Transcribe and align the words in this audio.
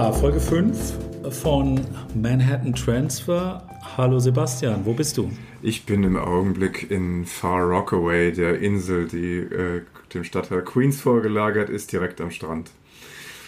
Ja, 0.00 0.10
Folge 0.12 0.40
5 0.40 0.94
von 1.28 1.78
Manhattan 2.14 2.72
Transfer. 2.72 3.62
Hallo 3.98 4.18
Sebastian, 4.18 4.86
wo 4.86 4.94
bist 4.94 5.18
du? 5.18 5.30
Ich 5.60 5.84
bin 5.84 6.04
im 6.04 6.16
Augenblick 6.16 6.90
in 6.90 7.26
Far 7.26 7.64
Rockaway, 7.64 8.32
der 8.32 8.60
Insel, 8.60 9.06
die 9.08 9.40
äh, 9.40 9.82
dem 10.14 10.24
Stadtteil 10.24 10.62
Queens 10.62 11.02
vorgelagert 11.02 11.68
ist, 11.68 11.92
direkt 11.92 12.22
am 12.22 12.30
Strand. 12.30 12.70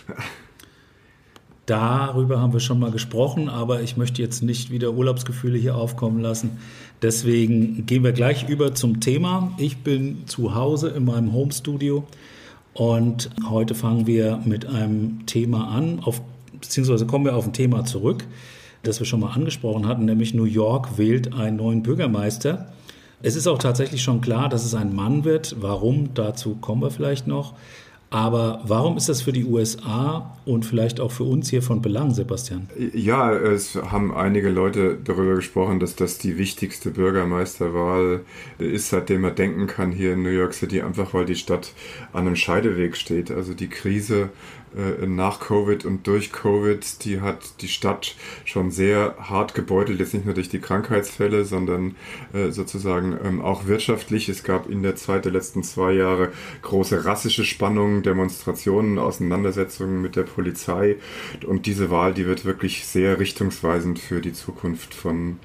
Darüber 1.64 2.38
haben 2.38 2.53
wir 2.53 2.61
schon 2.61 2.79
mal 2.79 2.90
gesprochen, 2.90 3.48
aber 3.48 3.80
ich 3.80 3.96
möchte 3.96 4.21
jetzt 4.21 4.43
nicht 4.43 4.71
wieder 4.71 4.93
Urlaubsgefühle 4.93 5.57
hier 5.57 5.76
aufkommen 5.76 6.21
lassen. 6.21 6.58
Deswegen 7.00 7.86
gehen 7.86 8.04
wir 8.04 8.12
gleich 8.12 8.46
über 8.46 8.75
zum 8.75 9.00
Thema. 9.00 9.54
Ich 9.57 9.79
bin 9.79 10.26
zu 10.26 10.54
Hause 10.54 10.90
in 10.90 11.07
meinem 11.07 11.32
Homestudio 11.32 12.07
und 12.75 13.30
heute 13.48 13.75
fangen 13.75 14.07
wir 14.07 14.39
mit 14.44 14.66
einem 14.66 15.26
Thema 15.26 15.68
an, 15.68 16.00
auf, 16.00 16.21
beziehungsweise 16.62 17.07
kommen 17.07 17.26
wir 17.26 17.36
auf 17.36 17.46
ein 17.46 17.52
Thema 17.52 17.84
zurück, 17.84 18.25
das 18.82 18.98
wir 18.98 19.07
schon 19.07 19.21
mal 19.21 19.32
angesprochen 19.32 19.86
hatten, 19.86 20.07
nämlich 20.07 20.32
New 20.32 20.44
York 20.44 20.96
wählt 20.96 21.35
einen 21.35 21.57
neuen 21.58 21.82
Bürgermeister. 21.82 22.72
Es 23.22 23.36
ist 23.36 23.46
auch 23.46 23.58
tatsächlich 23.58 24.02
schon 24.02 24.21
klar, 24.21 24.48
dass 24.48 24.64
es 24.64 24.75
ein 24.75 24.94
Mann 24.94 25.25
wird. 25.25 25.57
Warum? 25.61 26.14
Dazu 26.14 26.57
kommen 26.57 26.82
wir 26.82 26.90
vielleicht 26.90 27.26
noch. 27.26 27.54
Aber 28.12 28.61
warum 28.64 28.98
ist 28.98 29.08
das 29.08 29.22
für 29.22 29.32
die 29.32 29.46
USA 29.46 30.36
und 30.44 30.66
vielleicht 30.66 31.00
auch 31.00 31.11
für 31.11 31.25
uns 31.25 31.48
hier 31.48 31.62
von 31.62 31.80
Belang, 31.80 32.12
Sebastian? 32.12 32.69
Ja, 32.92 33.33
es 33.33 33.74
haben 33.74 34.14
einige 34.14 34.50
Leute 34.50 34.98
darüber 35.02 35.36
gesprochen, 35.36 35.80
dass 35.80 35.97
das 35.97 36.19
die 36.19 36.36
wichtigste 36.36 36.91
Bürgermeisterwahl 36.91 38.20
ist, 38.58 38.91
seitdem 38.91 39.22
man 39.22 39.34
denken 39.34 39.66
kann 39.66 39.92
hier 39.92 40.12
in 40.12 40.22
New 40.22 40.28
York 40.28 40.52
City, 40.52 40.83
einfach 40.83 41.14
weil 41.14 41.24
die 41.24 41.36
Stadt 41.36 41.72
an 42.12 42.27
einem 42.27 42.36
Scheideweg 42.36 42.98
steht. 42.98 43.30
Also 43.30 43.55
die 43.55 43.68
Krise 43.68 44.28
nach 45.06 45.40
Covid 45.40 45.84
und 45.84 46.06
durch 46.06 46.32
Covid, 46.32 47.04
die 47.04 47.20
hat 47.20 47.60
die 47.60 47.68
Stadt 47.68 48.14
schon 48.44 48.70
sehr 48.70 49.16
hart 49.18 49.54
gebeutelt, 49.54 50.00
jetzt 50.00 50.14
nicht 50.14 50.24
nur 50.24 50.34
durch 50.34 50.48
die 50.48 50.60
Krankheitsfälle, 50.60 51.44
sondern 51.44 51.96
äh, 52.32 52.50
sozusagen 52.50 53.18
ähm, 53.22 53.42
auch 53.42 53.66
wirtschaftlich. 53.66 54.28
Es 54.28 54.44
gab 54.44 54.68
in 54.68 54.82
der 54.82 54.96
Zeit 54.96 55.24
der 55.24 55.32
letzten 55.32 55.62
zwei 55.62 55.92
Jahre 55.92 56.32
große 56.62 57.04
rassische 57.04 57.44
Spannungen, 57.44 58.02
Demonstrationen, 58.02 58.98
Auseinandersetzungen 58.98 60.00
mit 60.00 60.16
der 60.16 60.22
Polizei 60.22 60.96
und 61.46 61.66
diese 61.66 61.90
Wahl, 61.90 62.14
die 62.14 62.26
wird 62.26 62.44
wirklich 62.44 62.86
sehr 62.86 63.18
richtungsweisend 63.18 63.98
für 63.98 64.20
die 64.20 64.32
Zukunft 64.32 64.94
von, 64.94 65.38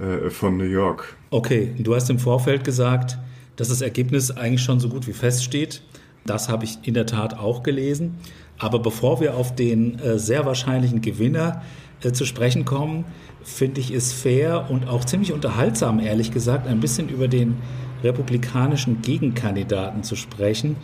äh, 0.00 0.30
von 0.30 0.56
New 0.56 0.64
York. 0.64 1.16
Okay, 1.30 1.74
du 1.78 1.94
hast 1.94 2.08
im 2.10 2.18
Vorfeld 2.18 2.64
gesagt, 2.64 3.18
dass 3.56 3.68
das 3.68 3.82
Ergebnis 3.82 4.30
eigentlich 4.30 4.62
schon 4.62 4.80
so 4.80 4.88
gut 4.88 5.06
wie 5.06 5.12
feststeht. 5.12 5.82
Das 6.24 6.48
habe 6.48 6.64
ich 6.64 6.78
in 6.82 6.94
der 6.94 7.06
Tat 7.06 7.38
auch 7.38 7.62
gelesen. 7.62 8.16
Aber 8.60 8.78
bevor 8.78 9.20
wir 9.20 9.36
auf 9.36 9.54
den 9.54 9.98
äh, 9.98 10.18
sehr 10.18 10.46
wahrscheinlichen 10.46 11.00
Gewinner 11.00 11.62
äh, 12.04 12.12
zu 12.12 12.24
sprechen 12.24 12.64
kommen, 12.64 13.06
finde 13.42 13.80
ich 13.80 13.90
es 13.90 14.12
fair 14.12 14.66
und 14.68 14.86
auch 14.86 15.04
ziemlich 15.04 15.32
unterhaltsam, 15.32 15.98
ehrlich 15.98 16.30
gesagt, 16.30 16.68
ein 16.68 16.78
bisschen 16.78 17.08
über 17.08 17.26
den 17.26 17.56
republikanischen 18.04 19.02
Gegenkandidaten 19.02 20.02
zu 20.02 20.14
sprechen. 20.14 20.76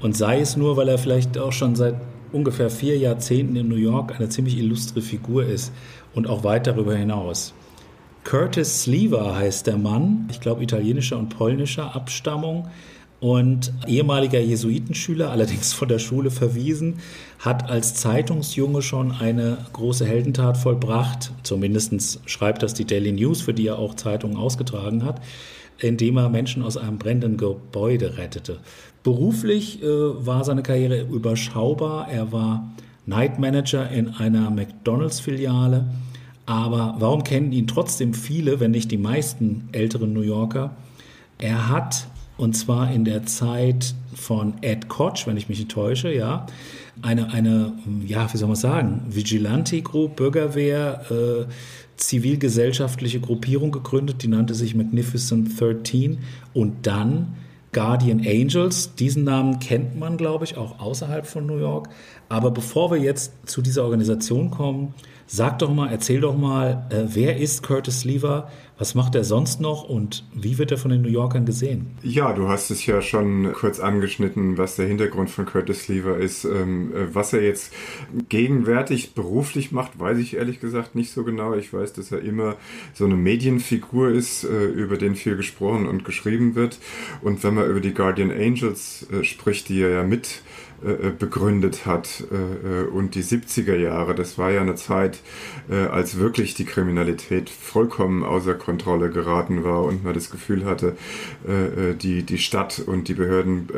Und 0.00 0.16
sei 0.16 0.40
es 0.40 0.56
nur, 0.56 0.76
weil 0.76 0.88
er 0.88 0.98
vielleicht 0.98 1.38
auch 1.38 1.52
schon 1.52 1.76
seit 1.76 1.96
ungefähr 2.32 2.70
vier 2.70 2.96
Jahrzehnten 2.96 3.56
in 3.56 3.68
New 3.68 3.76
York 3.76 4.14
eine 4.16 4.28
ziemlich 4.28 4.58
illustre 4.58 5.02
Figur 5.02 5.44
ist 5.44 5.72
und 6.14 6.26
auch 6.26 6.44
weit 6.44 6.66
darüber 6.66 6.94
hinaus. 6.94 7.52
Curtis 8.24 8.82
Sleever 8.82 9.36
heißt 9.36 9.66
der 9.66 9.78
Mann, 9.78 10.28
ich 10.30 10.40
glaube 10.40 10.62
italienischer 10.62 11.18
und 11.18 11.30
polnischer 11.30 11.94
Abstammung, 11.94 12.68
und 13.20 13.72
ehemaliger 13.86 14.38
Jesuitenschüler, 14.38 15.30
allerdings 15.30 15.72
von 15.72 15.88
der 15.88 15.98
Schule 15.98 16.30
verwiesen, 16.30 16.98
hat 17.40 17.68
als 17.68 17.94
Zeitungsjunge 17.94 18.82
schon 18.82 19.12
eine 19.12 19.58
große 19.72 20.06
Heldentat 20.06 20.56
vollbracht. 20.56 21.32
Zumindest 21.42 22.20
schreibt 22.26 22.62
das 22.62 22.74
die 22.74 22.84
Daily 22.84 23.12
News, 23.12 23.40
für 23.40 23.54
die 23.54 23.66
er 23.66 23.78
auch 23.78 23.94
Zeitungen 23.94 24.36
ausgetragen 24.36 25.04
hat, 25.04 25.20
indem 25.78 26.16
er 26.16 26.28
Menschen 26.28 26.62
aus 26.62 26.76
einem 26.76 26.98
brennenden 26.98 27.36
Gebäude 27.36 28.18
rettete. 28.18 28.58
Beruflich 29.02 29.82
äh, 29.82 29.86
war 29.86 30.44
seine 30.44 30.62
Karriere 30.62 31.02
überschaubar. 31.02 32.08
Er 32.10 32.30
war 32.30 32.72
Night 33.06 33.38
Manager 33.38 33.90
in 33.90 34.08
einer 34.08 34.50
McDonalds-Filiale. 34.50 35.86
Aber 36.46 36.96
warum 36.98 37.24
kennen 37.24 37.52
ihn 37.52 37.66
trotzdem 37.66 38.14
viele, 38.14 38.60
wenn 38.60 38.70
nicht 38.70 38.90
die 38.90 38.98
meisten 38.98 39.68
älteren 39.72 40.12
New 40.12 40.22
Yorker? 40.22 40.76
Er 41.38 41.68
hat 41.68 42.06
und 42.38 42.56
zwar 42.56 42.90
in 42.90 43.04
der 43.04 43.26
Zeit 43.26 43.94
von 44.14 44.54
Ed 44.62 44.88
Koch, 44.88 45.26
wenn 45.26 45.36
ich 45.36 45.48
mich 45.48 45.58
nicht 45.58 45.70
täusche, 45.70 46.12
ja, 46.12 46.46
eine, 47.02 47.32
eine 47.32 47.72
ja, 48.06 48.32
wie 48.32 48.38
soll 48.38 48.48
man 48.48 48.56
sagen, 48.56 49.02
Vigilante 49.08 49.82
Group, 49.82 50.16
Bürgerwehr, 50.16 51.02
äh, 51.10 51.44
zivilgesellschaftliche 51.96 53.20
Gruppierung 53.20 53.72
gegründet, 53.72 54.22
die 54.22 54.28
nannte 54.28 54.54
sich 54.54 54.74
Magnificent 54.74 55.60
13 55.60 56.18
und 56.54 56.86
dann 56.86 57.34
Guardian 57.72 58.20
Angels. 58.20 58.94
Diesen 58.94 59.24
Namen 59.24 59.58
kennt 59.58 59.98
man, 59.98 60.16
glaube 60.16 60.44
ich, 60.44 60.56
auch 60.56 60.78
außerhalb 60.78 61.26
von 61.26 61.46
New 61.46 61.58
York. 61.58 61.88
Aber 62.28 62.50
bevor 62.50 62.90
wir 62.90 62.98
jetzt 62.98 63.32
zu 63.46 63.62
dieser 63.62 63.84
Organisation 63.84 64.50
kommen, 64.50 64.94
sag 65.28 65.58
doch 65.58 65.72
mal, 65.72 65.90
erzähl 65.90 66.20
doch 66.20 66.36
mal, 66.36 66.86
äh, 66.90 67.04
wer 67.14 67.36
ist 67.36 67.62
Curtis 67.62 68.04
Lever? 68.04 68.50
Was 68.78 68.94
macht 68.94 69.14
er 69.16 69.24
sonst 69.24 69.60
noch 69.60 69.82
und 69.82 70.24
wie 70.32 70.56
wird 70.56 70.70
er 70.70 70.78
von 70.78 70.90
den 70.90 71.02
New 71.02 71.08
Yorkern 71.08 71.44
gesehen? 71.44 71.88
Ja, 72.02 72.32
du 72.32 72.48
hast 72.48 72.70
es 72.70 72.86
ja 72.86 73.02
schon 73.02 73.52
kurz 73.52 73.80
angeschnitten, 73.80 74.56
was 74.56 74.76
der 74.76 74.86
Hintergrund 74.86 75.30
von 75.30 75.46
Curtis 75.46 75.88
Lever 75.88 76.16
ist. 76.16 76.44
Ähm, 76.44 76.94
äh, 76.94 77.14
was 77.14 77.32
er 77.32 77.42
jetzt 77.42 77.74
gegenwärtig 78.28 79.14
beruflich 79.14 79.70
macht, 79.70 79.98
weiß 79.98 80.18
ich 80.18 80.36
ehrlich 80.36 80.60
gesagt 80.60 80.94
nicht 80.94 81.12
so 81.12 81.24
genau. 81.24 81.54
Ich 81.54 81.72
weiß, 81.72 81.92
dass 81.92 82.10
er 82.10 82.22
immer 82.22 82.56
so 82.94 83.04
eine 83.04 83.16
Medienfigur 83.16 84.10
ist, 84.10 84.44
äh, 84.44 84.66
über 84.66 84.96
den 84.96 85.14
viel 85.14 85.36
gesprochen 85.36 85.86
und 85.86 86.04
geschrieben 86.04 86.54
wird. 86.54 86.78
Und 87.20 87.44
wenn 87.44 87.54
man 87.54 87.68
über 87.68 87.80
die 87.80 87.92
Guardian 87.92 88.30
Angels 88.30 89.06
äh, 89.12 89.24
spricht, 89.24 89.68
die 89.68 89.82
er 89.82 89.90
ja 89.90 90.02
mit 90.04 90.40
begründet 91.18 91.86
hat 91.86 92.24
äh, 92.30 92.84
und 92.88 93.16
die 93.16 93.24
70er 93.24 93.74
Jahre, 93.74 94.14
das 94.14 94.38
war 94.38 94.52
ja 94.52 94.60
eine 94.60 94.76
Zeit, 94.76 95.20
äh, 95.68 95.86
als 95.86 96.18
wirklich 96.18 96.54
die 96.54 96.64
Kriminalität 96.64 97.50
vollkommen 97.50 98.22
außer 98.22 98.54
Kontrolle 98.54 99.10
geraten 99.10 99.64
war 99.64 99.82
und 99.82 100.04
man 100.04 100.14
das 100.14 100.30
Gefühl 100.30 100.64
hatte, 100.64 100.96
die, 102.02 102.22
die 102.22 102.38
Stadt 102.38 102.82
und 102.84 103.08
die 103.08 103.14
Behörden 103.14 103.68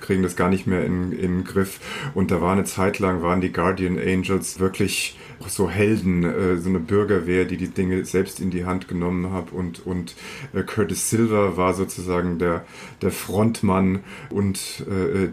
kriegen 0.00 0.22
das 0.22 0.36
gar 0.36 0.48
nicht 0.48 0.66
mehr 0.66 0.84
in, 0.84 1.12
in 1.12 1.38
den 1.38 1.44
Griff. 1.44 1.80
Und 2.14 2.30
da 2.30 2.40
war 2.40 2.52
eine 2.52 2.64
Zeit 2.64 2.98
lang, 2.98 3.22
waren 3.22 3.40
die 3.40 3.52
Guardian 3.52 3.98
Angels 3.98 4.60
wirklich 4.60 5.18
so 5.46 5.70
Helden, 5.70 6.60
so 6.60 6.68
eine 6.68 6.78
Bürgerwehr, 6.78 7.44
die 7.44 7.56
die 7.56 7.68
Dinge 7.68 8.04
selbst 8.04 8.40
in 8.40 8.50
die 8.50 8.64
Hand 8.64 8.88
genommen 8.88 9.32
hat 9.32 9.52
und, 9.52 9.86
und 9.86 10.14
Curtis 10.66 11.10
Silver 11.10 11.56
war 11.56 11.74
sozusagen 11.74 12.38
der, 12.38 12.64
der 13.02 13.10
Frontmann 13.10 14.00
und 14.30 14.84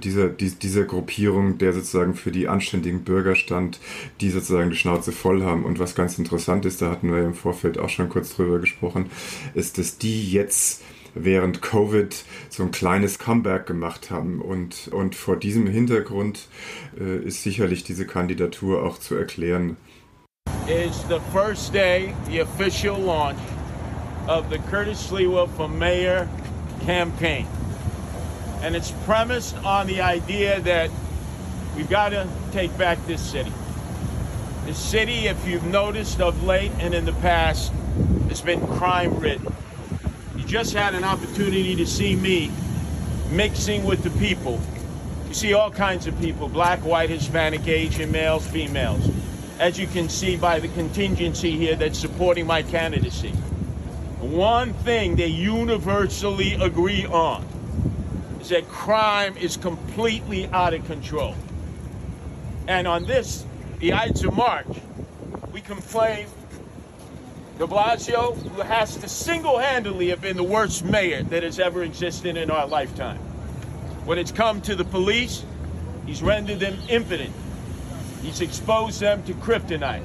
dieser, 0.04 0.30
die, 0.30 0.52
dieser 0.52 0.84
Gruppierung, 0.84 1.58
der 1.58 1.74
sozusagen 1.74 2.16
für 2.16 2.32
die 2.32 2.48
anständigen 2.48 3.04
Bürger 3.04 3.36
stand, 3.36 3.80
die 4.22 4.30
sozusagen 4.30 4.70
die 4.70 4.76
Schnauze 4.76 5.12
voll 5.12 5.44
haben. 5.44 5.66
Und 5.66 5.80
was 5.80 5.96
ganz 5.96 6.18
interessant 6.18 6.66
ist, 6.66 6.82
da 6.82 6.90
hatten 6.90 7.12
wir 7.12 7.24
im 7.24 7.34
Vorfeld 7.34 7.78
auch 7.78 7.90
schon 7.90 8.10
kurz 8.10 8.36
drüber 8.36 8.60
gesprochen, 8.60 9.08
ist, 9.54 9.78
dass 9.78 9.98
die 9.98 10.32
jetzt 10.32 10.84
während 11.24 11.62
Covid 11.62 12.24
so 12.50 12.64
ein 12.64 12.72
kleines 12.72 13.20
Comeback 13.20 13.66
gemacht 13.66 14.12
haben. 14.12 14.42
Und, 14.42 14.90
und 14.90 15.16
vor 15.16 15.38
diesem 15.38 15.68
Hintergrund 15.68 16.48
äh, 17.00 17.18
ist 17.18 17.44
sicherlich 17.44 17.84
diese 17.84 18.06
Kandidatur 18.06 18.84
auch 18.84 19.00
zu 19.00 19.16
erklären. 19.16 19.78
Is 20.68 21.04
the 21.08 21.20
first 21.32 21.74
day, 21.74 22.14
the 22.30 22.42
official 22.42 23.00
launch 23.00 23.40
of 24.28 24.46
the 24.50 24.60
Curtis 24.70 25.00
Slewa 25.08 25.48
for 25.48 25.70
Mayor 25.70 26.28
campaign. 26.82 27.48
and 28.62 28.76
it's 28.76 28.92
premised 29.06 29.56
on 29.60 29.88
the 29.88 30.02
idea 30.02 30.60
that 30.62 30.90
we've 31.76 31.90
got 31.90 32.10
to 32.10 32.28
take 32.52 32.76
back 32.78 32.98
this 33.06 33.22
city. 33.22 33.52
This 34.66 34.78
city, 34.78 35.28
if 35.28 35.48
you've 35.48 35.66
noticed 35.66 36.20
of 36.20 36.44
late 36.44 36.72
and 36.80 36.94
in 36.94 37.06
the 37.06 37.14
past, 37.14 37.72
has 38.30 38.42
been 38.42 38.60
crime 38.68 39.18
ridden. 39.20 39.48
You 40.36 40.44
just 40.44 40.74
had 40.74 40.96
an 40.96 41.04
opportunity 41.04 41.76
to 41.76 41.86
see 41.86 42.16
me 42.16 42.52
mixing 43.32 43.86
with 43.86 44.04
the 44.04 44.10
people. 44.20 44.60
You 45.28 45.34
see 45.34 45.54
all 45.54 45.72
kinds 45.72 46.08
of 46.08 46.20
people 46.20 46.50
black, 46.50 46.80
white, 46.80 47.10
Hispanic, 47.10 47.68
Asian, 47.68 48.12
males, 48.12 48.48
females. 48.48 49.10
As 49.60 49.80
you 49.80 49.88
can 49.88 50.10
see 50.10 50.36
by 50.36 50.60
the 50.60 50.68
contingency 50.70 51.52
here 51.58 51.76
that's 51.76 51.98
supporting 52.00 52.46
my 52.46 52.62
candidacy. 52.64 53.34
One 54.28 54.74
thing 54.74 55.16
they 55.16 55.28
universally 55.28 56.56
agree 56.56 57.06
on 57.06 57.46
is 58.42 58.50
that 58.50 58.68
crime 58.68 59.38
is 59.38 59.56
completely 59.56 60.48
out 60.48 60.74
of 60.74 60.86
control. 60.86 61.34
And 62.68 62.90
on 62.90 63.06
this, 63.06 63.46
the 63.80 63.94
Ides 63.94 64.26
of 64.26 64.36
March, 64.36 64.68
we 65.54 65.62
complain 65.62 66.28
de 67.58 67.66
Blasio, 67.66 68.36
who 68.36 68.62
has 68.64 68.98
to 68.98 69.08
single 69.08 69.60
handedly 69.60 70.10
have 70.10 70.20
been 70.20 70.36
the 70.36 70.44
worst 70.44 70.84
mayor 70.84 71.24
that 71.24 71.44
has 71.44 71.58
ever 71.58 71.84
existed 71.84 72.36
in 72.36 72.52
our 72.52 72.68
lifetime. 72.68 73.20
When 74.04 74.18
it's 74.18 74.34
come 74.34 74.60
to 74.64 74.76
the 74.76 74.84
police, 74.84 75.46
he's 76.06 76.22
rendered 76.22 76.60
them 76.60 76.78
impotent. 76.90 77.34
He's 78.22 78.42
exposed 78.42 79.00
them 79.00 79.24
to 79.24 79.34
kryptonite. 79.36 80.04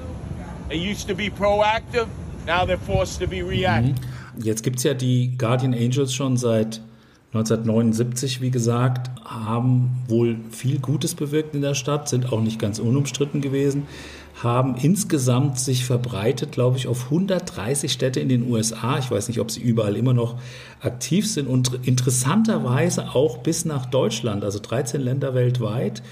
They 0.69 0.77
used 0.77 1.09
to 1.09 1.15
be 1.15 1.29
proactive, 1.29 2.09
now 2.47 2.65
they're 2.65 2.77
forced 2.77 3.19
to 3.19 3.27
be 3.27 3.43
reactive. 3.43 3.97
Mhm. 3.97 4.12
Jetzt 4.39 4.63
gibt 4.63 4.79
es 4.79 4.85
ja 4.85 4.95
die 4.95 5.37
Guardian 5.37 5.75
Angels 5.75 6.15
schon 6.15 6.37
seit 6.37 6.81
1979, 7.35 8.41
wie 8.41 8.51
gesagt, 8.51 9.11
haben 9.25 9.91
wohl 10.07 10.37
viel 10.51 10.79
Gutes 10.79 11.15
bewirkt 11.15 11.55
in 11.55 11.63
der 11.63 11.75
Stadt, 11.75 12.09
sind 12.09 12.33
auch 12.33 12.43
nicht 12.43 12.59
ganz 12.59 12.79
unumstritten 12.79 13.41
gewesen 13.41 13.85
haben 14.43 14.77
insgesamt 14.77 15.59
sich 15.59 15.85
verbreitet, 15.85 16.53
glaube 16.53 16.77
ich, 16.77 16.89
auf 16.89 17.05
130 17.05 17.93
Städte 17.93 18.21
in 18.21 18.29
den 18.29 18.51
USA. 18.51 18.99
Ich 18.99 19.11
weiß 19.11 19.29
nicht, 19.29 19.41
ob 19.41 19.51
sie 19.51 19.61
überall 19.61 19.97
immer 19.97 20.15
noch 20.15 20.37
aktiv 20.81 21.31
sind 21.31 21.47
und 21.47 21.81
interessanterweise 21.85 23.15
auch 23.15 23.39
bis 23.39 23.65
nach 23.65 23.87
Deutschland, 23.87 24.43
also 24.43 24.59
13 24.59 25.01
Länder 25.01 25.35
weltweit. 25.35 26.03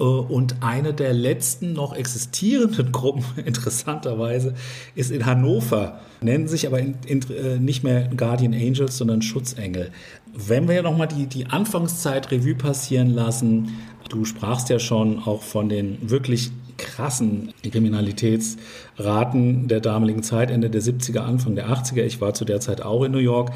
Äh, 0.00 0.04
und 0.04 0.62
eine 0.62 0.94
der 0.94 1.12
letzten 1.12 1.74
noch 1.74 1.94
existierenden 1.94 2.92
Gruppen, 2.92 3.24
interessanterweise, 3.44 4.54
ist 4.94 5.10
in 5.10 5.26
Hannover, 5.26 6.00
nennen 6.20 6.48
sich 6.48 6.66
aber 6.66 6.80
in, 6.80 6.94
in, 7.06 7.22
äh, 7.30 7.58
nicht 7.58 7.84
mehr 7.84 8.08
Guardian 8.16 8.54
Angels, 8.54 8.96
sondern 8.96 9.22
Schutzengel. 9.22 9.90
Wenn 10.32 10.68
wir 10.68 10.82
nochmal 10.82 11.08
die, 11.08 11.26
die 11.26 11.46
Anfangszeit 11.46 12.30
Revue 12.30 12.54
passieren 12.54 13.10
lassen, 13.10 13.68
Du 14.10 14.24
sprachst 14.24 14.68
ja 14.70 14.80
schon 14.80 15.20
auch 15.20 15.42
von 15.42 15.68
den 15.68 16.10
wirklich 16.10 16.50
krassen 16.78 17.54
Kriminalitätsraten 17.62 19.68
der 19.68 19.78
damaligen 19.78 20.24
Zeit, 20.24 20.50
Ende 20.50 20.68
der 20.68 20.82
70er, 20.82 21.20
Anfang 21.20 21.54
der 21.54 21.68
80er. 21.68 22.02
Ich 22.02 22.20
war 22.20 22.34
zu 22.34 22.44
der 22.44 22.58
Zeit 22.58 22.82
auch 22.82 23.04
in 23.04 23.12
New 23.12 23.18
York, 23.18 23.50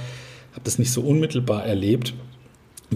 habe 0.52 0.62
das 0.62 0.78
nicht 0.78 0.92
so 0.92 1.00
unmittelbar 1.00 1.64
erlebt, 1.64 2.14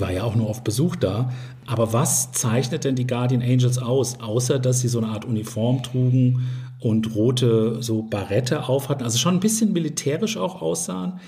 war 0.01 0.13
ja 0.13 0.25
auch 0.25 0.35
nur 0.35 0.49
auf 0.49 0.63
Besuch 0.63 0.97
da. 0.97 1.33
Aber 1.67 1.93
was 1.93 2.33
zeichnet 2.33 2.85
denn 2.85 2.97
die 2.97 3.07
Guardian 3.07 3.43
Angels 3.43 3.79
aus, 3.79 4.21
außer 4.21 4.59
dass 4.59 4.81
sie 4.81 4.89
so 4.89 4.99
eine 4.99 5.09
Art 5.09 5.25
Uniform 5.25 5.83
trugen 5.83 6.49
und 6.81 7.15
rote 7.15 7.83
so 7.83 8.03
Barette 8.03 8.69
aufhatten, 8.69 9.05
also 9.05 9.19
schon 9.19 9.35
ein 9.35 9.41
bisschen 9.41 9.73
militärisch 9.73 10.37
auch 10.37 10.63
aussahen? 10.63 11.21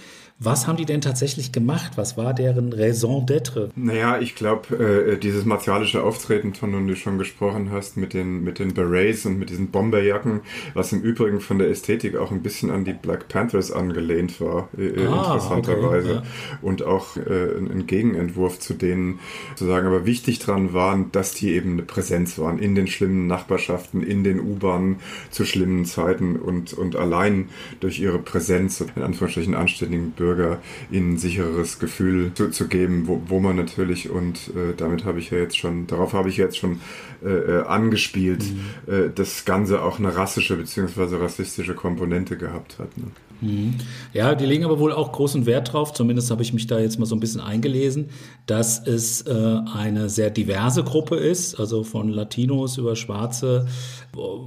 Was 0.42 0.66
haben 0.66 0.78
die 0.78 0.86
denn 0.86 1.02
tatsächlich 1.02 1.52
gemacht? 1.52 1.92
Was 1.96 2.16
war 2.16 2.32
deren 2.32 2.72
Raison 2.72 3.26
d'être? 3.26 3.68
Naja, 3.76 4.18
ich 4.18 4.34
glaube, 4.34 4.74
äh, 4.74 5.18
dieses 5.18 5.44
martialische 5.44 6.02
Auftreten, 6.02 6.54
von 6.54 6.72
dem 6.72 6.88
du 6.88 6.96
schon 6.96 7.18
gesprochen 7.18 7.70
hast, 7.70 7.98
mit 7.98 8.14
den, 8.14 8.42
mit 8.42 8.58
den 8.58 8.72
Berets 8.72 9.26
und 9.26 9.38
mit 9.38 9.50
diesen 9.50 9.70
Bomberjacken, 9.70 10.40
was 10.72 10.94
im 10.94 11.02
Übrigen 11.02 11.42
von 11.42 11.58
der 11.58 11.68
Ästhetik 11.68 12.16
auch 12.16 12.30
ein 12.30 12.42
bisschen 12.42 12.70
an 12.70 12.86
die 12.86 12.94
Black 12.94 13.28
Panthers 13.28 13.70
angelehnt 13.70 14.40
war, 14.40 14.70
äh, 14.78 14.86
äh 14.86 15.06
ah, 15.08 15.34
interessanterweise. 15.34 16.08
Okay, 16.08 16.22
ja. 16.24 16.58
Und 16.62 16.84
auch 16.84 17.18
äh, 17.18 17.58
ein 17.58 17.86
Gegenentwurf 17.86 18.58
zu 18.60 18.72
denen 18.72 19.18
zu 19.56 19.66
sagen, 19.66 19.88
aber 19.88 20.06
wichtig 20.06 20.38
dran 20.38 20.72
waren, 20.72 21.12
dass 21.12 21.34
die 21.34 21.50
eben 21.50 21.72
eine 21.72 21.82
Präsenz 21.82 22.38
waren 22.38 22.58
in 22.58 22.74
den 22.74 22.86
schlimmen 22.86 23.26
Nachbarschaften, 23.26 24.02
in 24.02 24.24
den 24.24 24.40
U-Bahnen 24.40 25.00
zu 25.28 25.44
schlimmen 25.44 25.84
Zeiten 25.84 26.36
und, 26.36 26.72
und 26.72 26.96
allein 26.96 27.50
durch 27.80 28.00
ihre 28.00 28.18
Präsenz, 28.18 28.82
in 28.96 29.02
Anführungsstrichen 29.02 29.54
anständigen 29.54 30.12
Bürger, 30.12 30.29
Bürger 30.30 30.58
ihnen 30.90 31.14
ein 31.14 31.18
sicheres 31.18 31.78
Gefühl 31.78 32.32
zu, 32.34 32.50
zu 32.50 32.68
geben, 32.68 33.06
wo, 33.06 33.22
wo 33.26 33.40
man 33.40 33.56
natürlich, 33.56 34.10
und 34.10 34.48
äh, 34.48 34.74
damit 34.76 35.04
habe 35.04 35.18
ich 35.18 35.30
ja 35.30 35.38
jetzt 35.38 35.58
schon, 35.58 35.86
darauf 35.86 36.12
habe 36.12 36.28
ich 36.28 36.36
jetzt 36.36 36.58
schon 36.58 36.80
äh, 37.24 37.28
äh 37.28 37.62
angespielt, 37.66 38.44
mhm. 38.44 38.92
äh, 38.92 39.10
das 39.14 39.44
Ganze 39.44 39.82
auch 39.82 39.98
eine 39.98 40.16
rassische 40.16 40.56
bzw. 40.56 41.16
rassistische 41.16 41.74
Komponente 41.74 42.36
gehabt 42.36 42.78
hat. 42.78 42.96
Ne? 42.96 43.04
Mhm. 43.40 43.74
Ja, 44.12 44.34
die 44.34 44.44
legen 44.46 44.64
aber 44.64 44.78
wohl 44.78 44.92
auch 44.92 45.12
großen 45.12 45.46
Wert 45.46 45.72
drauf, 45.72 45.92
zumindest 45.92 46.30
habe 46.30 46.42
ich 46.42 46.52
mich 46.52 46.66
da 46.66 46.78
jetzt 46.78 46.98
mal 46.98 47.06
so 47.06 47.16
ein 47.16 47.20
bisschen 47.20 47.40
eingelesen, 47.40 48.06
dass 48.46 48.86
es 48.86 49.22
äh, 49.22 49.60
eine 49.74 50.08
sehr 50.08 50.30
diverse 50.30 50.84
Gruppe 50.84 51.16
ist, 51.16 51.58
also 51.58 51.82
von 51.82 52.08
Latinos 52.08 52.76
über 52.78 52.96
Schwarze 52.96 53.66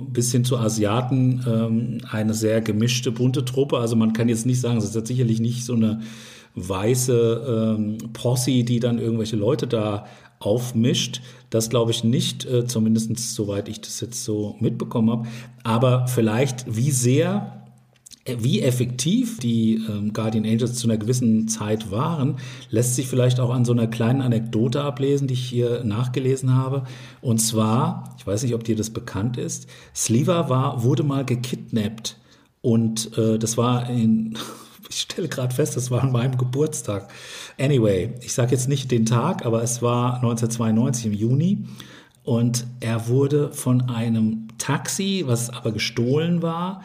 bis 0.09 0.31
hin 0.31 0.45
zu 0.45 0.57
Asiaten, 0.57 1.43
ähm, 1.47 1.97
eine 2.09 2.33
sehr 2.33 2.61
gemischte, 2.61 3.11
bunte 3.11 3.45
Truppe. 3.45 3.77
Also 3.77 3.95
man 3.95 4.13
kann 4.13 4.29
jetzt 4.29 4.45
nicht 4.45 4.61
sagen, 4.61 4.77
es 4.77 4.95
ist 4.95 5.07
sicherlich 5.07 5.39
nicht 5.39 5.65
so 5.65 5.73
eine 5.73 6.01
weiße 6.55 7.75
ähm, 7.77 7.97
Posse, 8.13 8.63
die 8.63 8.79
dann 8.79 8.99
irgendwelche 8.99 9.35
Leute 9.35 9.67
da 9.67 10.05
aufmischt. 10.39 11.21
Das 11.49 11.69
glaube 11.69 11.91
ich 11.91 12.03
nicht, 12.03 12.45
äh, 12.45 12.67
zumindest 12.67 13.17
soweit 13.33 13.69
ich 13.69 13.81
das 13.81 14.01
jetzt 14.01 14.23
so 14.23 14.55
mitbekommen 14.59 15.09
habe. 15.09 15.27
Aber 15.63 16.07
vielleicht, 16.07 16.65
wie 16.67 16.91
sehr 16.91 17.62
wie 18.25 18.61
effektiv 18.61 19.39
die 19.39 19.75
ähm, 19.89 20.13
Guardian 20.13 20.45
Angels 20.45 20.75
zu 20.75 20.87
einer 20.87 20.97
gewissen 20.97 21.47
Zeit 21.49 21.91
waren, 21.91 22.37
lässt 22.69 22.95
sich 22.95 23.07
vielleicht 23.07 23.39
auch 23.39 23.49
an 23.49 23.65
so 23.65 23.73
einer 23.73 23.87
kleinen 23.87 24.21
Anekdote 24.21 24.81
ablesen, 24.81 25.27
die 25.27 25.33
ich 25.33 25.45
hier 25.45 25.83
nachgelesen 25.83 26.55
habe. 26.55 26.83
Und 27.21 27.39
zwar, 27.39 28.15
ich 28.17 28.25
weiß 28.25 28.43
nicht, 28.43 28.55
ob 28.55 28.63
dir 28.63 28.77
das 28.77 28.91
bekannt 28.91 29.37
ist, 29.37 29.67
Sliva 29.93 30.49
war, 30.49 30.83
wurde 30.83 31.03
mal 31.03 31.25
gekidnappt. 31.25 32.17
Und 32.61 33.17
äh, 33.17 33.37
das 33.37 33.57
war 33.57 33.89
in, 33.89 34.37
ich 34.89 35.01
stelle 35.01 35.27
gerade 35.27 35.53
fest, 35.53 35.75
das 35.75 35.91
war 35.91 36.01
an 36.01 36.13
meinem 36.13 36.37
Geburtstag. 36.37 37.09
Anyway, 37.59 38.13
ich 38.21 38.33
sage 38.33 38.51
jetzt 38.51 38.69
nicht 38.69 38.89
den 38.89 39.05
Tag, 39.05 39.45
aber 39.45 39.61
es 39.63 39.81
war 39.81 40.15
1992 40.15 41.07
im 41.07 41.13
Juni. 41.13 41.65
Und 42.23 42.67
er 42.79 43.09
wurde 43.09 43.51
von 43.51 43.89
einem 43.89 44.47
Taxi, 44.57 45.25
was 45.27 45.49
aber 45.49 45.73
gestohlen 45.73 46.41
war, 46.41 46.81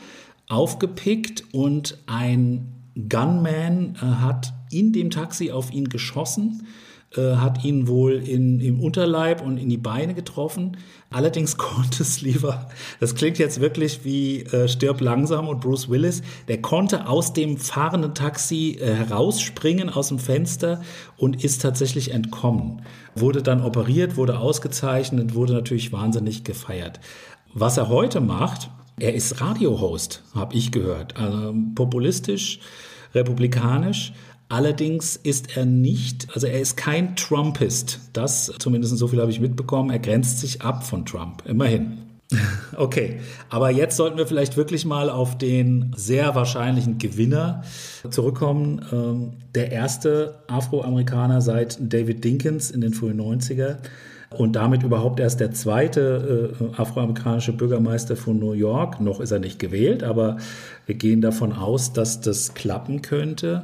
aufgepickt 0.48 1.44
und 1.52 1.98
ein 2.06 2.74
Gunman 3.08 3.96
äh, 3.96 4.04
hat 4.04 4.52
in 4.70 4.92
dem 4.92 5.10
Taxi 5.10 5.52
auf 5.52 5.72
ihn 5.72 5.88
geschossen, 5.88 6.66
äh, 7.16 7.36
hat 7.36 7.64
ihn 7.64 7.86
wohl 7.86 8.14
in, 8.14 8.60
im 8.60 8.80
Unterleib 8.80 9.40
und 9.40 9.56
in 9.56 9.68
die 9.68 9.76
Beine 9.76 10.14
getroffen. 10.14 10.76
Allerdings 11.10 11.56
konnte 11.58 12.02
Sliver, 12.02 12.68
das 12.98 13.14
klingt 13.14 13.38
jetzt 13.38 13.60
wirklich 13.60 14.04
wie 14.04 14.42
äh, 14.42 14.68
Stirb 14.68 15.00
langsam 15.00 15.48
und 15.48 15.60
Bruce 15.60 15.88
Willis, 15.88 16.22
der 16.48 16.60
konnte 16.60 17.08
aus 17.08 17.32
dem 17.34 17.56
fahrenden 17.58 18.14
Taxi 18.14 18.78
herausspringen 18.80 19.90
aus 19.90 20.08
dem 20.08 20.18
Fenster 20.18 20.80
und 21.16 21.44
ist 21.44 21.62
tatsächlich 21.62 22.10
entkommen. 22.10 22.82
Wurde 23.14 23.42
dann 23.42 23.62
operiert, 23.62 24.16
wurde 24.16 24.38
ausgezeichnet, 24.38 25.34
wurde 25.34 25.52
natürlich 25.52 25.92
wahnsinnig 25.92 26.42
gefeiert. 26.42 27.00
Was 27.54 27.76
er 27.76 27.88
heute 27.88 28.20
macht, 28.20 28.70
er 29.00 29.14
ist 29.14 29.40
Radiohost, 29.40 30.22
habe 30.34 30.54
ich 30.54 30.72
gehört. 30.72 31.16
Also 31.16 31.54
populistisch, 31.74 32.60
republikanisch. 33.14 34.12
Allerdings 34.48 35.16
ist 35.16 35.56
er 35.56 35.66
nicht, 35.66 36.28
also 36.34 36.46
er 36.46 36.60
ist 36.60 36.76
kein 36.76 37.16
Trumpist. 37.16 38.00
Das, 38.14 38.52
zumindest 38.58 38.96
so 38.96 39.08
viel 39.08 39.20
habe 39.20 39.30
ich 39.30 39.40
mitbekommen, 39.40 39.90
er 39.90 39.98
grenzt 39.98 40.40
sich 40.40 40.62
ab 40.62 40.86
von 40.86 41.04
Trump. 41.04 41.42
Immerhin. 41.46 41.98
Okay, 42.76 43.18
aber 43.48 43.70
jetzt 43.70 43.96
sollten 43.96 44.18
wir 44.18 44.26
vielleicht 44.26 44.56
wirklich 44.56 44.84
mal 44.84 45.10
auf 45.10 45.36
den 45.36 45.92
sehr 45.96 46.36
wahrscheinlichen 46.36 46.98
Gewinner 46.98 47.64
zurückkommen. 48.08 48.84
Ähm, 48.92 49.32
der 49.54 49.72
erste 49.72 50.44
Afroamerikaner 50.46 51.40
seit 51.40 51.78
David 51.80 52.22
Dinkins 52.22 52.70
in 52.70 52.80
den 52.80 52.92
frühen 52.92 53.20
90er 53.20 53.78
und 54.30 54.56
damit 54.56 54.82
überhaupt 54.82 55.20
erst 55.20 55.40
der 55.40 55.52
zweite 55.52 56.54
äh, 56.60 56.80
afroamerikanische 56.80 57.52
Bürgermeister 57.52 58.16
von 58.16 58.38
New 58.38 58.52
York. 58.52 59.00
Noch 59.00 59.20
ist 59.20 59.30
er 59.30 59.38
nicht 59.38 59.58
gewählt, 59.58 60.02
aber 60.02 60.36
wir 60.86 60.96
gehen 60.96 61.20
davon 61.20 61.52
aus, 61.52 61.92
dass 61.92 62.20
das 62.20 62.54
klappen 62.54 63.00
könnte. 63.02 63.62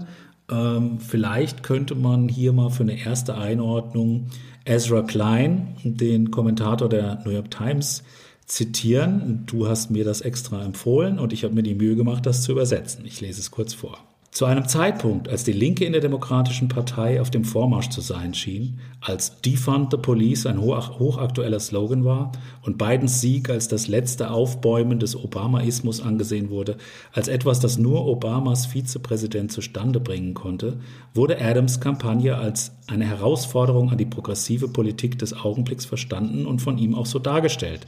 Ähm, 0.51 0.99
vielleicht 1.01 1.63
könnte 1.63 1.95
man 1.95 2.29
hier 2.29 2.53
mal 2.53 2.71
für 2.71 2.83
eine 2.83 2.99
erste 2.99 3.37
Einordnung 3.37 4.29
Ezra 4.65 5.03
Klein, 5.03 5.77
den 5.85 6.31
Kommentator 6.31 6.89
der 6.89 7.21
New 7.25 7.31
York 7.31 7.51
Times, 7.51 8.03
zitieren. 8.47 9.45
Du 9.47 9.69
hast 9.69 9.91
mir 9.91 10.05
das 10.05 10.23
extra 10.23 10.65
empfohlen 10.65 11.19
und 11.19 11.33
ich 11.33 11.45
habe 11.45 11.55
mir 11.55 11.63
die 11.63 11.75
Mühe 11.75 11.97
gemacht, 11.97 12.25
das 12.27 12.43
zu 12.43 12.53
übersetzen. 12.53 13.05
Ich 13.05 13.21
lese 13.21 13.41
es 13.41 13.51
kurz 13.51 13.75
vor. 13.75 13.99
Zu 14.35 14.47
einem 14.47 14.67
Zeitpunkt, 14.67 15.29
als 15.29 15.45
die 15.45 15.53
Linke 15.53 15.85
in 15.85 15.93
der 15.93 16.01
Demokratischen 16.01 16.67
Partei 16.67 17.21
auf 17.21 17.31
dem 17.31 17.45
Vormarsch 17.45 17.91
zu 17.91 18.01
sein 18.01 18.35
schien, 18.35 18.81
als 19.01 19.41
Defund 19.43 19.93
the 19.93 19.97
Police 19.97 20.47
ein 20.47 20.61
hochaktueller 20.61 21.61
Slogan 21.61 22.05
war 22.05 22.33
und 22.63 22.77
Bidens 22.77 23.21
Sieg 23.21 23.49
als 23.49 23.69
das 23.69 23.87
letzte 23.87 24.33
Aufbäumen 24.33 24.99
des 24.99 25.15
Obamaismus 25.15 26.03
angesehen 26.03 26.51
wurde, 26.51 26.79
als 27.13 27.29
etwas, 27.29 27.61
das 27.61 27.79
nur 27.79 28.07
Obamas 28.07 28.67
Vizepräsident 28.67 29.53
zustande 29.53 30.01
bringen 30.01 30.35
konnte, 30.35 30.81
wurde 31.15 31.41
Adams 31.41 31.79
Kampagne 31.79 32.37
als 32.37 32.73
eine 32.89 33.05
Herausforderung 33.05 33.93
an 33.93 33.99
die 33.99 34.05
progressive 34.05 34.67
Politik 34.67 35.17
des 35.17 35.33
Augenblicks 35.33 35.85
verstanden 35.85 36.45
und 36.45 36.61
von 36.61 36.77
ihm 36.77 36.97
auch 36.97 37.07
so 37.07 37.21
dargestellt. 37.21 37.87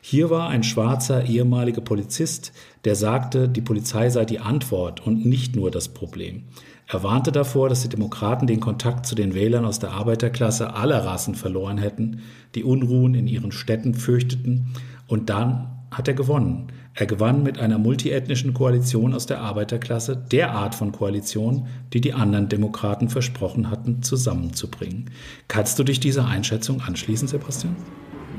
Hier 0.00 0.30
war 0.30 0.48
ein 0.48 0.62
schwarzer 0.62 1.26
ehemaliger 1.26 1.82
Polizist, 1.82 2.52
der 2.84 2.94
sagte, 2.94 3.48
die 3.48 3.60
Polizei 3.60 4.08
sei 4.08 4.24
die 4.24 4.40
Antwort 4.40 5.06
und 5.06 5.26
nicht 5.26 5.54
nur 5.54 5.70
das 5.70 5.88
Problem. 5.88 6.44
Er 6.86 7.02
warnte 7.02 7.30
davor, 7.30 7.68
dass 7.68 7.82
die 7.82 7.88
Demokraten 7.88 8.46
den 8.46 8.60
Kontakt 8.60 9.06
zu 9.06 9.14
den 9.14 9.34
Wählern 9.34 9.64
aus 9.64 9.78
der 9.78 9.92
Arbeiterklasse 9.92 10.74
aller 10.74 11.04
Rassen 11.04 11.34
verloren 11.34 11.78
hätten, 11.78 12.22
die 12.54 12.64
Unruhen 12.64 13.14
in 13.14 13.28
ihren 13.28 13.52
Städten 13.52 13.94
fürchteten, 13.94 14.74
und 15.06 15.28
dann 15.28 15.68
hat 15.90 16.08
er 16.08 16.14
gewonnen. 16.14 16.68
Er 16.94 17.06
gewann 17.06 17.42
mit 17.42 17.58
einer 17.58 17.78
multiethnischen 17.78 18.54
Koalition 18.54 19.14
aus 19.14 19.26
der 19.26 19.40
Arbeiterklasse, 19.40 20.16
der 20.16 20.52
Art 20.52 20.74
von 20.74 20.92
Koalition, 20.92 21.66
die 21.92 22.00
die 22.00 22.12
anderen 22.12 22.48
Demokraten 22.48 23.08
versprochen 23.08 23.70
hatten, 23.70 24.02
zusammenzubringen. 24.02 25.10
Kannst 25.48 25.78
du 25.78 25.84
dich 25.84 26.00
dieser 26.00 26.26
Einschätzung 26.26 26.80
anschließen, 26.80 27.28
Sebastian? 27.28 27.76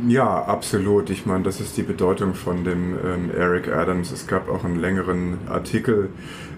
Ja, 0.08 0.43
absolut. 0.46 1.10
Ich 1.10 1.25
meine, 1.25 1.43
das 1.43 1.60
ist 1.60 1.77
die 1.77 1.84
Bedeutung 1.84 2.34
von 2.34 2.63
dem 2.63 2.98
ähm, 3.05 3.31
Eric 3.36 3.67
Adams. 3.67 4.12
Es 4.12 4.25
gab 4.25 4.50
auch 4.50 4.63
einen 4.63 4.79
längeren 4.79 5.38
Artikel 5.48 6.10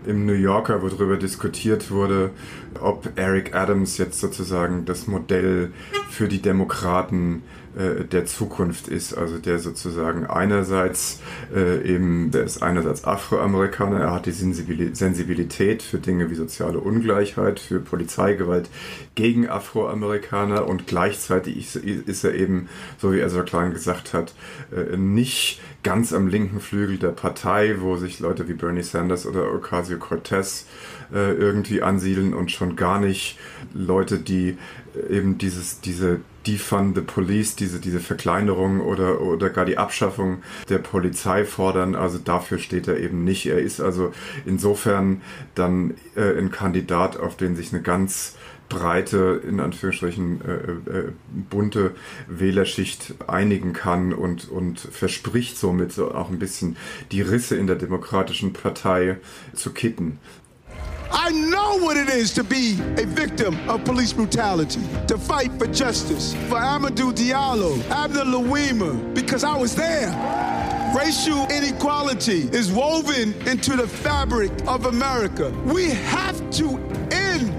im 0.05 0.25
New 0.25 0.33
Yorker, 0.33 0.81
wo 0.81 0.87
darüber 0.87 1.17
diskutiert 1.17 1.91
wurde, 1.91 2.31
ob 2.79 3.09
Eric 3.15 3.55
Adams 3.55 3.97
jetzt 3.97 4.19
sozusagen 4.19 4.85
das 4.85 5.07
Modell 5.07 5.71
für 6.09 6.27
die 6.27 6.41
Demokraten 6.41 7.43
äh, 7.77 8.03
der 8.05 8.25
Zukunft 8.25 8.87
ist. 8.87 9.17
Also 9.17 9.37
der 9.37 9.59
sozusagen 9.59 10.25
einerseits 10.25 11.21
äh, 11.55 11.81
eben, 11.87 12.31
der 12.31 12.43
ist 12.43 12.61
einerseits 12.61 13.03
Afroamerikaner, 13.03 13.99
er 13.99 14.11
hat 14.13 14.25
die 14.25 14.31
Sensibilität 14.31 15.81
für 15.81 15.97
Dinge 15.97 16.29
wie 16.29 16.35
soziale 16.35 16.79
Ungleichheit, 16.79 17.59
für 17.59 17.79
Polizeigewalt 17.79 18.69
gegen 19.15 19.49
Afroamerikaner 19.49 20.67
und 20.67 20.87
gleichzeitig 20.87 21.75
ist 21.75 22.23
er 22.23 22.35
eben, 22.35 22.69
so 22.97 23.11
wie 23.11 23.19
Ezra 23.19 23.41
Klein 23.43 23.73
gesagt 23.73 24.13
hat, 24.13 24.33
äh, 24.71 24.95
nicht 24.97 25.61
ganz 25.83 26.13
am 26.13 26.27
linken 26.27 26.59
Flügel 26.59 26.97
der 26.97 27.09
Partei, 27.09 27.77
wo 27.79 27.97
sich 27.97 28.19
Leute 28.19 28.47
wie 28.47 28.53
Bernie 28.53 28.83
Sanders 28.83 29.25
oder 29.25 29.51
Ocasio-Cortez 29.53 30.65
äh, 31.13 31.33
irgendwie 31.33 31.81
ansiedeln 31.81 32.33
und 32.33 32.51
schon 32.51 32.75
gar 32.75 32.99
nicht 32.99 33.37
Leute, 33.73 34.17
die 34.19 34.57
eben 35.09 35.37
dieses, 35.37 35.81
diese 35.81 36.19
Defund 36.45 36.95
the 36.95 37.01
Police, 37.01 37.55
diese, 37.55 37.79
diese 37.79 37.99
Verkleinerung 37.99 38.81
oder, 38.81 39.21
oder 39.21 39.49
gar 39.49 39.65
die 39.65 39.77
Abschaffung 39.77 40.43
der 40.69 40.79
Polizei 40.79 41.45
fordern. 41.45 41.95
Also 41.95 42.17
dafür 42.17 42.59
steht 42.59 42.87
er 42.87 42.97
eben 42.99 43.23
nicht. 43.23 43.45
Er 43.45 43.59
ist 43.59 43.79
also 43.79 44.13
insofern 44.45 45.21
dann 45.55 45.95
äh, 46.15 46.37
ein 46.37 46.51
Kandidat, 46.51 47.17
auf 47.17 47.37
den 47.37 47.55
sich 47.55 47.73
eine 47.73 47.81
ganz 47.81 48.35
breite, 48.69 49.41
in 49.47 49.59
Anführungsstrichen 49.59 50.41
äh, 50.41 50.97
äh, 50.97 51.11
bunte 51.49 51.91
Wählerschicht 52.27 53.15
einigen 53.27 53.73
kann 53.73 54.13
und, 54.13 54.49
und 54.49 54.79
verspricht 54.79 55.57
somit 55.57 55.91
so 55.91 56.13
auch 56.13 56.29
ein 56.29 56.39
bisschen 56.39 56.75
die 57.11 57.21
Risse 57.21 57.55
in 57.55 57.67
der 57.67 57.75
Demokratischen 57.75 58.53
Partei 58.53 59.17
zu 59.53 59.71
kitten. 59.71 60.19
I 61.11 61.31
know 61.31 61.77
what 61.77 61.97
it 61.97 62.09
is 62.09 62.33
to 62.33 62.43
be 62.43 62.73
a 62.97 63.05
victim 63.05 63.57
of 63.69 63.83
police 63.85 64.13
brutality, 64.13 64.81
to 65.07 65.17
fight 65.17 65.51
for 65.59 65.67
justice, 65.67 66.33
for 66.49 66.55
Amadou 66.55 67.13
Diallo, 67.13 67.79
Abner 67.89 68.23
Louima, 68.23 69.13
because 69.13 69.43
I 69.43 69.55
was 69.55 69.75
there. 69.75 70.09
Racial 70.95 71.47
inequality 71.51 72.43
is 72.55 72.71
woven 72.71 73.33
into 73.47 73.75
the 73.75 73.87
fabric 73.87 74.51
of 74.67 74.85
America. 74.85 75.49
We 75.65 75.89
have 75.89 76.37
to 76.51 76.77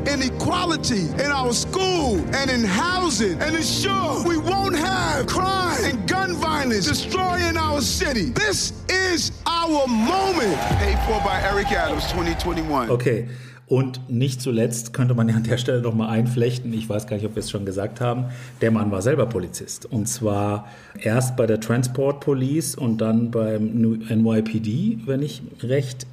inequality 0.09 1.09
in 1.23 1.31
our 1.31 1.53
school 1.53 2.19
and 2.35 2.51
in 2.51 2.65
housing 2.65 3.41
and 3.41 3.57
ensure 3.57 4.23
we 4.27 4.37
won't 4.37 4.77
have 4.77 5.27
crime 5.27 5.85
and 5.85 6.09
gun 6.09 6.35
violence 6.35 6.87
destroying 6.87 7.57
our 7.57 7.81
city. 7.81 8.31
This 8.31 8.73
is 8.89 9.33
our 9.47 9.87
moment. 9.87 10.59
Paid 10.79 10.99
for 11.07 11.21
by 11.25 11.41
Eric 11.43 11.73
Adams 11.73 12.05
2021. 12.13 12.91
Okay. 12.91 13.29
Und 13.67 14.11
nicht 14.11 14.43
zuletzt 14.43 14.93
könnte 14.93 15.15
man 15.15 15.29
ja 15.29 15.37
an 15.37 15.43
der 15.43 15.57
Stelle 15.57 15.81
noch 15.81 15.95
mal 15.95 16.09
einflechten, 16.09 16.73
ich 16.75 16.89
weiß 16.89 17.07
gar 17.07 17.17
nicht, 17.17 17.25
ob 17.25 17.35
wir 17.35 17.41
es 17.41 17.51
schon 17.51 17.65
gesagt 17.65 18.01
haben, 18.01 18.27
der 18.61 18.71
Mann 18.71 18.91
war 18.91 19.01
selber 19.01 19.27
Polizist. 19.27 19.87
Und 19.87 20.07
zwar 20.07 20.69
erst 21.01 21.37
bei 21.37 21.47
der 21.47 21.61
Transport 21.61 22.21
Police 22.21 22.75
und 22.75 22.99
dann 22.99 23.31
beim 23.31 23.73
NYPD, 23.73 24.99
wenn 25.07 25.23
ich 25.23 25.43
recht 25.63 26.07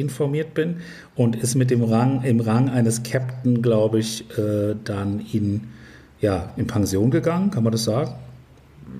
informiert 0.00 0.54
bin. 0.54 0.78
Und 1.14 1.36
ist 1.36 1.54
mit 1.54 1.70
dem 1.70 1.82
Rang, 1.82 2.22
im 2.22 2.40
Rang 2.40 2.68
eines 2.68 3.02
Captain, 3.02 3.62
glaube 3.62 3.98
ich, 3.98 4.24
äh, 4.38 4.74
dann 4.84 5.24
in, 5.32 5.68
ja, 6.20 6.52
in 6.56 6.66
Pension 6.66 7.10
gegangen, 7.10 7.50
kann 7.50 7.64
man 7.64 7.72
das 7.72 7.84
sagen? 7.84 8.14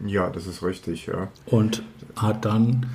Ja, 0.07 0.31
das 0.31 0.47
ist 0.47 0.63
richtig, 0.63 1.07
ja. 1.07 1.29
Und 1.47 1.83
hat 2.17 2.45
dann 2.45 2.87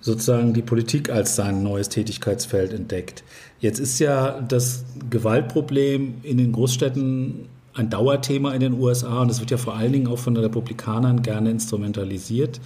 sozusagen 0.00 0.54
die 0.54 0.62
Politik 0.62 1.10
als 1.10 1.36
sein 1.36 1.62
neues 1.62 1.88
Tätigkeitsfeld 1.88 2.72
entdeckt. 2.72 3.24
Jetzt 3.58 3.80
ist 3.80 3.98
ja 3.98 4.40
das 4.40 4.84
Gewaltproblem 5.10 6.14
in 6.22 6.38
den 6.38 6.52
Großstädten 6.52 7.48
ein 7.74 7.90
Dauerthema 7.90 8.52
in 8.52 8.60
den 8.60 8.74
USA 8.74 9.22
und 9.22 9.30
es 9.30 9.40
wird 9.40 9.50
ja 9.50 9.56
vor 9.56 9.74
allen 9.74 9.92
Dingen 9.92 10.06
auch 10.06 10.18
von 10.18 10.34
den 10.34 10.44
Republikanern 10.44 11.22
gerne 11.22 11.50
instrumentalisiert, 11.50 12.60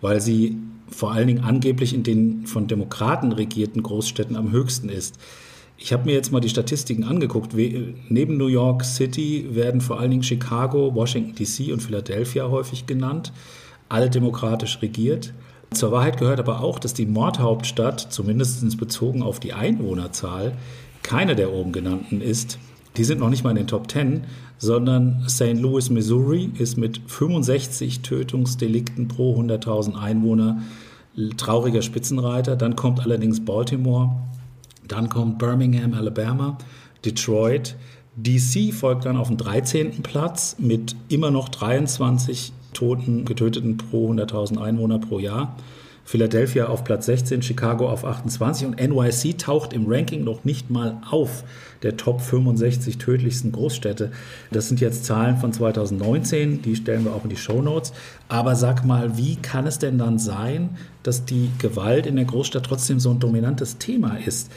weil 0.00 0.20
sie 0.20 0.58
vor 0.88 1.12
allen 1.12 1.26
Dingen 1.26 1.44
angeblich 1.44 1.94
in 1.94 2.02
den 2.02 2.46
von 2.46 2.66
Demokraten 2.66 3.32
regierten 3.32 3.82
Großstädten 3.82 4.36
am 4.36 4.50
höchsten 4.52 4.88
ist. 4.88 5.18
Ich 5.78 5.92
habe 5.92 6.06
mir 6.06 6.14
jetzt 6.14 6.32
mal 6.32 6.40
die 6.40 6.48
Statistiken 6.48 7.04
angeguckt. 7.04 7.52
Neben 7.54 8.36
New 8.38 8.46
York 8.46 8.84
City 8.84 9.46
werden 9.50 9.80
vor 9.80 10.00
allen 10.00 10.10
Dingen 10.10 10.22
Chicago, 10.22 10.94
Washington 10.94 11.34
DC 11.34 11.72
und 11.72 11.82
Philadelphia 11.82 12.48
häufig 12.48 12.86
genannt, 12.86 13.32
alle 13.88 14.08
demokratisch 14.08 14.80
regiert. 14.80 15.34
Zur 15.72 15.92
Wahrheit 15.92 16.18
gehört 16.18 16.38
aber 16.40 16.60
auch, 16.60 16.78
dass 16.78 16.94
die 16.94 17.06
Mordhauptstadt, 17.06 18.00
zumindest 18.10 18.78
bezogen 18.78 19.22
auf 19.22 19.38
die 19.38 19.52
Einwohnerzahl, 19.52 20.56
keine 21.02 21.36
der 21.36 21.52
oben 21.52 21.72
genannten 21.72 22.20
ist. 22.20 22.58
Die 22.96 23.04
sind 23.04 23.20
noch 23.20 23.28
nicht 23.28 23.44
mal 23.44 23.50
in 23.50 23.56
den 23.56 23.66
Top 23.66 23.90
10, 23.90 24.24
sondern 24.58 25.24
St. 25.28 25.54
Louis, 25.54 25.90
Missouri 25.90 26.50
ist 26.58 26.76
mit 26.76 27.00
65 27.06 28.00
Tötungsdelikten 28.00 29.08
pro 29.08 29.38
100.000 29.38 29.94
Einwohner 29.94 30.62
trauriger 31.36 31.82
Spitzenreiter. 31.82 32.56
Dann 32.56 32.76
kommt 32.76 33.00
allerdings 33.00 33.44
Baltimore, 33.44 34.16
dann 34.86 35.08
kommt 35.08 35.38
Birmingham, 35.38 35.94
Alabama, 35.94 36.58
Detroit. 37.04 37.76
DC 38.16 38.72
folgt 38.72 39.04
dann 39.04 39.16
auf 39.16 39.28
dem 39.28 39.36
13. 39.36 40.02
Platz 40.02 40.56
mit 40.58 40.96
immer 41.08 41.30
noch 41.30 41.48
23 41.50 42.52
Toten, 42.72 43.24
Getöteten 43.24 43.76
pro 43.76 44.10
100.000 44.10 44.58
Einwohner 44.58 44.98
pro 44.98 45.18
Jahr. 45.18 45.56
Philadelphia 46.06 46.68
auf 46.68 46.84
Platz 46.84 47.06
16, 47.06 47.42
Chicago 47.42 47.90
auf 47.90 48.04
28 48.04 48.68
und 48.68 48.80
NYC 48.80 49.36
taucht 49.36 49.72
im 49.72 49.86
Ranking 49.88 50.22
noch 50.22 50.44
nicht 50.44 50.70
mal 50.70 51.00
auf, 51.10 51.42
der 51.82 51.96
Top 51.96 52.20
65 52.20 52.96
tödlichsten 52.98 53.50
Großstädte. 53.50 54.12
Das 54.52 54.68
sind 54.68 54.80
jetzt 54.80 55.04
Zahlen 55.04 55.36
von 55.36 55.52
2019, 55.52 56.62
die 56.62 56.76
stellen 56.76 57.04
wir 57.04 57.12
auch 57.12 57.24
in 57.24 57.30
die 57.30 57.36
Show 57.36 57.60
Notes. 57.60 57.92
Aber 58.28 58.54
sag 58.54 58.84
mal, 58.84 59.18
wie 59.18 59.34
kann 59.34 59.66
es 59.66 59.80
denn 59.80 59.98
dann 59.98 60.20
sein, 60.20 60.70
dass 61.02 61.24
die 61.24 61.50
Gewalt 61.58 62.06
in 62.06 62.14
der 62.14 62.24
Großstadt 62.24 62.64
trotzdem 62.64 63.00
so 63.00 63.10
ein 63.10 63.18
dominantes 63.18 63.78
Thema 63.78 64.16
ist? 64.16 64.52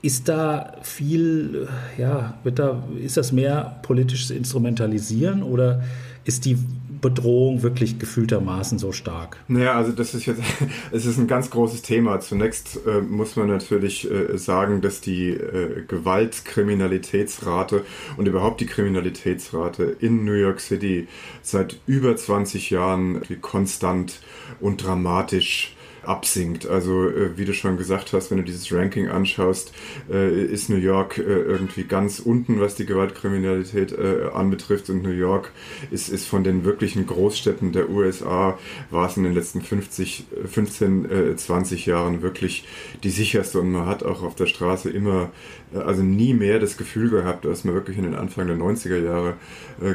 Ist 0.00 0.28
da 0.30 0.72
viel, 0.80 1.68
ja, 1.98 2.38
wird 2.44 2.58
da, 2.58 2.82
ist 2.98 3.18
das 3.18 3.30
mehr 3.30 3.78
politisches 3.82 4.30
Instrumentalisieren 4.30 5.42
oder 5.42 5.82
ist 6.24 6.46
die 6.46 6.56
Bedrohung 7.00 7.62
wirklich 7.62 7.98
gefühltermaßen 7.98 8.78
so 8.78 8.92
stark? 8.92 9.38
Naja, 9.48 9.74
also 9.74 9.92
das 9.92 10.14
ist 10.14 10.26
jetzt, 10.26 10.42
es 10.92 11.06
ist 11.06 11.18
ein 11.18 11.26
ganz 11.26 11.50
großes 11.50 11.82
Thema. 11.82 12.20
Zunächst 12.20 12.80
äh, 12.86 13.00
muss 13.00 13.36
man 13.36 13.48
natürlich 13.48 14.10
äh, 14.10 14.36
sagen, 14.38 14.80
dass 14.80 15.00
die 15.00 15.30
äh, 15.30 15.84
Gewaltkriminalitätsrate 15.86 17.84
und 18.16 18.26
überhaupt 18.26 18.60
die 18.60 18.66
Kriminalitätsrate 18.66 19.84
in 20.00 20.24
New 20.24 20.32
York 20.32 20.60
City 20.60 21.08
seit 21.42 21.78
über 21.86 22.16
20 22.16 22.70
Jahren 22.70 23.22
konstant 23.40 24.20
und 24.60 24.84
dramatisch 24.84 25.74
absinkt. 26.02 26.66
Also 26.66 27.08
äh, 27.08 27.36
wie 27.36 27.44
du 27.44 27.52
schon 27.52 27.76
gesagt 27.76 28.12
hast, 28.12 28.30
wenn 28.30 28.38
du 28.38 28.44
dieses 28.44 28.72
Ranking 28.72 29.08
anschaust, 29.08 29.72
äh, 30.10 30.44
ist 30.44 30.70
New 30.70 30.76
York 30.76 31.18
äh, 31.18 31.22
irgendwie 31.22 31.84
ganz 31.84 32.18
unten, 32.20 32.60
was 32.60 32.74
die 32.74 32.86
Gewaltkriminalität 32.86 33.96
anbetrifft. 33.98 34.90
Und 34.90 35.02
New 35.02 35.10
York 35.10 35.52
ist, 35.90 36.08
ist 36.08 36.26
von 36.26 36.44
den 36.44 36.64
wirklichen 36.64 37.06
Großstädten 37.06 37.72
der 37.72 37.90
USA, 37.90 38.58
war 38.90 39.08
es 39.08 39.16
in 39.16 39.24
den 39.24 39.34
letzten 39.34 39.60
50, 39.60 40.26
15, 40.46 41.36
20 41.36 41.86
Jahren 41.86 42.22
wirklich 42.22 42.66
die 43.02 43.10
sicherste. 43.10 43.60
Und 43.60 43.72
man 43.72 43.86
hat 43.86 44.02
auch 44.02 44.22
auf 44.22 44.34
der 44.34 44.46
Straße 44.46 44.90
immer, 44.90 45.30
also 45.74 46.02
nie 46.02 46.34
mehr 46.34 46.58
das 46.58 46.76
Gefühl 46.76 47.10
gehabt, 47.10 47.46
als 47.46 47.64
man 47.64 47.74
wirklich 47.74 47.98
in 47.98 48.04
den 48.04 48.14
Anfang 48.14 48.46
der 48.46 48.56
90er 48.56 49.02
Jahre 49.02 49.34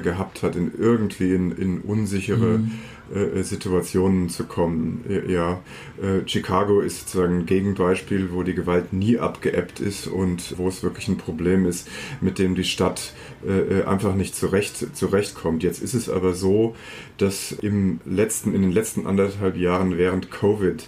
gehabt 0.04 0.44
hat, 0.44 0.56
in 0.56 0.72
irgendwie 0.78 1.34
in, 1.34 1.52
in 1.52 1.80
unsichere 1.82 2.60
mhm 2.60 2.72
Situationen 3.43 4.29
zu 4.29 4.46
kommen. 4.46 5.03
Ja, 5.27 5.62
äh, 6.01 6.27
Chicago 6.27 6.82
ist 6.82 7.01
sozusagen 7.01 7.39
ein 7.39 7.46
Gegenbeispiel, 7.46 8.29
wo 8.32 8.43
die 8.43 8.55
Gewalt 8.55 8.91
nie 8.91 9.20
abgeebbt 9.20 9.79
ist 9.79 10.08
und 10.08 10.58
wo 10.58 10.67
es 10.67 10.82
wirklich 10.84 11.08
ein 11.08 11.17
Problem 11.17 11.65
ist, 11.65 11.88
mit 12.22 12.39
dem 12.39 12.55
die 12.55 12.63
Stadt 12.63 13.13
einfach 13.86 14.15
nicht 14.15 14.38
zurecht, 14.38 14.96
zurechtkommt. 14.96 15.63
Jetzt 15.63 15.84
ist 15.84 15.93
es 15.93 16.10
aber 16.10 16.34
so, 16.34 16.75
dass 17.17 17.51
im 17.51 18.00
letzten, 18.05 18.55
in 18.55 18.62
den 18.62 18.72
letzten 18.72 19.05
anderthalb 19.05 19.58
Jahren 19.58 19.98
während 19.98 20.32
Covid 20.32 20.88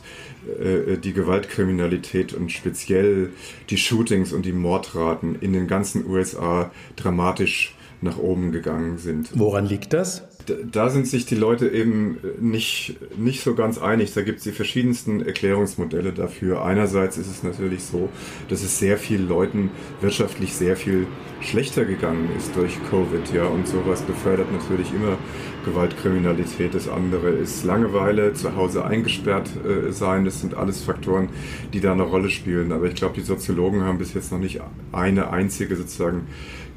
die 1.03 1.13
Gewaltkriminalität 1.13 2.33
und 2.33 2.53
speziell 2.53 3.31
die 3.69 3.77
Shootings 3.77 4.31
und 4.31 4.45
die 4.45 4.53
Mordraten 4.53 5.35
in 5.41 5.51
den 5.51 5.67
ganzen 5.67 6.09
USA 6.09 6.71
dramatisch 6.95 7.75
nach 8.01 8.17
oben 8.17 8.51
gegangen 8.53 8.97
sind. 8.97 9.37
Woran 9.37 9.65
liegt 9.65 9.91
das? 9.91 10.34
Da 10.71 10.89
sind 10.89 11.07
sich 11.07 11.25
die 11.25 11.35
Leute 11.35 11.67
eben 11.67 12.17
nicht, 12.39 12.97
nicht 13.17 13.41
so 13.41 13.55
ganz 13.55 13.77
einig. 13.77 14.13
Da 14.13 14.21
gibt 14.21 14.39
es 14.39 14.43
die 14.43 14.51
verschiedensten 14.51 15.21
Erklärungsmodelle 15.21 16.13
dafür. 16.13 16.63
Einerseits 16.63 17.17
ist 17.17 17.29
es 17.29 17.43
natürlich 17.43 17.83
so, 17.83 18.09
dass 18.49 18.63
es 18.63 18.79
sehr 18.79 18.97
vielen 18.97 19.27
Leuten 19.27 19.71
wirtschaftlich 20.01 20.53
sehr 20.53 20.75
viel 20.75 21.07
schlechter 21.41 21.85
gegangen 21.85 22.29
ist 22.37 22.55
durch 22.55 22.77
Covid, 22.89 23.33
ja, 23.33 23.45
und 23.45 23.67
sowas 23.67 24.01
befördert 24.01 24.51
natürlich 24.51 24.91
immer 24.93 25.17
Gewaltkriminalität. 25.65 26.73
Das 26.73 26.87
andere 26.87 27.29
ist 27.29 27.63
Langeweile, 27.63 28.33
zu 28.33 28.55
Hause 28.55 28.85
eingesperrt 28.85 29.49
äh, 29.65 29.91
sein. 29.91 30.25
Das 30.25 30.41
sind 30.41 30.55
alles 30.55 30.81
Faktoren, 30.81 31.29
die 31.73 31.81
da 31.81 31.91
eine 31.91 32.03
Rolle 32.03 32.29
spielen. 32.29 32.71
Aber 32.71 32.85
ich 32.85 32.95
glaube, 32.95 33.15
die 33.15 33.21
Soziologen 33.21 33.83
haben 33.83 33.97
bis 33.97 34.13
jetzt 34.13 34.31
noch 34.31 34.39
nicht 34.39 34.61
eine 34.91 35.31
einzige 35.31 35.75
sozusagen 35.75 36.27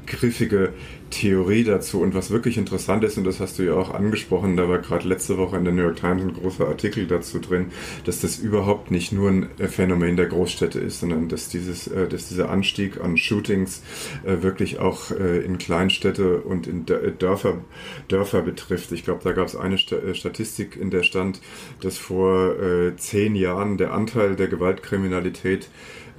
griffige 0.05 0.73
Theorie 1.09 1.63
dazu. 1.63 2.01
Und 2.01 2.13
was 2.13 2.31
wirklich 2.31 2.57
interessant 2.57 3.03
ist, 3.03 3.17
und 3.17 3.23
das 3.23 3.39
hast 3.39 3.59
du 3.59 3.63
ja 3.63 3.73
auch 3.73 3.93
angesprochen, 3.93 4.57
da 4.57 4.69
war 4.69 4.79
gerade 4.79 5.07
letzte 5.07 5.37
Woche 5.37 5.57
in 5.57 5.63
der 5.63 5.73
New 5.73 5.81
York 5.81 5.97
Times 5.97 6.21
ein 6.21 6.33
großer 6.33 6.67
Artikel 6.67 7.07
dazu 7.07 7.39
drin, 7.39 7.67
dass 8.05 8.21
das 8.21 8.37
überhaupt 8.37 8.91
nicht 8.91 9.11
nur 9.11 9.29
ein 9.29 9.49
Phänomen 9.67 10.17
der 10.17 10.27
Großstädte 10.27 10.79
ist, 10.79 10.99
sondern 10.99 11.29
dass, 11.29 11.49
dieses, 11.49 11.87
äh, 11.87 12.07
dass 12.07 12.29
dieser 12.29 12.49
Anstieg 12.49 13.01
an 13.01 13.17
Shootings 13.17 13.83
äh, 14.23 14.41
wirklich 14.41 14.79
auch 14.79 15.11
äh, 15.11 15.39
in 15.39 15.57
Kleinstädte 15.57 16.41
und 16.41 16.67
in 16.67 16.85
Dörfer, 16.85 17.59
Dörfer 18.07 18.41
betrifft. 18.41 18.91
Ich 18.91 19.03
glaube, 19.03 19.21
da 19.23 19.31
gab 19.31 19.47
es 19.47 19.55
eine 19.55 19.77
Statistik, 19.77 20.77
in 20.79 20.89
der 20.89 21.03
stand, 21.03 21.41
dass 21.81 21.97
vor 21.97 22.55
zehn 22.97 23.35
Jahren 23.35 23.77
der 23.77 23.93
Anteil 23.93 24.35
der 24.35 24.47
Gewaltkriminalität 24.47 25.69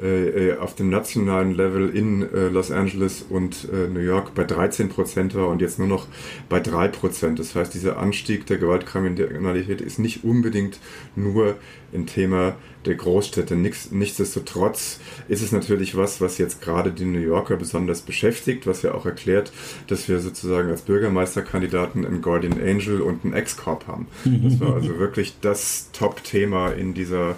äh, 0.03 0.57
auf 0.59 0.75
dem 0.75 0.89
nationalen 0.89 1.55
Level 1.55 1.91
in 1.91 2.23
äh, 2.23 2.49
Los 2.49 2.71
Angeles 2.71 3.25
und 3.29 3.69
äh, 3.73 3.89
New 3.89 4.01
York 4.01 4.35
bei 4.35 4.45
13 4.45 4.89
Prozent 4.89 5.35
war 5.35 5.49
und 5.49 5.61
jetzt 5.61 5.79
nur 5.79 5.89
noch 5.89 6.07
bei 6.49 6.61
3 6.61 6.89
Prozent. 6.89 7.39
Das 7.39 7.55
heißt, 7.55 7.75
dieser 7.75 7.99
Anstieg 7.99 8.47
der 8.47 8.59
Gewaltkriminalität 8.59 9.81
ist 9.81 9.99
nicht 9.99 10.25
unbedingt 10.25 10.79
nur 11.17 11.57
ein 11.93 12.07
Thema 12.07 12.57
der 12.87 12.95
Großstädte. 12.95 13.57
Nichts, 13.57 13.91
nichtsdestotrotz 13.91 15.01
ist 15.29 15.43
es 15.43 15.53
natürlich 15.53 15.97
was, 15.97 16.21
was 16.21 16.39
jetzt 16.39 16.63
gerade 16.63 16.93
die 16.93 17.05
New 17.05 17.19
Yorker 17.19 17.57
besonders 17.57 18.01
beschäftigt, 18.01 18.67
was 18.67 18.83
ja 18.83 18.95
auch 18.95 19.05
erklärt, 19.05 19.53
dass 19.89 20.09
wir 20.09 20.21
sozusagen 20.21 20.71
als 20.71 20.83
Bürgermeisterkandidaten 20.83 22.07
einen 22.07 22.23
Guardian 22.23 22.61
Angel 22.61 23.03
und 23.03 23.25
einen 23.25 23.35
Ex-Corp 23.35 23.87
haben. 23.87 24.07
Das 24.25 24.61
war 24.61 24.75
also 24.75 24.99
wirklich 24.99 25.35
das 25.41 25.91
Top-Thema 25.93 26.71
in 26.71 26.95
dieser 26.95 27.37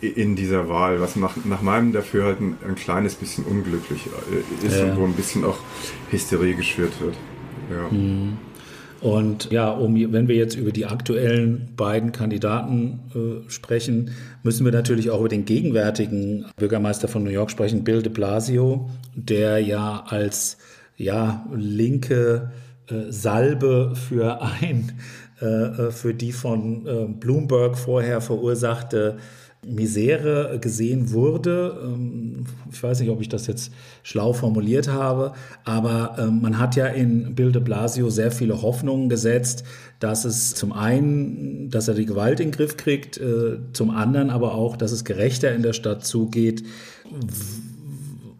in 0.00 0.36
dieser 0.36 0.68
Wahl, 0.68 1.00
was 1.00 1.16
nach, 1.16 1.36
nach 1.44 1.62
meinem 1.62 1.92
Dafürhalten 1.92 2.56
ein 2.66 2.74
kleines 2.74 3.14
bisschen 3.14 3.44
unglücklich 3.44 4.00
äh, 4.06 4.66
ist 4.66 4.78
ja. 4.78 4.84
und 4.84 4.96
wo 4.98 5.04
ein 5.04 5.14
bisschen 5.14 5.44
auch 5.44 5.58
Hysterie 6.10 6.54
geschürt 6.54 6.92
wird. 7.00 7.14
Ja. 7.70 7.96
Mhm. 7.96 8.38
Und 9.00 9.50
ja, 9.50 9.70
um, 9.70 9.94
wenn 10.12 10.26
wir 10.26 10.36
jetzt 10.36 10.56
über 10.56 10.72
die 10.72 10.86
aktuellen 10.86 11.68
beiden 11.76 12.12
Kandidaten 12.12 13.00
äh, 13.14 13.50
sprechen, 13.50 14.10
müssen 14.42 14.64
wir 14.64 14.72
natürlich 14.72 15.10
auch 15.10 15.20
über 15.20 15.28
den 15.28 15.44
gegenwärtigen 15.44 16.46
Bürgermeister 16.56 17.06
von 17.06 17.22
New 17.22 17.30
York 17.30 17.50
sprechen, 17.50 17.84
Bill 17.84 18.02
de 18.02 18.12
Blasio, 18.12 18.88
der 19.14 19.58
ja 19.58 20.04
als 20.08 20.56
ja, 20.96 21.46
linke 21.54 22.52
äh, 22.88 23.10
Salbe 23.10 23.94
für 23.94 24.40
ein 24.40 24.92
äh, 25.42 25.46
äh 25.46 25.90
für 25.90 26.14
die 26.14 26.32
von 26.32 26.86
äh, 26.86 27.06
Bloomberg 27.06 27.76
vorher 27.76 28.22
verursachte 28.22 29.18
Misere 29.66 30.58
gesehen 30.60 31.12
wurde. 31.12 31.78
Ähm, 31.82 32.44
ich 32.70 32.82
weiß 32.82 33.00
nicht, 33.00 33.10
ob 33.10 33.20
ich 33.20 33.28
das 33.28 33.46
jetzt 33.46 33.72
schlau 34.02 34.32
formuliert 34.32 34.88
habe, 34.88 35.32
aber 35.64 36.16
ähm, 36.18 36.40
man 36.40 36.58
hat 36.58 36.76
ja 36.76 36.86
in 36.86 37.34
Bill 37.34 37.52
de 37.52 37.62
Blasio 37.62 38.10
sehr 38.10 38.30
viele 38.30 38.62
Hoffnungen 38.62 39.08
gesetzt, 39.08 39.64
dass 39.98 40.24
es 40.24 40.54
zum 40.54 40.72
einen, 40.72 41.70
dass 41.70 41.88
er 41.88 41.94
die 41.94 42.06
Gewalt 42.06 42.40
in 42.40 42.48
den 42.48 42.56
Griff 42.56 42.76
kriegt, 42.76 43.18
äh, 43.18 43.58
zum 43.72 43.90
anderen 43.90 44.30
aber 44.30 44.54
auch, 44.54 44.76
dass 44.76 44.92
es 44.92 45.04
gerechter 45.04 45.54
in 45.54 45.62
der 45.62 45.72
Stadt 45.72 46.04
zugeht. 46.04 46.62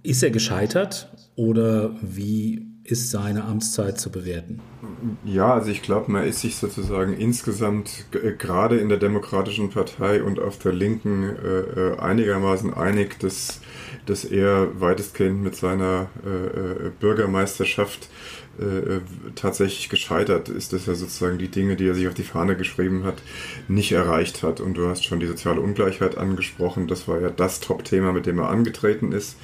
Ist 0.02 0.22
er 0.22 0.30
gescheitert 0.30 1.10
oder 1.34 1.90
wie 2.00 2.75
ist 2.90 3.10
seine 3.10 3.44
Amtszeit 3.44 3.98
zu 3.98 4.10
bewerten? 4.10 4.60
Ja, 5.24 5.54
also 5.54 5.70
ich 5.70 5.82
glaube, 5.82 6.10
man 6.10 6.24
ist 6.24 6.40
sich 6.40 6.56
sozusagen 6.56 7.14
insgesamt 7.14 8.06
äh, 8.12 8.32
gerade 8.32 8.78
in 8.78 8.88
der 8.88 8.98
Demokratischen 8.98 9.70
Partei 9.70 10.22
und 10.22 10.38
auf 10.38 10.58
der 10.58 10.72
Linken 10.72 11.24
äh, 11.24 11.58
äh, 11.58 11.98
einigermaßen 11.98 12.72
einig, 12.74 13.18
dass, 13.20 13.60
dass 14.06 14.24
er 14.24 14.80
weitestgehend 14.80 15.42
mit 15.42 15.56
seiner 15.56 16.08
äh, 16.24 16.28
äh 16.28 16.90
Bürgermeisterschaft 16.98 18.08
äh, 18.58 19.00
tatsächlich 19.34 19.88
gescheitert 19.88 20.48
ist, 20.48 20.72
dass 20.72 20.88
er 20.88 20.94
sozusagen 20.94 21.36
die 21.36 21.48
Dinge, 21.48 21.76
die 21.76 21.86
er 21.86 21.94
sich 21.94 22.08
auf 22.08 22.14
die 22.14 22.22
Fahne 22.22 22.56
geschrieben 22.56 23.04
hat, 23.04 23.16
nicht 23.68 23.92
erreicht 23.92 24.42
hat. 24.42 24.60
Und 24.60 24.74
du 24.74 24.88
hast 24.88 25.04
schon 25.04 25.20
die 25.20 25.26
soziale 25.26 25.60
Ungleichheit 25.60 26.16
angesprochen. 26.16 26.86
Das 26.88 27.06
war 27.06 27.20
ja 27.20 27.28
das 27.28 27.60
Top-Thema, 27.60 28.12
mit 28.12 28.24
dem 28.26 28.38
er 28.38 28.48
angetreten 28.48 29.12
ist. 29.12 29.36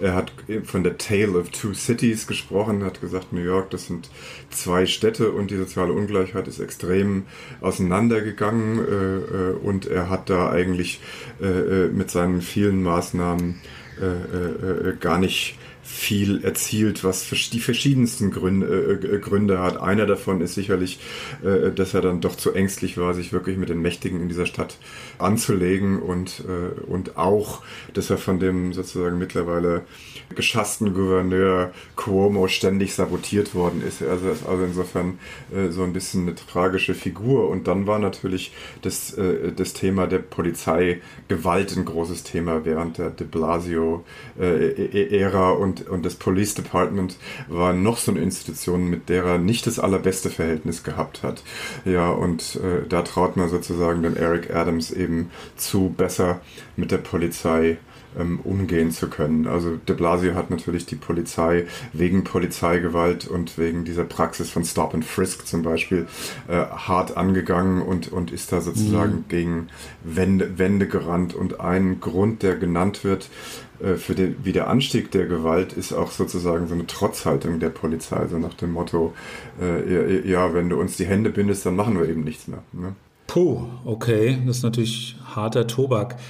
Er 0.00 0.14
hat 0.14 0.32
von 0.64 0.82
der 0.82 0.96
Tale 0.96 1.38
of 1.38 1.50
Two 1.50 1.74
Cities 1.74 2.26
gesprochen, 2.26 2.84
hat 2.84 3.00
gesagt, 3.00 3.32
New 3.32 3.42
York, 3.42 3.70
das 3.70 3.86
sind 3.86 4.08
zwei 4.50 4.86
Städte 4.86 5.30
und 5.32 5.50
die 5.50 5.56
soziale 5.56 5.92
Ungleichheit 5.92 6.48
ist 6.48 6.60
extrem 6.60 7.24
auseinandergegangen. 7.60 8.78
Äh, 8.78 9.50
äh, 9.50 9.52
und 9.62 9.86
er 9.86 10.08
hat 10.08 10.30
da 10.30 10.50
eigentlich 10.50 11.00
mit 11.92 12.10
seinen 12.10 12.40
vielen 12.40 12.82
Maßnahmen 12.82 13.60
gar 15.00 15.18
nicht 15.18 15.56
viel 15.84 16.42
erzielt, 16.42 17.04
was 17.04 17.28
die 17.28 17.60
verschiedensten 17.60 18.30
Gründe, 18.30 19.00
äh, 19.02 19.18
Gründe 19.18 19.58
hat. 19.58 19.80
Einer 19.80 20.06
davon 20.06 20.40
ist 20.40 20.54
sicherlich, 20.54 20.98
äh, 21.44 21.70
dass 21.70 21.94
er 21.94 22.00
dann 22.00 22.20
doch 22.20 22.36
zu 22.36 22.52
ängstlich 22.52 22.96
war, 22.96 23.12
sich 23.14 23.32
wirklich 23.32 23.58
mit 23.58 23.68
den 23.68 23.80
Mächtigen 23.80 24.20
in 24.20 24.28
dieser 24.28 24.46
Stadt 24.46 24.78
anzulegen 25.18 26.00
und, 26.00 26.42
äh, 26.48 26.70
und 26.88 27.18
auch, 27.18 27.62
dass 27.92 28.08
er 28.10 28.18
von 28.18 28.40
dem 28.40 28.72
sozusagen 28.72 29.18
mittlerweile 29.18 29.82
geschassten 30.34 30.94
Gouverneur 30.94 31.72
Cuomo 31.96 32.48
ständig 32.48 32.94
sabotiert 32.94 33.54
worden 33.54 33.82
ist. 33.86 34.02
Also, 34.02 34.30
also 34.48 34.64
insofern 34.64 35.18
äh, 35.54 35.68
so 35.68 35.82
ein 35.82 35.92
bisschen 35.92 36.22
eine 36.22 36.34
tragische 36.34 36.94
Figur. 36.94 37.50
Und 37.50 37.68
dann 37.68 37.86
war 37.86 37.98
natürlich 37.98 38.54
das, 38.82 39.12
äh, 39.14 39.52
das 39.52 39.74
Thema 39.74 40.06
der 40.06 40.20
Polizeigewalt 40.20 41.76
ein 41.76 41.84
großes 41.84 42.22
Thema 42.24 42.64
während 42.64 42.96
der 42.98 43.10
de 43.10 43.26
Blasio-Ära 43.26 45.50
äh, 45.50 45.54
und 45.54 45.74
und, 45.80 45.88
und 45.88 46.06
das 46.06 46.14
Police 46.14 46.54
Department 46.54 47.16
war 47.48 47.72
noch 47.72 47.98
so 47.98 48.10
eine 48.10 48.20
Institution, 48.20 48.88
mit 48.88 49.08
der 49.08 49.24
er 49.24 49.38
nicht 49.38 49.66
das 49.66 49.78
allerbeste 49.78 50.30
Verhältnis 50.30 50.84
gehabt 50.84 51.22
hat. 51.22 51.42
Ja, 51.84 52.10
und 52.10 52.56
äh, 52.56 52.86
da 52.88 53.02
traut 53.02 53.36
man 53.36 53.48
sozusagen 53.48 54.02
den 54.02 54.16
Eric 54.16 54.54
Adams 54.54 54.90
eben 54.90 55.03
zu, 55.56 55.94
besser 55.96 56.40
mit 56.76 56.90
der 56.90 56.98
Polizei 56.98 57.78
ähm, 58.18 58.40
umgehen 58.44 58.90
zu 58.90 59.08
können. 59.08 59.46
Also 59.46 59.76
de 59.76 59.94
Blasio 59.94 60.34
hat 60.34 60.50
natürlich 60.50 60.86
die 60.86 60.96
Polizei 60.96 61.66
wegen 61.92 62.24
Polizeigewalt 62.24 63.26
und 63.26 63.58
wegen 63.58 63.84
dieser 63.84 64.04
Praxis 64.04 64.50
von 64.50 64.64
Stop 64.64 64.94
and 64.94 65.04
Frisk 65.04 65.46
zum 65.46 65.62
Beispiel 65.62 66.06
äh, 66.48 66.52
hart 66.54 67.16
angegangen 67.16 67.82
und, 67.82 68.12
und 68.12 68.30
ist 68.30 68.52
da 68.52 68.60
sozusagen 68.60 69.16
mhm. 69.16 69.24
gegen 69.28 69.68
Wände, 70.02 70.58
Wände 70.58 70.86
gerannt. 70.86 71.34
Und 71.34 71.60
ein 71.60 72.00
Grund, 72.00 72.42
der 72.42 72.56
genannt 72.56 73.04
wird, 73.04 73.28
äh, 73.80 73.94
für 73.94 74.14
den 74.14 74.44
Wiederanstieg 74.44 75.10
der 75.10 75.26
Gewalt 75.26 75.72
ist 75.72 75.92
auch 75.92 76.10
sozusagen 76.10 76.68
so 76.68 76.74
eine 76.74 76.86
Trotzhaltung 76.86 77.60
der 77.60 77.70
Polizei, 77.70 78.16
also 78.16 78.38
nach 78.38 78.54
dem 78.54 78.72
Motto, 78.72 79.14
äh, 79.60 80.28
ja, 80.28 80.54
wenn 80.54 80.68
du 80.68 80.78
uns 80.78 80.96
die 80.96 81.06
Hände 81.06 81.30
bindest, 81.30 81.66
dann 81.66 81.76
machen 81.76 81.98
wir 81.98 82.08
eben 82.08 82.24
nichts 82.24 82.48
mehr. 82.48 82.62
Ne? 82.72 82.94
Puh, 83.34 83.62
okay, 83.84 84.38
das 84.46 84.58
ist 84.58 84.62
natürlich 84.62 85.16
harter 85.24 85.66
Tobak. 85.66 86.20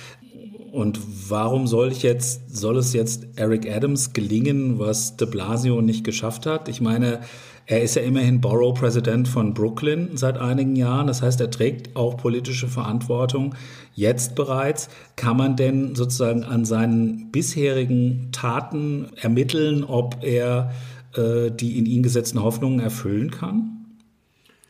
Und 0.73 0.99
warum 1.29 1.67
soll 1.67 1.93
ich 1.93 2.03
jetzt, 2.03 2.57
soll 2.57 2.79
es 2.79 2.95
jetzt 2.95 3.27
Eric 3.37 3.71
Adams 3.71 4.15
gelingen, 4.15 4.79
was 4.79 5.19
de 5.19 5.29
Blasio 5.29 5.83
nicht 5.83 6.03
geschafft 6.03 6.47
hat? 6.47 6.67
Ich 6.71 6.81
meine, 6.81 7.21
er 7.67 7.83
ist 7.83 7.97
ja 7.97 8.01
immerhin 8.01 8.41
Borough 8.41 8.73
President 8.73 9.29
von 9.29 9.53
Brooklyn 9.53 10.17
seit 10.17 10.39
einigen 10.39 10.77
Jahren. 10.77 11.07
Das 11.07 11.21
heißt, 11.21 11.43
er 11.43 11.51
trägt 11.51 11.95
auch 11.95 12.17
politische 12.17 12.69
Verantwortung 12.69 13.55
jetzt 13.93 14.35
bereits. 14.35 14.89
Kann 15.15 15.37
man 15.37 15.57
denn 15.57 15.95
sozusagen 15.95 16.43
an 16.43 16.65
seinen 16.65 17.31
bisherigen 17.31 18.31
Taten 18.33 19.09
ermitteln, 19.17 19.85
ob 19.85 20.25
er 20.25 20.73
äh, 21.15 21.51
die 21.51 21.79
in 21.79 21.85
ihn 21.85 22.03
gesetzten 22.03 22.43
Hoffnungen 22.43 22.81
erfüllen 22.81 23.31
kann? 23.31 23.74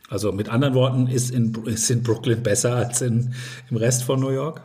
Also 0.09 0.31
mit 0.31 0.49
anderen 0.49 0.75
Worten, 0.75 1.07
ist 1.07 1.31
in, 1.31 1.53
ist 1.65 1.89
in 1.89 2.03
Brooklyn 2.03 2.43
besser 2.43 2.75
als 2.75 3.01
in, 3.01 3.33
im 3.69 3.77
Rest 3.77 4.03
von 4.03 4.19
New 4.19 4.29
York? 4.29 4.61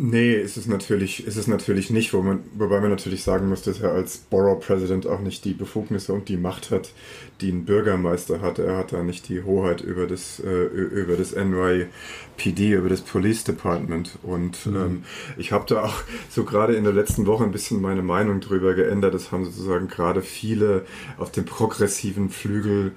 Nee, 0.00 0.34
ist 0.34 0.56
es 0.56 0.68
natürlich, 0.68 1.26
ist 1.26 1.34
es 1.34 1.48
natürlich 1.48 1.90
nicht, 1.90 2.14
wo 2.14 2.22
man, 2.22 2.44
wobei 2.54 2.80
man 2.80 2.90
natürlich 2.90 3.24
sagen 3.24 3.48
muss, 3.48 3.62
dass 3.62 3.80
er 3.80 3.90
als 3.90 4.18
Borough 4.18 4.60
President 4.64 5.08
auch 5.08 5.18
nicht 5.18 5.44
die 5.44 5.54
Befugnisse 5.54 6.12
und 6.12 6.28
die 6.28 6.36
Macht 6.36 6.70
hat, 6.70 6.92
die 7.40 7.50
ein 7.50 7.64
Bürgermeister 7.64 8.40
hat. 8.40 8.60
Er 8.60 8.76
hat 8.76 8.92
da 8.92 9.02
nicht 9.02 9.28
die 9.28 9.42
Hoheit 9.42 9.80
über 9.80 10.06
das, 10.06 10.38
äh, 10.38 10.66
über 10.66 11.16
das 11.16 11.34
NYPD, 11.34 12.74
über 12.74 12.88
das 12.88 13.00
Police 13.00 13.42
Department. 13.42 14.20
Und 14.22 14.66
mhm. 14.66 14.76
ähm, 14.76 15.02
ich 15.36 15.50
habe 15.50 15.64
da 15.66 15.82
auch 15.82 16.02
so 16.30 16.44
gerade 16.44 16.76
in 16.76 16.84
der 16.84 16.92
letzten 16.92 17.26
Woche 17.26 17.42
ein 17.42 17.50
bisschen 17.50 17.82
meine 17.82 18.02
Meinung 18.02 18.38
drüber 18.38 18.74
geändert. 18.74 19.14
Das 19.14 19.32
haben 19.32 19.44
sozusagen 19.44 19.88
gerade 19.88 20.22
viele 20.22 20.86
auf 21.16 21.32
dem 21.32 21.44
progressiven 21.44 22.30
Flügel 22.30 22.92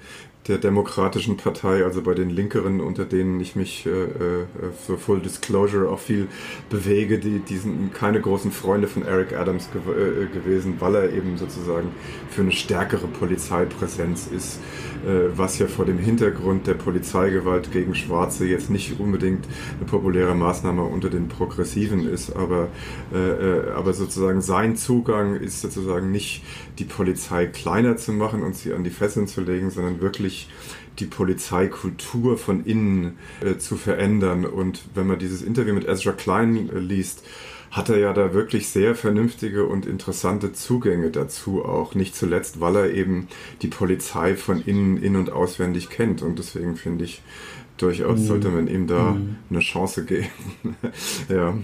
der 0.48 0.58
Demokratischen 0.58 1.36
Partei, 1.36 1.84
also 1.84 2.02
bei 2.02 2.14
den 2.14 2.28
Linkeren, 2.28 2.80
unter 2.80 3.04
denen 3.04 3.38
ich 3.38 3.54
mich 3.54 3.86
äh, 3.86 3.90
äh, 3.90 4.46
für 4.86 4.98
Full 4.98 5.20
Disclosure 5.20 5.88
auch 5.88 6.00
viel 6.00 6.26
bewege, 6.68 7.20
die, 7.20 7.38
die 7.38 7.58
sind 7.58 7.94
keine 7.94 8.20
großen 8.20 8.50
Freunde 8.50 8.88
von 8.88 9.04
Eric 9.04 9.34
Adams 9.34 9.68
gew 9.72 9.92
äh, 9.92 10.26
gewesen, 10.26 10.76
weil 10.80 10.96
er 10.96 11.12
eben 11.12 11.38
sozusagen 11.38 11.88
für 12.30 12.42
eine 12.42 12.50
stärkere 12.50 13.06
Polizeipräsenz 13.06 14.26
ist, 14.26 14.58
äh, 15.06 15.30
was 15.36 15.60
ja 15.60 15.68
vor 15.68 15.84
dem 15.84 15.98
Hintergrund 15.98 16.66
der 16.66 16.74
Polizeigewalt 16.74 17.70
gegen 17.70 17.94
Schwarze 17.94 18.44
jetzt 18.44 18.68
nicht 18.68 18.98
unbedingt 18.98 19.46
eine 19.78 19.88
populäre 19.88 20.34
Maßnahme 20.34 20.82
unter 20.82 21.08
den 21.08 21.28
Progressiven 21.28 22.08
ist, 22.08 22.34
aber, 22.34 22.68
äh, 23.14 23.18
äh, 23.18 23.70
aber 23.72 23.92
sozusagen 23.92 24.40
sein 24.40 24.74
Zugang 24.74 25.36
ist 25.36 25.60
sozusagen 25.60 26.10
nicht 26.10 26.42
die 26.78 26.84
Polizei 26.84 27.46
kleiner 27.46 27.96
zu 27.96 28.12
machen 28.12 28.42
und 28.42 28.56
sie 28.56 28.72
an 28.72 28.84
die 28.84 28.90
Fesseln 28.90 29.26
zu 29.26 29.40
legen, 29.40 29.70
sondern 29.70 30.00
wirklich 30.00 30.48
die 30.98 31.06
Polizeikultur 31.06 32.36
von 32.36 32.64
innen 32.64 33.18
äh, 33.40 33.56
zu 33.58 33.76
verändern. 33.76 34.44
Und 34.44 34.82
wenn 34.94 35.06
man 35.06 35.18
dieses 35.18 35.42
Interview 35.42 35.74
mit 35.74 35.86
Ezra 35.86 36.12
Klein 36.12 36.70
äh, 36.70 36.78
liest, 36.78 37.22
hat 37.70 37.88
er 37.88 37.96
ja 37.96 38.12
da 38.12 38.34
wirklich 38.34 38.68
sehr 38.68 38.94
vernünftige 38.94 39.64
und 39.64 39.86
interessante 39.86 40.52
Zugänge 40.52 41.10
dazu 41.10 41.64
auch. 41.64 41.94
Nicht 41.94 42.14
zuletzt, 42.14 42.60
weil 42.60 42.76
er 42.76 42.92
eben 42.92 43.28
die 43.62 43.68
Polizei 43.68 44.36
von 44.36 44.62
innen, 44.62 45.02
in- 45.02 45.16
und 45.16 45.32
auswendig 45.32 45.88
kennt. 45.88 46.20
Und 46.20 46.38
deswegen 46.38 46.76
finde 46.76 47.06
ich, 47.06 47.22
durchaus 47.78 48.20
mhm. 48.20 48.26
sollte 48.26 48.48
man 48.50 48.68
ihm 48.68 48.86
da 48.86 49.12
mhm. 49.12 49.36
eine 49.48 49.60
Chance 49.60 50.04
geben. 50.04 50.28
ja. 51.30 51.54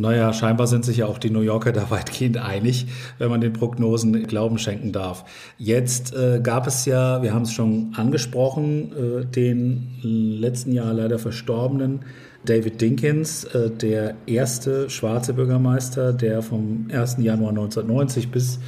Naja, 0.00 0.32
scheinbar 0.32 0.68
sind 0.68 0.84
sich 0.84 0.98
ja 0.98 1.06
auch 1.06 1.18
die 1.18 1.30
New 1.30 1.40
Yorker 1.40 1.72
da 1.72 1.90
weitgehend 1.90 2.38
einig, 2.38 2.86
wenn 3.18 3.30
man 3.30 3.40
den 3.40 3.52
Prognosen 3.52 4.28
Glauben 4.28 4.58
schenken 4.58 4.92
darf. 4.92 5.24
Jetzt 5.58 6.14
äh, 6.14 6.38
gab 6.40 6.68
es 6.68 6.84
ja, 6.84 7.20
wir 7.20 7.34
haben 7.34 7.42
es 7.42 7.52
schon 7.52 7.94
angesprochen, 7.96 8.92
äh, 8.92 9.24
den 9.24 9.98
letzten 10.02 10.70
Jahr 10.70 10.94
leider 10.94 11.18
verstorbenen 11.18 12.04
David 12.44 12.80
Dinkins, 12.80 13.42
äh, 13.42 13.70
der 13.70 14.14
erste 14.26 14.88
schwarze 14.88 15.34
Bürgermeister, 15.34 16.12
der 16.12 16.42
vom 16.42 16.86
1. 16.92 17.16
Januar 17.18 17.50
1990 17.50 18.30
bis 18.30 18.60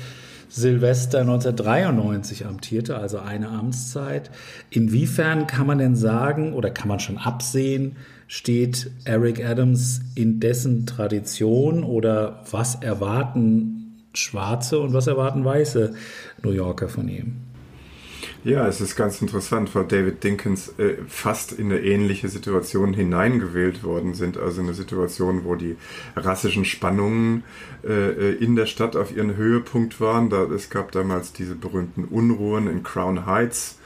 Silvester 0.48 1.20
1993 1.20 2.44
amtierte, 2.44 2.96
also 2.96 3.20
eine 3.20 3.50
Amtszeit. 3.50 4.32
Inwiefern 4.68 5.46
kann 5.46 5.68
man 5.68 5.78
denn 5.78 5.94
sagen 5.94 6.54
oder 6.54 6.70
kann 6.70 6.88
man 6.88 6.98
schon 6.98 7.18
absehen, 7.18 7.94
steht 8.30 8.92
Eric 9.06 9.44
Adams 9.44 10.02
in 10.14 10.38
dessen 10.38 10.86
Tradition 10.86 11.82
oder 11.82 12.44
was 12.48 12.76
erwarten 12.76 14.04
Schwarze 14.14 14.78
und 14.78 14.92
was 14.92 15.08
erwarten 15.08 15.44
Weiße 15.44 15.94
New 16.44 16.52
Yorker 16.52 16.88
von 16.88 17.08
ihm? 17.08 17.38
Ja, 18.42 18.66
es 18.66 18.80
ist 18.80 18.96
ganz 18.96 19.20
interessant, 19.20 19.74
weil 19.74 19.84
David 19.84 20.24
Dinkins 20.24 20.70
äh, 20.78 20.94
fast 21.06 21.52
in 21.52 21.66
eine 21.66 21.80
ähnliche 21.80 22.30
Situation 22.30 22.94
hineingewählt 22.94 23.84
worden 23.84 24.14
sind. 24.14 24.38
Also 24.38 24.62
eine 24.62 24.72
Situation, 24.72 25.44
wo 25.44 25.56
die 25.56 25.76
rassischen 26.16 26.64
Spannungen 26.64 27.44
äh, 27.84 28.34
in 28.36 28.56
der 28.56 28.64
Stadt 28.64 28.96
auf 28.96 29.14
ihren 29.14 29.36
Höhepunkt 29.36 30.00
waren. 30.00 30.30
Da, 30.30 30.44
es 30.44 30.70
gab 30.70 30.90
damals 30.92 31.34
diese 31.34 31.54
berühmten 31.54 32.04
Unruhen 32.04 32.66
in 32.66 32.82
Crown 32.82 33.26
Heights 33.26 33.78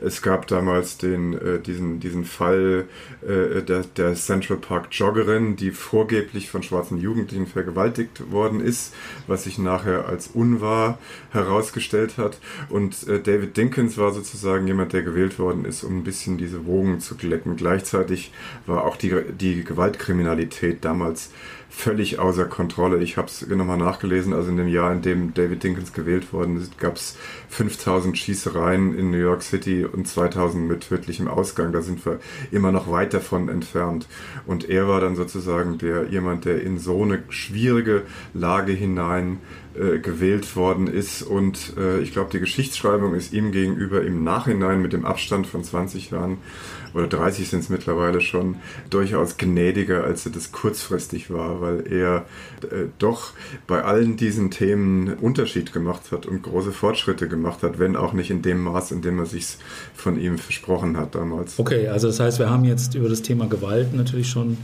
es 0.00 0.22
gab 0.22 0.46
damals 0.46 0.98
den, 0.98 1.34
äh, 1.34 1.60
diesen, 1.60 2.00
diesen 2.00 2.24
Fall 2.24 2.86
äh, 3.22 3.62
der, 3.62 3.82
der 3.96 4.14
Central 4.14 4.58
Park 4.58 4.88
Joggerin, 4.90 5.56
die 5.56 5.70
vorgeblich 5.70 6.50
von 6.50 6.62
schwarzen 6.62 6.98
Jugendlichen 6.98 7.46
vergewaltigt 7.46 8.30
worden 8.30 8.60
ist, 8.60 8.94
was 9.26 9.44
sich 9.44 9.58
nachher 9.58 10.06
als 10.06 10.28
unwahr 10.28 10.98
herausgestellt 11.30 12.18
hat. 12.18 12.38
Und 12.68 13.06
äh, 13.08 13.20
David 13.20 13.56
Dinkins 13.56 13.97
war 13.98 14.12
sozusagen 14.12 14.66
jemand, 14.66 14.92
der 14.92 15.02
gewählt 15.02 15.38
worden 15.38 15.64
ist, 15.64 15.84
um 15.84 15.98
ein 15.98 16.04
bisschen 16.04 16.38
diese 16.38 16.66
Wogen 16.66 17.00
zu 17.00 17.16
glätten. 17.16 17.56
Gleichzeitig 17.56 18.32
war 18.66 18.84
auch 18.84 18.96
die, 18.96 19.14
die 19.38 19.64
Gewaltkriminalität 19.64 20.84
damals 20.84 21.30
völlig 21.70 22.18
außer 22.18 22.46
Kontrolle. 22.46 23.02
Ich 23.02 23.16
habe 23.16 23.28
es 23.28 23.46
nochmal 23.46 23.76
nachgelesen, 23.76 24.32
also 24.32 24.48
in 24.48 24.56
dem 24.56 24.68
Jahr, 24.68 24.92
in 24.92 25.02
dem 25.02 25.34
David 25.34 25.62
Dinkins 25.62 25.92
gewählt 25.92 26.32
worden 26.32 26.56
ist, 26.56 26.78
gab 26.78 26.96
es 26.96 27.16
5000 27.50 28.16
Schießereien 28.16 28.98
in 28.98 29.10
New 29.10 29.18
York 29.18 29.42
City 29.42 29.84
und 29.84 30.08
2000 30.08 30.66
mit 30.66 30.88
tödlichem 30.88 31.28
Ausgang. 31.28 31.72
Da 31.72 31.82
sind 31.82 32.04
wir 32.06 32.20
immer 32.50 32.72
noch 32.72 32.90
weit 32.90 33.12
davon 33.12 33.48
entfernt. 33.48 34.06
Und 34.46 34.68
er 34.68 34.88
war 34.88 35.00
dann 35.00 35.14
sozusagen 35.14 35.78
der 35.78 36.06
jemand, 36.08 36.46
der 36.46 36.62
in 36.62 36.78
so 36.78 37.02
eine 37.02 37.22
schwierige 37.28 38.02
Lage 38.32 38.72
hinein 38.72 39.38
äh, 39.78 39.98
gewählt 39.98 40.56
worden 40.56 40.86
ist. 40.86 41.22
Und 41.22 41.74
äh, 41.76 42.00
ich 42.00 42.12
glaube, 42.12 42.30
die 42.32 42.40
Geschichtsschreibung 42.40 43.14
ist 43.14 43.32
ihm 43.32 43.52
gegenüber 43.52 44.02
im 44.02 44.24
Nachhinein 44.24 44.82
mit 44.82 44.92
dem 44.92 45.04
Abstand 45.04 45.46
von 45.46 45.62
20 45.62 46.10
Jahren 46.10 46.38
oder 46.94 47.06
30 47.06 47.48
sind 47.48 47.60
es 47.60 47.68
mittlerweile 47.68 48.20
schon, 48.20 48.56
durchaus 48.90 49.36
gnädiger, 49.36 50.04
als 50.04 50.26
er 50.26 50.32
das 50.32 50.52
kurzfristig 50.52 51.30
war, 51.30 51.60
weil 51.60 51.84
er 51.90 52.26
äh, 52.62 52.86
doch 52.98 53.32
bei 53.66 53.82
allen 53.82 54.16
diesen 54.16 54.50
Themen 54.50 55.14
Unterschied 55.14 55.72
gemacht 55.72 56.10
hat 56.12 56.26
und 56.26 56.42
große 56.42 56.72
Fortschritte 56.72 57.28
gemacht 57.28 57.62
hat, 57.62 57.78
wenn 57.78 57.96
auch 57.96 58.12
nicht 58.12 58.30
in 58.30 58.42
dem 58.42 58.62
Maß, 58.62 58.92
in 58.92 59.02
dem 59.02 59.18
er 59.18 59.26
sich 59.26 59.58
von 59.94 60.18
ihm 60.18 60.38
versprochen 60.38 60.96
hat 60.96 61.14
damals. 61.14 61.58
Okay, 61.58 61.88
also 61.88 62.08
das 62.08 62.20
heißt, 62.20 62.38
wir 62.38 62.50
haben 62.50 62.64
jetzt 62.64 62.94
über 62.94 63.08
das 63.08 63.22
Thema 63.22 63.46
Gewalt 63.46 63.94
natürlich 63.94 64.28
schon 64.28 64.56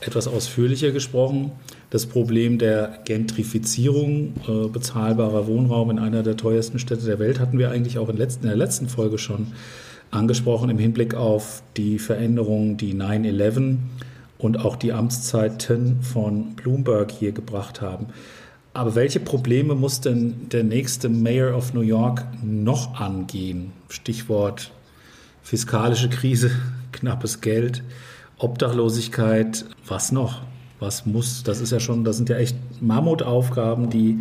etwas 0.00 0.28
ausführlicher 0.28 0.90
gesprochen. 0.90 1.52
Das 1.90 2.06
Problem 2.06 2.58
der 2.58 3.00
Gentrifizierung, 3.04 4.34
äh, 4.46 4.68
bezahlbarer 4.68 5.46
Wohnraum 5.46 5.90
in 5.90 5.98
einer 5.98 6.22
der 6.22 6.36
teuersten 6.36 6.78
Städte 6.78 7.06
der 7.06 7.18
Welt 7.18 7.40
hatten 7.40 7.58
wir 7.58 7.70
eigentlich 7.70 7.98
auch 7.98 8.08
in, 8.08 8.16
letzten, 8.16 8.44
in 8.44 8.48
der 8.48 8.56
letzten 8.56 8.88
Folge 8.88 9.18
schon 9.18 9.48
angesprochen 10.10 10.70
im 10.70 10.78
Hinblick 10.78 11.14
auf 11.14 11.62
die 11.76 11.98
Veränderungen, 11.98 12.76
die 12.76 12.94
9-11 12.94 13.76
und 14.38 14.64
auch 14.64 14.76
die 14.76 14.92
Amtszeiten 14.92 16.02
von 16.02 16.54
Bloomberg 16.54 17.10
hier 17.10 17.32
gebracht 17.32 17.80
haben. 17.80 18.06
Aber 18.74 18.94
welche 18.94 19.20
Probleme 19.20 19.74
muss 19.74 20.02
denn 20.02 20.48
der 20.52 20.62
nächste 20.62 21.08
Mayor 21.08 21.56
of 21.56 21.72
New 21.72 21.80
York 21.80 22.26
noch 22.42 23.00
angehen? 23.00 23.72
Stichwort 23.88 24.70
fiskalische 25.42 26.10
Krise, 26.10 26.50
knappes 26.92 27.40
Geld, 27.40 27.82
Obdachlosigkeit, 28.38 29.64
was 29.86 30.12
noch? 30.12 30.42
Was 30.78 31.06
muss, 31.06 31.42
das 31.42 31.60
ist 31.60 31.72
ja 31.72 31.80
schon, 31.80 32.04
das 32.04 32.18
sind 32.18 32.28
ja 32.28 32.36
echt 32.36 32.56
Mammutaufgaben, 32.82 33.88
die 33.88 34.20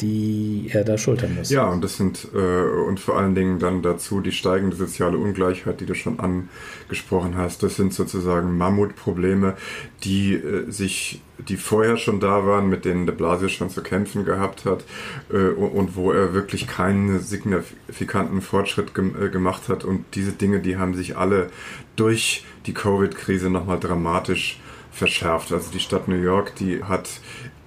die 0.00 0.68
er 0.72 0.84
da 0.84 0.98
schultern 0.98 1.34
muss. 1.36 1.50
Ja, 1.50 1.68
und 1.68 1.82
das 1.82 1.96
sind 1.96 2.28
äh, 2.34 2.38
und 2.38 2.98
vor 2.98 3.18
allen 3.18 3.34
Dingen 3.34 3.58
dann 3.58 3.82
dazu 3.82 4.20
die 4.20 4.32
steigende 4.32 4.76
soziale 4.76 5.18
Ungleichheit, 5.18 5.80
die 5.80 5.86
du 5.86 5.94
schon 5.94 6.18
angesprochen 6.18 7.36
hast. 7.36 7.62
Das 7.62 7.76
sind 7.76 7.92
sozusagen 7.92 8.56
Mammutprobleme, 8.56 9.56
die 10.04 10.34
äh, 10.34 10.70
sich, 10.70 11.20
die 11.48 11.56
vorher 11.56 11.96
schon 11.96 12.20
da 12.20 12.46
waren, 12.46 12.68
mit 12.68 12.84
denen 12.84 13.06
de 13.06 13.14
Blasio 13.14 13.48
schon 13.48 13.70
zu 13.70 13.82
kämpfen 13.82 14.24
gehabt 14.24 14.64
hat 14.64 14.84
äh, 15.32 15.48
und, 15.48 15.96
wo 15.96 16.12
er 16.12 16.34
wirklich 16.34 16.66
keinen 16.66 17.20
signifikanten 17.20 18.40
Fortschritt 18.40 18.94
gem 18.94 19.14
äh, 19.20 19.28
gemacht 19.28 19.68
hat. 19.68 19.84
Und 19.84 20.04
diese 20.14 20.32
Dinge, 20.32 20.60
die 20.60 20.76
haben 20.76 20.94
sich 20.94 21.16
alle 21.16 21.50
durch 21.96 22.44
die 22.66 22.74
Covid-Krise 22.74 23.50
nochmal 23.50 23.78
dramatisch 23.78 24.58
verschärft. 24.92 25.52
Also 25.52 25.70
die 25.72 25.80
Stadt 25.80 26.08
New 26.08 26.20
York, 26.20 26.54
die 26.56 26.84
hat 26.84 27.08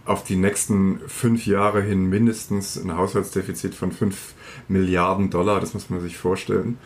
auf 0.05 0.23
die 0.23 0.35
nächsten 0.35 0.99
fünf 1.07 1.47
Jahre 1.47 1.81
hin 1.81 2.05
mindestens 2.05 2.77
ein 2.77 2.95
Haushaltsdefizit 2.95 3.73
von 3.73 3.91
fünf 3.91 4.34
Milliarden 4.67 5.29
Dollar, 5.29 5.59
das 5.59 5.73
muss 5.73 5.89
man 5.89 6.01
sich 6.01 6.17
vorstellen. 6.17 6.77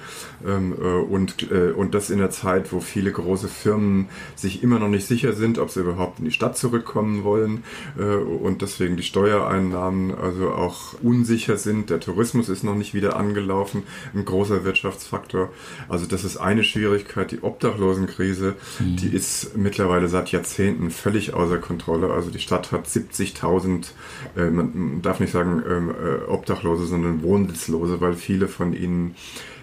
Ähm, 0.46 0.74
äh, 0.74 0.86
und, 0.86 1.52
äh, 1.52 1.72
und 1.72 1.94
das 1.94 2.10
in 2.10 2.20
der 2.20 2.32
Zeit, 2.32 2.72
wo 2.72 2.80
viele 2.80 3.12
große 3.12 3.48
Firmen 3.48 4.10
sich 4.36 4.64
immer 4.64 4.80
noch 4.80 4.88
nicht 4.88 5.06
sicher 5.06 5.34
sind, 5.34 5.60
ob 5.60 5.70
sie 5.70 5.82
überhaupt 5.82 6.20
in 6.20 6.26
die 6.26 6.32
Stadt 6.32 6.58
zurückkommen 6.58 7.24
wollen 7.24 7.64
äh, 7.98 8.04
und 8.04 8.62
deswegen 8.62 8.98
die 8.98 9.04
Steuereinnahmen 9.04 10.16
also 10.16 10.52
auch 10.52 10.96
unsicher 11.02 11.58
sind. 11.58 11.90
Der 11.90 12.00
Tourismus 12.00 12.50
ist 12.50 12.64
noch 12.64 12.76
nicht 12.76 12.94
wieder 12.94 13.16
angelaufen, 13.16 13.84
ein 14.14 14.26
großer 14.26 14.64
Wirtschaftsfaktor. 14.64 15.50
Also 15.88 16.06
das 16.06 16.24
ist 16.24 16.38
eine 16.38 16.64
Schwierigkeit. 16.64 17.32
Die 17.32 17.44
Obdachlosenkrise, 17.44 18.56
mhm. 18.80 18.96
die 18.96 19.10
ist 19.10 19.58
mittlerweile 19.58 20.08
seit 20.08 20.32
Jahrzehnten 20.32 20.92
völlig 20.92 21.34
außer 21.34 21.58
Kontrolle. 21.58 22.12
Also 22.12 22.30
die 22.30 22.40
Stadt 22.40 22.72
hat 22.72 22.88
70.000, 22.88 23.92
man 24.36 25.02
darf 25.02 25.20
nicht 25.20 25.32
sagen 25.32 25.62
ähm, 25.70 25.94
Obdachlose, 26.28 26.86
sondern 26.86 27.24
Wohnsitz 27.24 27.49
Arbeitslose, 27.50 28.00
weil 28.02 28.14
viele 28.14 28.48
von 28.48 28.74
ihnen 28.74 29.16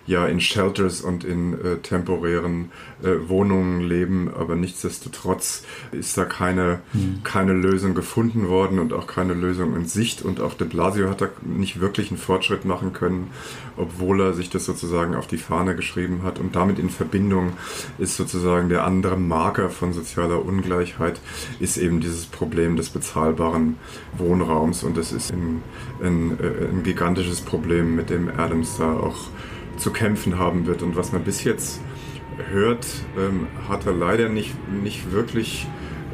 ja 0.07 0.27
in 0.27 0.41
Shelters 0.41 1.01
und 1.01 1.25
in 1.25 1.55
äh, 1.55 1.77
temporären 1.79 2.71
äh, 3.03 3.29
Wohnungen 3.29 3.81
leben, 3.81 4.31
aber 4.35 4.55
nichtsdestotrotz 4.55 5.65
ist 5.93 6.17
da 6.17 6.25
keine, 6.25 6.81
mhm. 6.93 7.23
keine 7.25 7.53
Lösung 7.53 7.95
gefunden 7.95 8.49
worden 8.49 8.79
und 8.79 8.93
auch 8.93 9.07
keine 9.07 9.35
Lösung 9.35 9.75
in 9.75 9.87
Sicht. 9.87 10.23
Und 10.23 10.41
auch 10.41 10.55
de 10.55 10.67
Blasio 10.67 11.11
hat 11.11 11.21
da 11.21 11.29
nicht 11.43 11.81
wirklich 11.81 12.11
einen 12.11 12.19
Fortschritt 12.19 12.65
machen 12.65 12.93
können, 12.93 13.31
obwohl 13.77 14.21
er 14.21 14.33
sich 14.33 14.49
das 14.51 14.65
sozusagen 14.65 15.15
auf 15.15 15.27
die 15.27 15.39
Fahne 15.39 15.75
geschrieben 15.75 16.21
hat. 16.23 16.39
Und 16.39 16.55
damit 16.55 16.79
in 16.79 16.91
Verbindung 16.91 17.53
ist 17.99 18.17
sozusagen 18.17 18.69
der 18.69 18.85
andere 18.85 19.17
Marker 19.17 19.71
von 19.71 19.93
sozialer 19.93 20.45
Ungleichheit 20.45 21.21
ist 21.61 21.77
eben 21.77 22.01
dieses 22.01 22.27
Problem 22.27 22.77
des 22.77 22.91
bezahlbaren 22.91 23.77
Wohnraums. 24.17 24.85
Und 24.85 24.97
das 24.97 25.13
ist 25.13 25.33
ein, 25.33 25.63
ein, 26.03 26.39
äh, 26.41 26.69
ein 26.69 26.83
gigantisches 26.83 27.41
Problem, 27.41 27.97
mit 27.97 28.11
dem 28.11 28.29
Adams 28.29 28.77
da 28.79 28.93
auch 28.93 29.29
zu 29.77 29.93
kämpfen 29.93 30.39
haben 30.39 30.67
wird. 30.67 30.83
Und 30.83 30.97
was 30.97 31.13
man 31.13 31.23
bis 31.23 31.45
jetzt 31.45 31.81
hört, 32.51 32.87
ähm, 33.19 33.47
hat 33.69 33.87
er 33.87 33.93
leider 33.93 34.29
nicht, 34.29 34.55
nicht 34.83 35.13
wirklich 35.13 35.67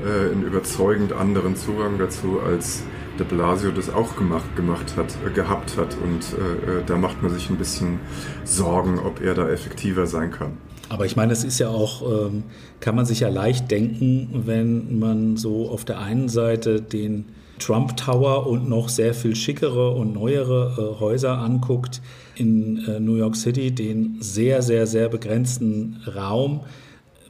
äh, 0.05 0.33
einen 0.33 0.45
überzeugend 0.45 1.13
anderen 1.13 1.57
Zugang 1.57 1.99
dazu, 1.99 2.41
als 2.41 2.83
de 3.19 3.27
Blasio 3.27 3.71
das 3.71 3.91
auch 3.91 4.17
gemacht, 4.17 4.57
gemacht 4.57 4.97
hat, 4.97 5.17
äh, 5.27 5.31
gehabt 5.31 5.77
hat. 5.77 5.97
Und 6.03 6.37
äh, 6.39 6.81
äh, 6.81 6.85
da 6.87 6.97
macht 6.97 7.23
man 7.23 7.33
sich 7.33 7.51
ein 7.51 7.57
bisschen 7.57 8.01
Sorgen, 8.45 8.99
ob 8.99 9.21
er 9.21 9.35
da 9.35 9.49
effektiver 9.49 10.07
sein 10.07 10.31
kann. 10.31 10.59
Aber 10.89 11.07
ich 11.07 11.17
meine, 11.17 11.33
es 11.33 11.45
ist 11.45 11.59
ja 11.59 11.69
auch, 11.69 12.03
ähm, 12.27 12.45
kann 12.81 12.95
man 12.95 13.07
sich 13.07 13.21
ja 13.21 13.29
leicht 13.29 13.71
denken, 13.71 14.43
wenn 14.47 14.99
man 14.99 15.37
so 15.37 15.71
auf 15.71 15.85
der 15.85 16.01
einen 16.01 16.29
Seite 16.29 16.83
den 16.83 17.27
Trump 17.59 17.97
Tower 17.97 18.47
und 18.47 18.69
noch 18.69 18.89
sehr 18.89 19.15
viel 19.15 19.37
schickere 19.37 19.91
und 19.91 20.13
neuere 20.13 20.97
äh, 20.97 21.01
Häuser 21.01 21.39
anguckt 21.39 22.03
in 22.37 22.85
äh, 22.87 23.01
New 23.01 23.17
York 23.17 23.37
City, 23.37 23.71
den 23.71 24.17
sehr, 24.21 24.63
sehr, 24.63 24.87
sehr 24.87 25.09
begrenzten 25.09 26.01
Raum. 26.07 26.61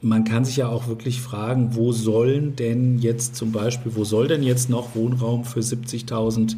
Man 0.01 0.25
kann 0.25 0.43
sich 0.43 0.57
ja 0.57 0.67
auch 0.67 0.87
wirklich 0.87 1.21
fragen, 1.21 1.75
wo 1.75 1.91
sollen 1.91 2.55
denn 2.55 2.99
jetzt 2.99 3.35
zum 3.35 3.51
Beispiel, 3.51 3.95
wo 3.95 4.03
soll 4.03 4.27
denn 4.27 4.43
jetzt 4.43 4.69
noch 4.69 4.95
Wohnraum 4.95 5.45
für 5.45 5.61
70.000 5.61 6.55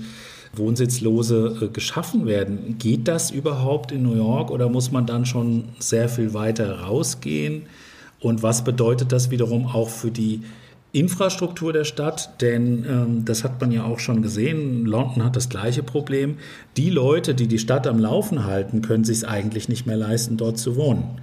Wohnsitzlose 0.53 1.59
äh, 1.61 1.67
geschaffen 1.67 2.25
werden? 2.25 2.77
Geht 2.79 3.07
das 3.07 3.31
überhaupt 3.31 3.91
in 3.91 4.03
New 4.03 4.15
York 4.15 4.51
oder 4.51 4.69
muss 4.69 4.91
man 4.91 5.05
dann 5.05 5.25
schon 5.25 5.65
sehr 5.79 6.09
viel 6.09 6.33
weiter 6.33 6.81
rausgehen? 6.81 7.63
Und 8.19 8.41
was 8.41 8.63
bedeutet 8.63 9.11
das 9.11 9.29
wiederum 9.29 9.67
auch 9.67 9.89
für 9.89 10.11
die 10.11 10.41
Infrastruktur 10.95 11.73
der 11.73 11.83
Stadt, 11.83 12.41
denn 12.41 12.85
ähm, 12.87 13.25
das 13.25 13.43
hat 13.43 13.59
man 13.59 13.69
ja 13.71 13.83
auch 13.83 13.99
schon 13.99 14.21
gesehen. 14.21 14.85
London 14.85 15.25
hat 15.25 15.35
das 15.35 15.49
gleiche 15.49 15.83
Problem. 15.83 16.37
Die 16.77 16.89
Leute, 16.89 17.35
die 17.35 17.47
die 17.47 17.59
Stadt 17.59 17.85
am 17.85 17.99
Laufen 17.99 18.45
halten, 18.45 18.81
können 18.81 19.03
sich 19.03 19.17
es 19.17 19.23
eigentlich 19.25 19.67
nicht 19.67 19.85
mehr 19.85 19.97
leisten, 19.97 20.37
dort 20.37 20.57
zu 20.57 20.77
wohnen. 20.77 21.19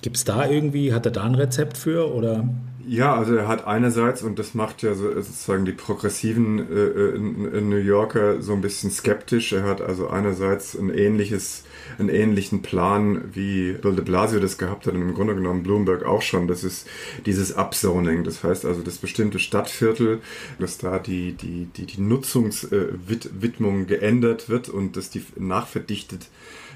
Gibt 0.00 0.16
es 0.16 0.24
da 0.24 0.48
irgendwie, 0.48 0.94
hat 0.94 1.04
er 1.04 1.12
da 1.12 1.24
ein 1.24 1.34
Rezept 1.34 1.76
für 1.76 2.14
oder? 2.14 2.48
Ja, 2.86 3.14
also 3.14 3.34
er 3.34 3.48
hat 3.48 3.66
einerseits, 3.66 4.22
und 4.22 4.38
das 4.38 4.54
macht 4.54 4.82
ja 4.82 4.94
so, 4.94 5.12
sozusagen 5.12 5.64
die 5.64 5.72
progressiven 5.72 6.58
äh, 6.58 7.56
äh 7.56 7.60
New 7.60 7.76
Yorker 7.76 8.40
so 8.42 8.52
ein 8.52 8.60
bisschen 8.60 8.90
skeptisch, 8.90 9.52
er 9.52 9.64
hat 9.64 9.80
also 9.80 10.08
einerseits 10.08 10.78
ein 10.78 10.90
ähnliches 10.90 11.64
einen 11.98 12.08
ähnlichen 12.08 12.62
Plan, 12.62 13.22
wie 13.32 13.72
Bill 13.72 13.94
de 13.94 14.04
Blasio 14.04 14.40
das 14.40 14.58
gehabt 14.58 14.86
hat 14.86 14.94
und 14.94 15.02
im 15.02 15.14
Grunde 15.14 15.34
genommen 15.34 15.62
Bloomberg 15.62 16.04
auch 16.04 16.22
schon. 16.22 16.48
Das 16.48 16.64
ist 16.64 16.86
dieses 17.26 17.52
Upzoning. 17.56 18.24
Das 18.24 18.42
heißt 18.44 18.64
also, 18.64 18.82
das 18.82 18.98
bestimmte 18.98 19.38
Stadtviertel, 19.38 20.20
dass 20.58 20.78
da 20.78 20.98
die, 20.98 21.32
die, 21.32 21.66
die, 21.76 21.86
die 21.86 22.00
Nutzungswidmung 22.00 23.86
geändert 23.86 24.48
wird 24.48 24.68
und 24.68 24.96
dass 24.96 25.10
die 25.10 25.24
nachverdichtet 25.36 26.22
äh, 26.22 26.26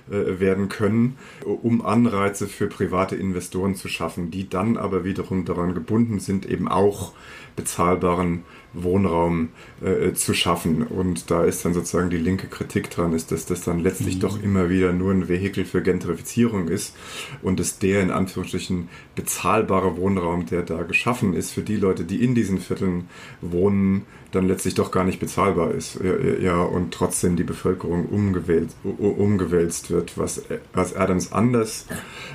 werden 0.06 0.68
können, 0.68 1.16
um 1.44 1.84
Anreize 1.84 2.46
für 2.46 2.66
private 2.66 3.16
Investoren 3.16 3.74
zu 3.74 3.88
schaffen, 3.88 4.30
die 4.30 4.48
dann 4.48 4.76
aber 4.76 5.04
wiederum 5.04 5.44
daran 5.44 5.74
gebunden 5.74 6.20
sind, 6.20 6.46
eben 6.46 6.68
auch 6.68 7.12
bezahlbaren 7.56 8.42
Wohnraum 8.72 9.50
äh, 9.82 10.12
zu 10.12 10.34
schaffen. 10.34 10.82
Und 10.82 11.30
da 11.30 11.44
ist 11.44 11.64
dann 11.64 11.74
sozusagen 11.74 12.10
die 12.10 12.18
linke 12.18 12.48
Kritik 12.48 12.90
dran, 12.90 13.12
ist, 13.12 13.30
dass 13.32 13.46
das 13.46 13.62
dann 13.62 13.78
letztlich 13.78 14.16
mhm. 14.16 14.20
doch 14.20 14.42
immer 14.42 14.68
wieder 14.68 14.92
nur 14.92 15.12
ein 15.12 15.28
Vehikel 15.28 15.64
für 15.64 15.82
Gentrifizierung 15.82 16.68
ist 16.68 16.96
und 17.42 17.60
dass 17.60 17.78
der 17.78 18.02
in 18.02 18.10
Anführungsstrichen 18.10 18.88
bezahlbare 19.14 19.96
Wohnraum, 19.96 20.46
der 20.46 20.62
da 20.62 20.82
geschaffen 20.82 21.34
ist 21.34 21.52
für 21.52 21.62
die 21.62 21.76
Leute, 21.76 22.04
die 22.04 22.22
in 22.22 22.34
diesen 22.34 22.58
Vierteln 22.58 23.08
wohnen, 23.40 24.02
dann 24.34 24.48
letztlich 24.48 24.74
doch 24.74 24.90
gar 24.90 25.04
nicht 25.04 25.20
bezahlbar 25.20 25.72
ist. 25.72 25.98
Ja, 26.40 26.60
und 26.62 26.92
trotzdem 26.92 27.36
die 27.36 27.44
Bevölkerung 27.44 28.06
umgewälzt, 28.06 28.76
umgewälzt 28.82 29.90
wird. 29.90 30.18
Was, 30.18 30.42
was 30.72 30.96
Adams 30.96 31.32
anders 31.32 31.86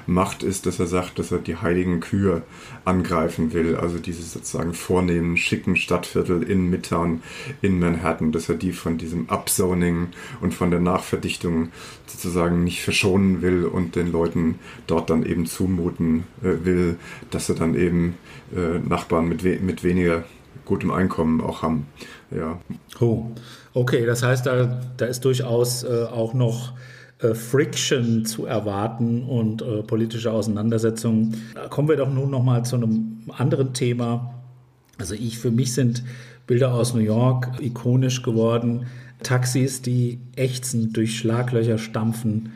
macht, 0.08 0.44
ist, 0.44 0.66
dass 0.66 0.80
er 0.80 0.88
sagt, 0.88 1.20
dass 1.20 1.32
er 1.32 1.40
die 1.40 1.58
heiligen 1.58 2.00
Kühe 2.00 2.44
angreifen 2.86 3.54
will. 3.54 3.76
Also 3.76 4.00
diese 4.00 4.24
sozusagen 4.24 4.74
vornehmen, 4.74 5.38
schicken 5.38 5.76
Stadtviertel 5.76 6.44
in 6.44 6.70
Midtown, 6.70 7.22
in 7.62 7.80
Manhattan, 7.80 8.32
dass 8.32 8.50
er 8.50 8.56
die 8.56 8.72
von 8.72 8.98
diesem 8.98 9.30
Upzoning 9.30 10.08
und 10.42 10.54
von 10.54 10.72
der 10.72 10.80
Nachverdichtung 10.80 11.70
sozusagen 12.08 12.64
nicht 12.64 12.82
verschonen 12.82 13.42
will 13.42 13.66
und 13.66 13.96
den 13.96 14.12
Leuten 14.12 14.56
dort 14.88 15.10
dann 15.10 15.26
eben 15.26 15.46
zumuten 15.46 16.24
äh, 16.42 16.66
will, 16.66 16.98
dass 17.30 17.48
sie 17.48 17.56
dann 17.56 17.76
eben 17.76 18.18
äh, 18.56 18.80
Nachbarn 18.80 19.28
mit, 19.28 19.44
we 19.44 19.60
mit 19.62 19.84
weniger 19.84 20.24
gutem 20.70 20.92
Einkommen 20.92 21.42
auch 21.42 21.64
haben. 21.64 21.88
Ja. 22.30 22.60
Oh, 23.00 23.26
okay, 23.74 24.06
das 24.06 24.22
heißt, 24.22 24.46
da, 24.46 24.80
da 24.98 25.06
ist 25.06 25.26
durchaus 25.26 25.84
äh, 25.84 26.04
auch 26.04 26.36
noch 26.36 26.74
äh, 27.18 27.34
Friction 27.34 28.24
zu 28.24 28.46
erwarten 28.46 29.24
und 29.24 29.64
äh, 29.64 29.82
politische 29.82 30.32
Auseinandersetzungen. 30.32 31.42
Kommen 31.72 31.90
wir 31.90 31.98
doch 31.98 32.10
nun 32.10 32.30
noch 32.30 32.44
mal 32.44 32.64
zu 32.64 32.76
einem 32.76 33.24
anderen 33.36 33.74
Thema. 33.74 34.36
Also 35.00 35.16
ich, 35.16 35.40
für 35.40 35.50
mich 35.50 35.74
sind 35.74 36.04
Bilder 36.46 36.72
aus 36.72 36.94
New 36.94 37.02
York 37.02 37.50
ikonisch 37.60 38.22
geworden. 38.22 38.86
Taxis, 39.24 39.82
die 39.82 40.20
ächzend 40.36 40.96
durch 40.96 41.18
Schlaglöcher 41.18 41.80
stampfen, 41.80 42.54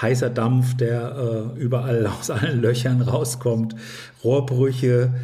heißer 0.00 0.30
Dampf, 0.30 0.76
der 0.76 1.54
äh, 1.56 1.60
überall 1.60 2.06
aus 2.06 2.30
allen 2.30 2.62
Löchern 2.62 3.02
rauskommt, 3.02 3.74
Rohrbrüche, 4.22 5.14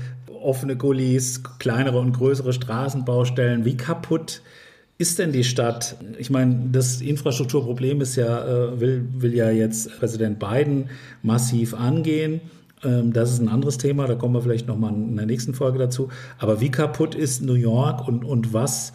offene 0.43 0.77
Gullis, 0.77 1.43
kleinere 1.59 1.99
und 1.99 2.13
größere 2.13 2.53
Straßenbaustellen. 2.53 3.65
Wie 3.65 3.77
kaputt 3.77 4.43
ist 4.99 5.19
denn 5.19 5.33
die 5.33 5.45
Stadt? 5.45 5.97
Ich 6.19 6.31
meine, 6.31 6.69
das 6.71 7.01
Infrastrukturproblem 7.01 8.01
ist 8.01 8.17
ja, 8.17 8.45
äh, 8.45 8.81
will, 8.81 9.09
will 9.19 9.35
ja 9.35 9.51
jetzt 9.51 9.99
Präsident 9.99 10.39
Biden 10.39 10.91
massiv 11.23 11.75
angehen. 11.75 12.41
Ähm, 12.85 13.13
das 13.13 13.33
ist 13.33 13.41
ein 13.41 13.49
anderes 13.49 13.79
Thema, 13.79 14.07
da 14.07 14.15
kommen 14.15 14.35
wir 14.35 14.43
vielleicht 14.43 14.69
nochmal 14.69 14.93
in 14.93 15.17
der 15.17 15.27
nächsten 15.27 15.55
Folge 15.55 15.79
dazu. 15.79 16.09
Aber 16.39 16.61
wie 16.61 16.71
kaputt 16.71 17.15
ist 17.15 17.43
New 17.43 17.55
York 17.55 18.07
und, 18.07 18.25
und 18.25 18.53
was, 18.53 18.93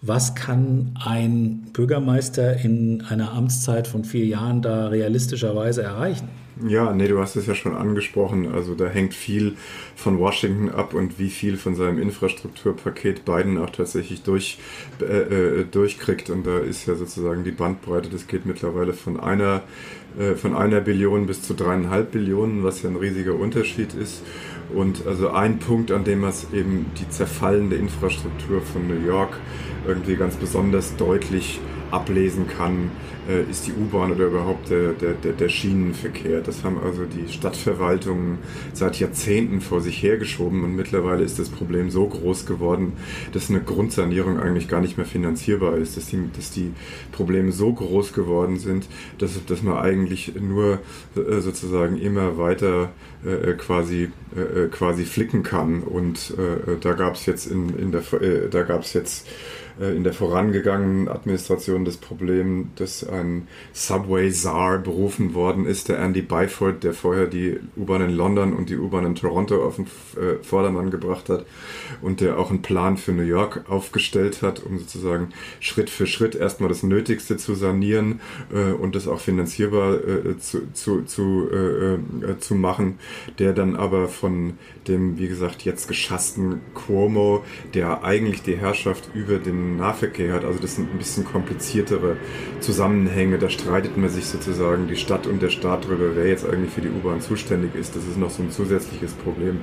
was 0.00 0.34
kann 0.34 0.98
ein 1.04 1.66
Bürgermeister 1.72 2.56
in 2.56 3.02
einer 3.02 3.32
Amtszeit 3.32 3.86
von 3.86 4.04
vier 4.04 4.26
Jahren 4.26 4.62
da 4.62 4.88
realistischerweise 4.88 5.82
erreichen? 5.82 6.28
Ja, 6.64 6.92
nee, 6.92 7.08
du 7.08 7.18
hast 7.18 7.34
es 7.34 7.46
ja 7.46 7.54
schon 7.54 7.74
angesprochen. 7.74 8.52
Also 8.52 8.74
da 8.74 8.86
hängt 8.86 9.14
viel 9.14 9.56
von 9.96 10.18
Washington 10.18 10.68
ab 10.68 10.94
und 10.94 11.18
wie 11.18 11.30
viel 11.30 11.56
von 11.56 11.74
seinem 11.74 12.00
Infrastrukturpaket 12.00 13.24
Biden 13.24 13.58
auch 13.58 13.70
tatsächlich 13.70 14.22
durch, 14.22 14.58
äh, 15.00 15.04
äh, 15.04 15.64
durchkriegt. 15.64 16.30
Und 16.30 16.46
da 16.46 16.58
ist 16.58 16.86
ja 16.86 16.94
sozusagen 16.94 17.42
die 17.42 17.50
Bandbreite, 17.50 18.10
das 18.10 18.26
geht 18.28 18.46
mittlerweile 18.46 18.92
von 18.92 19.18
einer, 19.18 19.62
äh, 20.18 20.34
von 20.34 20.54
einer 20.54 20.80
Billion 20.80 21.26
bis 21.26 21.42
zu 21.42 21.54
dreieinhalb 21.54 22.12
Billionen, 22.12 22.62
was 22.62 22.82
ja 22.82 22.90
ein 22.90 22.96
riesiger 22.96 23.34
Unterschied 23.34 23.94
ist. 23.94 24.22
Und 24.72 25.06
also 25.06 25.30
ein 25.30 25.58
Punkt, 25.58 25.90
an 25.90 26.04
dem 26.04 26.22
es 26.24 26.46
eben 26.52 26.86
die 26.98 27.08
zerfallende 27.08 27.76
Infrastruktur 27.76 28.60
von 28.60 28.86
New 28.86 29.04
York 29.04 29.36
irgendwie 29.86 30.14
ganz 30.14 30.36
besonders 30.36 30.96
deutlich 30.96 31.60
ablesen 31.92 32.48
kann, 32.48 32.90
äh, 33.28 33.48
ist 33.50 33.66
die 33.66 33.72
U-Bahn 33.72 34.10
oder 34.12 34.26
überhaupt 34.26 34.70
der, 34.70 34.92
der, 34.92 35.12
der, 35.14 35.48
Schienenverkehr. 35.48 36.40
Das 36.40 36.64
haben 36.64 36.78
also 36.82 37.04
die 37.04 37.30
Stadtverwaltungen 37.32 38.38
seit 38.72 38.98
Jahrzehnten 38.98 39.60
vor 39.60 39.80
sich 39.80 40.02
hergeschoben 40.02 40.64
und 40.64 40.74
mittlerweile 40.74 41.22
ist 41.22 41.38
das 41.38 41.48
Problem 41.48 41.90
so 41.90 42.06
groß 42.06 42.46
geworden, 42.46 42.94
dass 43.32 43.50
eine 43.50 43.60
Grundsanierung 43.60 44.40
eigentlich 44.40 44.68
gar 44.68 44.80
nicht 44.80 44.96
mehr 44.96 45.06
finanzierbar 45.06 45.76
ist, 45.76 45.96
dass 45.96 46.06
die, 46.06 46.30
dass 46.34 46.50
die 46.50 46.72
Probleme 47.12 47.52
so 47.52 47.72
groß 47.72 48.12
geworden 48.12 48.58
sind, 48.58 48.88
dass, 49.18 49.44
dass 49.44 49.62
man 49.62 49.76
eigentlich 49.76 50.32
nur 50.40 50.80
äh, 51.14 51.40
sozusagen 51.40 51.98
immer 51.98 52.38
weiter 52.38 52.90
äh, 53.24 53.52
quasi, 53.52 54.10
quasi 54.70 55.04
flicken 55.04 55.42
kann. 55.42 55.82
Und 55.82 56.34
da 56.80 56.92
gab 56.94 57.16
es 57.16 57.26
jetzt 57.26 57.46
in, 57.46 57.68
in 57.78 57.92
der, 57.92 58.02
da 58.50 58.62
gab 58.62 58.80
es 58.80 58.94
jetzt 58.94 59.28
äh, 59.28 59.61
in 59.80 60.04
der 60.04 60.12
vorangegangenen 60.12 61.08
Administration 61.08 61.84
das 61.84 61.96
Problem, 61.96 62.70
dass 62.76 63.08
ein 63.08 63.48
Subway-Czar 63.72 64.78
berufen 64.78 65.34
worden 65.34 65.66
ist, 65.66 65.88
der 65.88 65.98
Andy 65.98 66.22
Byford, 66.22 66.84
der 66.84 66.92
vorher 66.92 67.26
die 67.26 67.58
U-Bahn 67.76 68.02
in 68.02 68.10
London 68.10 68.52
und 68.52 68.68
die 68.68 68.76
U-Bahn 68.76 69.06
in 69.06 69.14
Toronto 69.14 69.64
auf 69.64 69.76
den 69.76 69.86
äh, 70.16 70.42
Vordermann 70.42 70.90
gebracht 70.90 71.28
hat 71.28 71.46
und 72.00 72.20
der 72.20 72.38
auch 72.38 72.50
einen 72.50 72.62
Plan 72.62 72.96
für 72.96 73.12
New 73.12 73.22
York 73.22 73.64
aufgestellt 73.68 74.42
hat, 74.42 74.62
um 74.62 74.78
sozusagen 74.78 75.30
Schritt 75.60 75.90
für 75.90 76.06
Schritt 76.06 76.34
erstmal 76.34 76.68
das 76.68 76.82
Nötigste 76.82 77.36
zu 77.36 77.54
sanieren 77.54 78.20
äh, 78.52 78.72
und 78.72 78.94
das 78.94 79.08
auch 79.08 79.20
finanzierbar 79.20 79.98
zu, 80.38 80.72
zu, 80.72 81.02
zu, 81.02 81.48
zu 82.38 82.54
machen, 82.54 82.98
der 83.38 83.52
dann 83.52 83.76
aber 83.76 84.08
von 84.08 84.54
dem, 84.88 85.18
wie 85.18 85.28
gesagt, 85.28 85.62
jetzt 85.64 85.88
geschassten 85.88 86.60
Cuomo, 86.74 87.44
der 87.74 88.04
eigentlich 88.04 88.42
die 88.42 88.56
Herrschaft 88.56 89.10
über 89.14 89.38
den 89.38 89.61
Nahverkehr 89.62 90.32
hat. 90.32 90.44
Also 90.44 90.58
das 90.58 90.76
sind 90.76 90.92
ein 90.92 90.98
bisschen 90.98 91.24
kompliziertere 91.24 92.16
Zusammenhänge. 92.60 93.38
Da 93.38 93.50
streitet 93.50 93.96
man 93.96 94.10
sich 94.10 94.26
sozusagen 94.26 94.88
die 94.88 94.96
Stadt 94.96 95.26
und 95.26 95.42
der 95.42 95.50
Staat 95.50 95.84
darüber, 95.84 96.14
wer 96.14 96.26
jetzt 96.26 96.48
eigentlich 96.48 96.72
für 96.72 96.80
die 96.80 96.88
U-Bahn 96.88 97.20
zuständig 97.20 97.74
ist. 97.74 97.96
Das 97.96 98.04
ist 98.06 98.18
noch 98.18 98.30
so 98.30 98.42
ein 98.42 98.50
zusätzliches 98.50 99.12
Problem, 99.12 99.60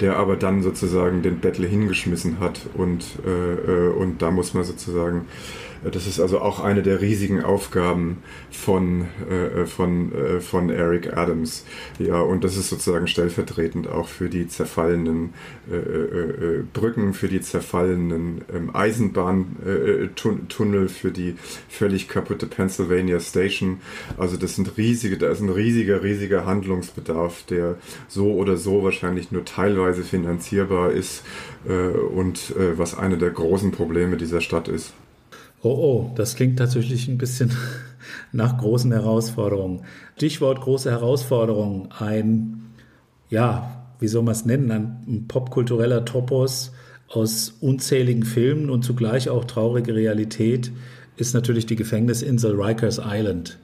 der 0.00 0.16
aber 0.16 0.36
dann 0.36 0.62
sozusagen 0.62 1.22
den 1.22 1.38
Bettel 1.38 1.66
hingeschmissen 1.66 2.40
hat 2.40 2.60
und, 2.74 3.04
äh, 3.26 3.88
äh 3.88 3.88
und 3.88 4.22
da 4.22 4.30
muss 4.30 4.54
man 4.54 4.64
sozusagen 4.64 5.26
Das 5.84 6.06
ist 6.06 6.20
also 6.20 6.40
auch 6.40 6.60
eine 6.60 6.82
der 6.82 7.00
riesigen 7.00 7.42
Aufgaben 7.44 8.18
von, 8.50 9.06
äh, 9.30 9.64
von, 9.66 10.12
äh, 10.12 10.40
von 10.40 10.70
Eric 10.70 11.16
Adams. 11.16 11.64
Ja, 11.98 12.20
und 12.20 12.42
das 12.42 12.56
ist 12.56 12.70
sozusagen 12.70 13.06
stellvertretend 13.06 13.86
auch 13.88 14.08
für 14.08 14.28
die 14.28 14.48
zerfallenen 14.48 15.34
äh, 15.70 15.76
äh, 15.76 16.58
äh 16.58 16.64
Brücken, 16.72 17.14
für 17.14 17.28
die 17.28 17.40
zerfallenen 17.40 18.40
ähm, 18.52 18.74
Eisenbahntunnel, 18.74 20.88
für 20.88 21.12
die 21.12 21.36
völlig 21.68 22.08
kaputte 22.08 22.46
Pennsylvania 22.46 23.20
Station. 23.20 23.78
Also 24.16 24.36
das 24.36 24.56
sind 24.56 24.76
riesige, 24.76 25.16
da 25.16 25.30
ist 25.30 25.38
ein 25.40 25.50
riesiger, 25.50 26.02
riesiger 26.02 26.44
Handlungsbedarf, 26.44 27.44
der 27.44 27.76
so 28.08 28.34
oder 28.34 28.56
so 28.56 28.82
wahrscheinlich 28.82 29.30
nur 29.30 29.44
teilweise 29.44 30.02
finanzierbar 30.02 30.90
ist 30.90 31.22
und 32.14 32.54
was 32.76 32.96
eine 32.96 33.18
der 33.18 33.30
großen 33.30 33.72
Probleme 33.72 34.16
dieser 34.16 34.40
Stadt 34.40 34.68
ist. 34.68 34.94
Oh, 35.62 35.68
oh, 35.70 36.10
das 36.14 36.36
klingt 36.36 36.58
tatsächlich 36.58 37.08
ein 37.08 37.18
bisschen 37.18 37.50
nach 38.32 38.58
großen 38.58 38.92
Herausforderungen. 38.92 39.82
Stichwort 40.16 40.60
große 40.60 40.90
Herausforderungen. 40.90 41.88
Ein, 41.98 42.70
ja, 43.28 43.84
wie 43.98 44.08
soll 44.08 44.22
man 44.22 44.32
es 44.32 44.44
nennen, 44.44 44.70
ein 44.70 45.26
popkultureller 45.26 46.04
Topos 46.04 46.72
aus 47.08 47.54
unzähligen 47.60 48.22
Filmen 48.22 48.70
und 48.70 48.84
zugleich 48.84 49.28
auch 49.30 49.44
traurige 49.44 49.94
Realität 49.94 50.70
ist 51.16 51.34
natürlich 51.34 51.66
die 51.66 51.76
Gefängnisinsel 51.76 52.60
Rikers 52.60 53.00
Island. 53.04 53.58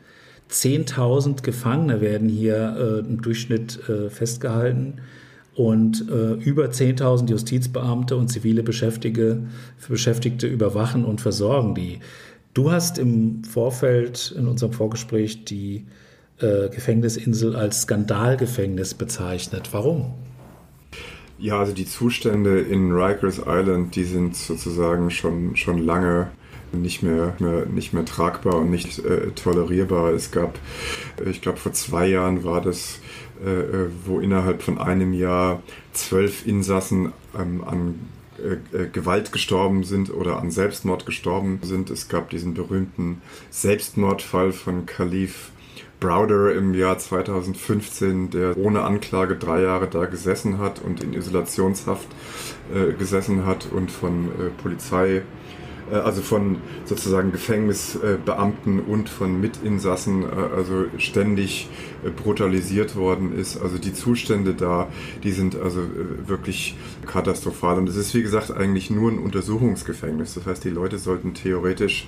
10.000 0.51 1.43
Gefangene 1.43 2.01
werden 2.01 2.29
hier 2.29 2.77
äh, 2.77 3.09
im 3.09 3.23
Durchschnitt 3.23 3.89
äh, 3.89 4.11
festgehalten 4.11 5.01
und 5.55 6.09
äh, 6.11 6.33
über 6.35 6.67
10.000 6.67 7.31
Justizbeamte 7.31 8.17
und 8.17 8.29
zivile 8.29 8.63
Beschäftigte, 8.63 9.45
Beschäftigte 9.89 10.47
überwachen 10.47 11.05
und 11.05 11.21
versorgen 11.21 11.75
die. 11.75 12.01
Du 12.55 12.71
hast 12.71 12.99
im 12.99 13.45
Vorfeld 13.45 14.35
in 14.37 14.47
unserem 14.47 14.73
Vorgespräch 14.73 15.45
die 15.45 15.87
äh, 16.39 16.69
Gefängnisinsel 16.69 17.55
als 17.57 17.83
Skandalgefängnis 17.83 18.95
bezeichnet. 18.95 19.69
Warum? 19.73 20.13
Ja, 21.39 21.59
also 21.59 21.73
die 21.73 21.87
Zustände 21.87 22.61
in 22.61 22.93
Rikers 22.93 23.41
Island, 23.45 23.97
die 23.97 24.05
sind 24.05 24.37
sozusagen 24.37 25.11
schon, 25.11 25.57
schon 25.57 25.79
lange 25.79 26.29
nicht 26.73 27.03
mehr, 27.03 27.35
mehr, 27.39 27.67
nicht 27.67 27.93
mehr 27.93 28.05
tragbar 28.05 28.57
und 28.57 28.71
nicht 28.71 28.99
äh, 29.05 29.31
tolerierbar. 29.33 30.13
Es 30.13 30.31
gab, 30.31 30.59
ich 31.25 31.41
glaube, 31.41 31.59
vor 31.59 31.73
zwei 31.73 32.07
Jahren 32.07 32.45
war 32.45 32.61
das 32.61 32.99
äh, 33.45 33.49
äh, 33.49 33.91
wo 34.07 34.21
innerhalb 34.21 34.63
von 34.63 34.79
einem 34.79 35.13
Jahr 35.13 35.63
zwölf 35.93 36.47
Insassen 36.47 37.13
ähm, 37.39 37.63
an 37.65 37.99
äh, 38.39 38.87
Gewalt 38.87 39.33
gestorben 39.33 39.85
sind 39.85 40.13
oder 40.13 40.39
an 40.39 40.51
Selbstmord 40.51 41.05
gestorben 41.05 41.59
sind. 41.63 41.91
Es 41.91 42.09
gab 42.09 42.31
diesen 42.31 42.55
berühmten 42.55 43.21
Selbstmordfall 43.51 44.53
von 44.53 44.87
Khalif 44.87 45.51
Browder 46.01 46.55
im 46.55 46.75
Jahr 46.75 46.99
2015, 46.99 48.31
der 48.31 48.57
ohne 48.57 48.83
Anklage 48.83 49.37
drei 49.37 49.63
Jahre 49.63 49.89
da 49.89 50.07
gesessen 50.07 50.59
hat 50.59 50.81
und 50.83 51.03
in 51.03 51.13
Isolationshaft 51.13 52.09
äh, 52.75 52.93
gesessen 52.95 53.47
hat 53.47 53.67
und 53.71 53.91
von 53.91 54.27
äh, 54.27 54.51
Polizei 54.63 55.17
äh, 55.17 55.23
also 55.93 56.23
von 56.23 56.57
sozusagen 56.85 57.33
Gefängnisbeamten 57.33 58.81
und 58.81 59.09
von 59.09 59.41
Mitinsassen, 59.41 60.23
äh, 60.23 60.27
also 60.57 60.87
ständig 60.99 61.69
äh, 62.05 62.11
brutalisiert 62.11 62.97
worden 62.97 63.37
ist. 63.37 63.61
Also 63.61 63.79
die 63.79 63.93
Zustände 63.93 64.55
da, 64.55 64.89
die 65.23 65.33
sind 65.33 65.57
also 65.57 65.81
wirklich 66.27 66.77
katastrophal. 67.07 67.79
Und 67.79 67.89
es 67.89 67.97
ist 67.97 68.15
wie 68.15 68.23
gesagt 68.23 68.51
eigentlich 68.51 68.91
nur 68.91 69.11
ein 69.11 69.19
Untersuchungsgefängnis. 69.19 70.35
Das 70.35 70.47
heißt, 70.47 70.65
die 70.65 70.71
Leute 70.71 70.99
sollten 70.99 71.35
theoretisch, 71.35 72.07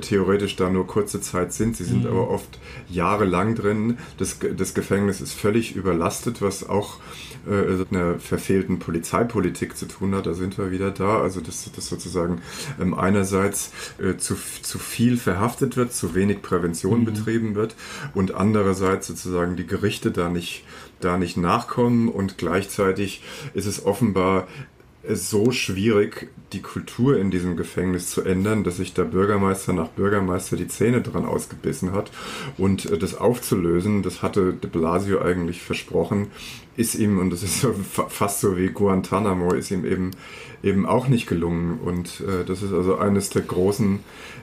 theoretisch 0.00 0.56
da 0.56 0.70
nur 0.70 0.86
kurze 0.86 1.20
Zeit 1.20 1.52
sind. 1.52 1.76
Sie 1.76 1.84
sind 1.84 2.04
mhm. 2.04 2.10
aber 2.10 2.30
oft 2.30 2.58
jahrelang 2.88 3.54
drin. 3.54 3.98
Das, 4.18 4.38
das 4.56 4.74
Gefängnis 4.74 5.20
ist 5.20 5.32
völlig 5.32 5.76
überlastet, 5.76 6.42
was 6.42 6.68
auch 6.68 6.98
äh, 7.48 7.72
mit 7.72 7.90
einer 7.90 8.20
verfehlten 8.20 8.78
Polizeipolitik 8.78 9.76
zu 9.76 9.86
tun 9.86 10.14
hat. 10.14 10.26
Da 10.26 10.34
sind 10.34 10.58
wir 10.58 10.70
wieder 10.70 10.90
da. 10.92 11.20
Also 11.20 11.40
dass, 11.40 11.70
dass 11.72 11.88
sozusagen 11.88 12.40
ähm, 12.80 12.94
einerseits 13.02 13.72
äh, 13.98 14.16
zu, 14.16 14.36
zu 14.62 14.78
viel 14.78 15.16
verhaftet 15.16 15.76
wird, 15.76 15.92
zu 15.92 16.14
wenig 16.14 16.42
Prävention 16.42 17.00
mhm. 17.00 17.04
betrieben 17.04 17.54
wird 17.54 17.74
und 18.14 18.34
andererseits 18.34 19.08
sozusagen 19.08 19.56
die 19.56 19.66
Gerichte 19.66 20.10
da 20.10 20.28
nicht 20.28 20.64
da 21.00 21.18
nicht 21.18 21.36
nachkommen 21.36 22.08
und 22.08 22.38
gleichzeitig 22.38 23.22
ist 23.54 23.66
es 23.66 23.84
offenbar 23.84 24.46
so 25.08 25.50
schwierig, 25.50 26.30
die 26.52 26.62
Kultur 26.62 27.18
in 27.18 27.30
diesem 27.30 27.56
Gefängnis 27.56 28.10
zu 28.10 28.22
ändern, 28.22 28.62
dass 28.62 28.76
sich 28.76 28.94
der 28.94 29.04
Bürgermeister 29.04 29.72
nach 29.72 29.88
Bürgermeister 29.88 30.56
die 30.56 30.68
Zähne 30.68 31.02
dran 31.02 31.24
ausgebissen 31.24 31.92
hat. 31.92 32.12
Und 32.56 32.86
äh, 32.86 32.98
das 32.98 33.16
aufzulösen, 33.16 34.02
das 34.02 34.22
hatte 34.22 34.52
de 34.52 34.70
Blasio 34.70 35.20
eigentlich 35.20 35.62
versprochen, 35.62 36.28
ist 36.76 36.94
ihm, 36.94 37.18
und 37.18 37.30
das 37.30 37.42
ist 37.42 37.66
fast 38.08 38.40
so 38.40 38.56
wie 38.56 38.68
Guantanamo, 38.68 39.52
ist 39.54 39.70
ihm 39.70 39.84
eben 39.84 40.12
eben 40.62 40.86
auch 40.86 41.08
nicht 41.08 41.26
gelungen. 41.26 41.78
Und 41.84 42.20
äh, 42.20 42.44
das 42.46 42.62
ist 42.62 42.72
also 42.72 42.96
eines 42.96 43.30
der 43.30 43.42
großen 43.42 44.00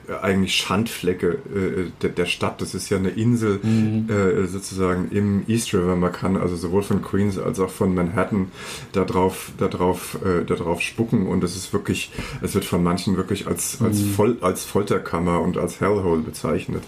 äh, 0.08 0.12
eigentlich 0.22 0.54
Schandflecke 0.54 1.38
äh, 1.54 1.90
der, 2.02 2.10
der, 2.10 2.26
Stadt. 2.26 2.60
Das 2.60 2.74
ist 2.74 2.90
ja 2.90 2.98
eine 2.98 3.10
Insel 3.10 3.60
mhm. 3.62 4.08
äh, 4.10 4.46
sozusagen 4.46 5.08
im 5.10 5.44
East 5.48 5.72
River. 5.72 5.96
Man 5.96 6.12
kann 6.12 6.36
also 6.36 6.56
sowohl 6.56 6.82
von 6.82 7.02
Queens 7.02 7.38
als 7.38 7.58
auch 7.58 7.70
von 7.70 7.94
Manhattan 7.94 8.48
darauf 8.92 9.52
darauf 9.58 10.18
äh, 10.24 10.44
darauf 10.44 10.82
spucken 10.82 11.26
und 11.26 11.42
es 11.42 11.56
ist 11.56 11.72
wirklich 11.72 12.12
es 12.42 12.54
wird 12.54 12.64
von 12.64 12.82
manchen 12.82 13.16
wirklich 13.16 13.46
als 13.46 13.80
als 13.80 14.00
mhm. 14.00 14.10
Voll, 14.10 14.36
als 14.40 14.64
Folterkammer 14.64 15.40
und 15.40 15.56
als 15.56 15.80
Hellhole 15.80 16.22
bezeichnet. 16.22 16.82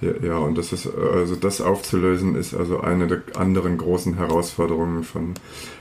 Ja, 0.00 0.10
ja, 0.22 0.38
und 0.38 0.56
das 0.56 0.72
ist 0.72 0.86
also 0.86 1.34
das 1.34 1.60
aufzulösen 1.60 2.36
ist 2.36 2.54
also 2.54 2.80
eine 2.80 3.06
der 3.06 3.22
anderen 3.34 3.78
großen 3.78 4.14
Herausforderungen 4.14 5.02
von 5.02 5.34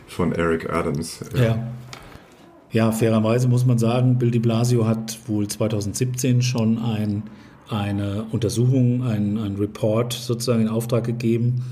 von 0.07 0.31
Eric 0.31 0.69
Adams. 0.71 1.19
ja. 1.35 1.67
Ja. 2.75 2.91
Fairerweise 2.91 3.47
muss 3.47 3.65
man 3.65 3.79
sagen, 3.79 4.19
Bill 4.19 4.31
de 4.31 4.41
Blasio 4.41 4.85
hat 4.85 5.17
wohl 5.27 5.47
2017 5.47 6.41
schon 6.41 6.77
ein, 6.77 7.23
eine 7.69 8.25
Untersuchung, 8.31 9.03
ein, 9.03 9.37
ein 9.37 9.55
Report 9.55 10.13
sozusagen 10.13 10.61
in 10.63 10.67
Auftrag 10.67 11.05
gegeben, 11.05 11.63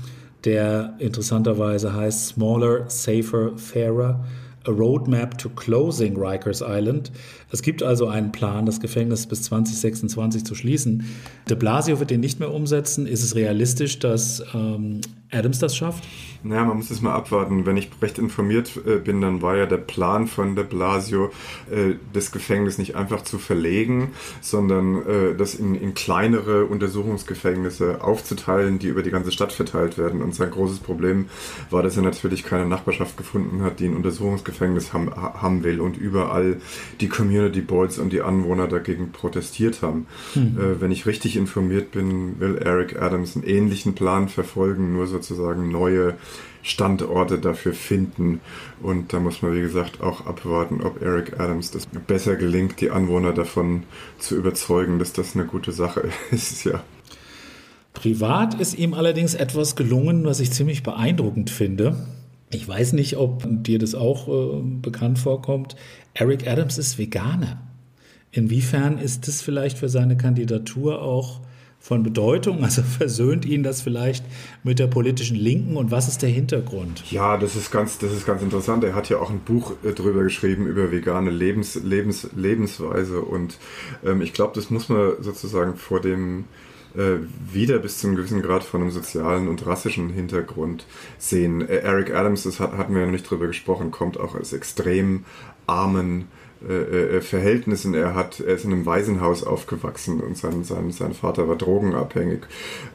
der 0.44 0.94
interessanterweise 0.98 1.94
heißt 1.94 2.28
Smaller, 2.28 2.88
Safer, 2.88 3.56
Fairer. 3.56 4.24
A 4.64 4.70
Roadmap 4.70 5.38
to 5.38 5.48
Closing 5.50 6.16
Rikers 6.16 6.62
Island. 6.66 7.12
Es 7.50 7.62
gibt 7.62 7.82
also 7.82 8.08
einen 8.08 8.32
Plan, 8.32 8.66
das 8.66 8.80
Gefängnis 8.80 9.26
bis 9.26 9.42
2026 9.42 10.44
zu 10.44 10.54
schließen. 10.54 11.04
De 11.48 11.56
Blasio 11.56 12.00
wird 12.00 12.10
den 12.10 12.20
nicht 12.20 12.40
mehr 12.40 12.52
umsetzen. 12.52 13.06
Ist 13.06 13.22
es 13.22 13.34
realistisch, 13.34 13.98
dass 13.98 14.42
ähm, 14.54 15.00
Adams 15.30 15.58
das 15.58 15.76
schafft? 15.76 16.04
Naja, 16.42 16.64
man 16.64 16.76
muss 16.76 16.90
es 16.90 17.00
mal 17.00 17.14
abwarten. 17.14 17.64
Wenn 17.66 17.76
ich 17.76 17.90
recht 18.02 18.18
informiert 18.18 18.72
äh, 18.86 18.98
bin, 18.98 19.20
dann 19.20 19.40
war 19.40 19.56
ja 19.56 19.66
der 19.66 19.78
Plan 19.78 20.26
von 20.26 20.56
de 20.56 20.64
Blasio, 20.64 21.30
äh, 21.70 21.94
das 22.12 22.32
Gefängnis 22.32 22.78
nicht 22.78 22.96
einfach 22.96 23.22
zu 23.22 23.38
verlegen, 23.38 24.12
sondern 24.40 25.06
äh, 25.06 25.34
das 25.36 25.54
in, 25.54 25.74
in 25.74 25.94
kleinere 25.94 26.66
Untersuchungsgefängnisse 26.66 28.02
aufzuteilen, 28.02 28.78
die 28.78 28.88
über 28.88 29.02
die 29.02 29.10
ganze 29.10 29.32
Stadt 29.32 29.52
verteilt 29.52 29.96
werden. 29.96 30.22
Und 30.22 30.34
sein 30.34 30.50
großes 30.50 30.80
Problem 30.80 31.26
war, 31.70 31.82
dass 31.82 31.96
er 31.96 32.02
natürlich 32.02 32.44
keine 32.44 32.66
Nachbarschaft 32.66 33.16
gefunden 33.16 33.62
hat, 33.62 33.80
die 33.80 33.86
ein 33.86 33.96
Untersuchungsgefängnis 33.96 34.53
haben, 34.60 35.14
haben 35.14 35.64
will 35.64 35.80
und 35.80 35.96
überall 35.96 36.58
die 37.00 37.08
Community 37.08 37.60
Boards 37.60 37.98
und 37.98 38.12
die 38.12 38.20
Anwohner 38.20 38.68
dagegen 38.68 39.12
protestiert 39.12 39.82
haben. 39.82 40.06
Hm. 40.34 40.76
wenn 40.80 40.90
ich 40.90 41.06
richtig 41.06 41.36
informiert 41.36 41.92
bin, 41.92 42.40
will 42.40 42.58
Eric 42.58 43.00
Adams 43.00 43.36
einen 43.36 43.44
ähnlichen 43.44 43.94
Plan 43.94 44.28
verfolgen, 44.28 44.92
nur 44.92 45.06
so 45.06 45.14
sozusagen 45.14 45.70
neue 45.70 46.14
Standorte 46.62 47.38
dafür 47.38 47.72
finden. 47.72 48.40
Und 48.82 49.12
da 49.12 49.20
muss 49.20 49.42
man, 49.42 49.54
wie 49.54 49.60
gesagt, 49.60 50.00
auch 50.00 50.26
abwarten, 50.26 50.80
ob 50.82 51.02
Eric 51.02 51.38
Adams 51.38 51.70
das 51.70 51.86
besser 51.86 52.36
gelingt, 52.36 52.80
die 52.80 52.90
Anwohner 52.90 53.32
davon 53.32 53.84
zu 54.18 54.36
überzeugen, 54.36 54.98
dass 54.98 55.12
das 55.12 55.34
eine 55.34 55.46
gute 55.46 55.72
Sache 55.72 56.08
ist, 56.30 56.64
ja. 56.64 56.82
Privat 57.92 58.60
ist 58.60 58.76
ihm 58.76 58.92
allerdings 58.92 59.34
etwas 59.34 59.76
gelungen, 59.76 60.24
was 60.24 60.40
ich 60.40 60.50
ziemlich 60.50 60.82
beeindruckend 60.82 61.48
finde. 61.48 61.96
Ich 62.54 62.68
weiß 62.68 62.92
nicht, 62.92 63.16
ob 63.16 63.44
dir 63.46 63.78
das 63.78 63.94
auch 63.94 64.28
äh, 64.28 64.62
bekannt 64.62 65.18
vorkommt. 65.18 65.74
Eric 66.14 66.46
Adams 66.46 66.78
ist 66.78 66.98
Veganer. 66.98 67.60
Inwiefern 68.30 68.98
ist 68.98 69.26
das 69.26 69.42
vielleicht 69.42 69.78
für 69.78 69.88
seine 69.88 70.16
Kandidatur 70.16 71.02
auch 71.02 71.40
von 71.80 72.02
Bedeutung? 72.02 72.62
Also 72.62 72.82
versöhnt 72.98 73.44
ihn 73.44 73.64
das 73.64 73.82
vielleicht 73.82 74.24
mit 74.62 74.78
der 74.78 74.86
politischen 74.86 75.36
Linken 75.36 75.76
und 75.76 75.90
was 75.90 76.06
ist 76.06 76.22
der 76.22 76.30
Hintergrund? 76.30 77.10
Ja, 77.10 77.36
das 77.36 77.56
ist 77.56 77.72
ganz, 77.72 77.98
das 77.98 78.12
ist 78.12 78.24
ganz 78.24 78.40
interessant. 78.40 78.84
Er 78.84 78.94
hat 78.94 79.08
ja 79.08 79.18
auch 79.18 79.30
ein 79.30 79.40
Buch 79.40 79.74
äh, 79.82 79.92
drüber 79.92 80.22
geschrieben 80.22 80.66
über 80.66 80.92
vegane 80.92 81.30
Lebens, 81.30 81.74
Lebens, 81.82 82.28
Lebensweise 82.36 83.20
und 83.20 83.58
ähm, 84.04 84.22
ich 84.22 84.32
glaube, 84.32 84.52
das 84.54 84.70
muss 84.70 84.88
man 84.88 85.14
sozusagen 85.20 85.76
vor 85.76 86.00
dem 86.00 86.44
äh, 86.94 87.18
wieder 87.52 87.78
bis 87.78 87.98
zu 87.98 88.06
einem 88.06 88.16
gewissen 88.16 88.42
Grad 88.42 88.64
von 88.64 88.82
einem 88.82 88.90
sozialen 88.90 89.48
und 89.48 89.66
rassischen 89.66 90.10
Hintergrund 90.10 90.86
sehen. 91.18 91.68
Äh, 91.68 91.78
Eric 91.78 92.14
Adams, 92.14 92.44
das 92.44 92.60
hat, 92.60 92.72
hatten 92.72 92.94
wir 92.94 93.00
ja 93.00 93.06
noch 93.06 93.12
nicht 93.12 93.28
drüber 93.28 93.46
gesprochen, 93.46 93.90
kommt 93.90 94.18
auch 94.18 94.34
aus 94.34 94.52
extrem 94.52 95.24
armen 95.66 96.28
äh, 96.68 97.16
äh, 97.16 97.20
Verhältnissen 97.20 97.94
er 97.94 98.14
hat. 98.14 98.40
Er 98.40 98.54
ist 98.54 98.64
in 98.64 98.72
einem 98.72 98.86
Waisenhaus 98.86 99.44
aufgewachsen 99.44 100.20
und 100.20 100.38
sein, 100.38 100.64
sein, 100.64 100.92
sein 100.92 101.12
Vater 101.12 101.46
war 101.46 101.56
drogenabhängig. 101.56 102.44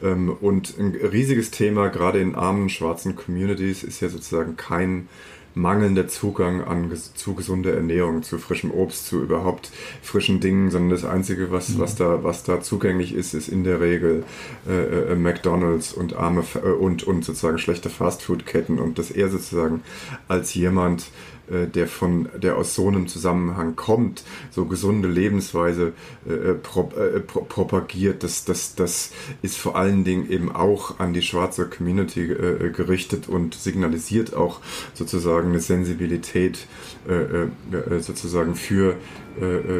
Ähm, 0.02 0.36
und 0.40 0.76
ein 0.78 0.94
riesiges 0.94 1.52
Thema, 1.52 1.88
gerade 1.88 2.20
in 2.20 2.34
armen 2.34 2.68
schwarzen 2.68 3.14
Communities, 3.14 3.84
ist 3.84 4.00
ja 4.00 4.08
sozusagen 4.08 4.56
kein 4.56 5.08
mangelnder 5.54 6.08
Zugang 6.08 6.62
an, 6.62 6.90
zu 7.14 7.34
gesunder 7.34 7.74
Ernährung, 7.74 8.22
zu 8.22 8.38
frischem 8.38 8.70
Obst, 8.70 9.06
zu 9.06 9.22
überhaupt 9.22 9.70
frischen 10.02 10.40
Dingen, 10.40 10.70
sondern 10.70 10.90
das 10.90 11.04
Einzige, 11.04 11.50
was, 11.50 11.70
mhm. 11.70 11.80
was, 11.80 11.96
da, 11.96 12.22
was 12.22 12.44
da 12.44 12.60
zugänglich 12.60 13.14
ist, 13.14 13.34
ist 13.34 13.48
in 13.48 13.64
der 13.64 13.80
Regel 13.80 14.24
äh, 14.68 15.12
äh, 15.12 15.14
McDonalds 15.16 15.92
und 15.92 16.14
arme 16.14 16.44
äh, 16.54 16.68
und, 16.68 17.02
und 17.04 17.24
sozusagen 17.24 17.58
schlechte 17.58 17.90
Fastfood-Ketten 17.90 18.78
und 18.78 18.98
dass 18.98 19.10
er 19.10 19.28
sozusagen 19.28 19.82
als 20.28 20.54
jemand 20.54 21.10
äh, 21.50 21.66
der 21.66 21.86
von 21.86 22.28
der 22.40 22.56
aus 22.56 22.74
so 22.74 22.88
einem 22.88 23.08
Zusammenhang 23.08 23.76
kommt, 23.76 24.24
so 24.50 24.66
gesunde 24.66 25.08
Lebensweise 25.08 25.92
äh, 26.28 26.54
pro, 26.54 26.90
äh, 26.96 27.20
pro, 27.20 27.42
propagiert, 27.42 28.22
das, 28.22 28.44
das, 28.44 28.74
das 28.74 29.12
ist 29.42 29.56
vor 29.56 29.76
allen 29.76 30.04
Dingen 30.04 30.30
eben 30.30 30.50
auch 30.52 30.98
an 30.98 31.12
die 31.12 31.22
schwarze 31.22 31.66
Community 31.66 32.30
äh, 32.32 32.70
gerichtet 32.70 33.28
und 33.28 33.54
signalisiert 33.54 34.34
auch 34.34 34.60
sozusagen 34.94 35.50
eine 35.50 35.60
Sensibilität 35.60 36.66
äh, 37.08 37.44
äh, 37.44 38.00
sozusagen 38.00 38.54
für 38.54 38.96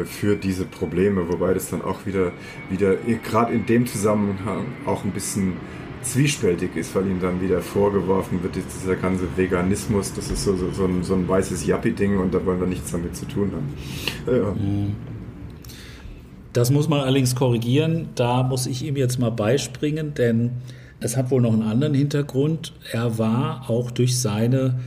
für 0.05 0.37
diese 0.37 0.63
Probleme, 0.63 1.27
wobei 1.27 1.53
das 1.53 1.69
dann 1.69 1.83
auch 1.83 2.05
wieder, 2.05 2.31
wieder 2.69 2.95
gerade 2.95 3.53
in 3.53 3.65
dem 3.65 3.85
Zusammenhang 3.85 4.65
auch 4.85 5.03
ein 5.03 5.11
bisschen 5.11 5.53
zwiespältig 6.03 6.75
ist, 6.75 6.95
weil 6.95 7.07
ihm 7.07 7.19
dann 7.19 7.41
wieder 7.41 7.61
vorgeworfen 7.61 8.41
wird, 8.43 8.55
dieser 8.55 8.95
ganze 8.95 9.25
Veganismus, 9.35 10.13
das 10.13 10.29
ist 10.31 10.43
so, 10.43 10.55
so, 10.55 10.71
so 10.71 10.85
ein, 10.85 11.03
so 11.03 11.13
ein 11.13 11.27
weißes 11.27 11.65
Yappi-Ding 11.65 12.17
und 12.17 12.33
da 12.33 12.45
wollen 12.45 12.59
wir 12.59 12.67
nichts 12.67 12.91
damit 12.91 13.15
zu 13.15 13.25
tun 13.25 13.51
haben. 13.51 14.35
Ja. 14.37 14.55
Das 16.53 16.69
muss 16.69 16.89
man 16.89 17.01
allerdings 17.01 17.35
korrigieren. 17.35 18.09
Da 18.15 18.43
muss 18.43 18.67
ich 18.67 18.83
ihm 18.83 18.97
jetzt 18.97 19.19
mal 19.19 19.31
beispringen, 19.31 20.13
denn 20.13 20.51
es 20.99 21.15
hat 21.15 21.31
wohl 21.31 21.41
noch 21.41 21.53
einen 21.53 21.63
anderen 21.63 21.93
Hintergrund. 21.93 22.73
Er 22.91 23.17
war 23.17 23.69
auch 23.69 23.89
durch 23.91 24.19
seine 24.19 24.79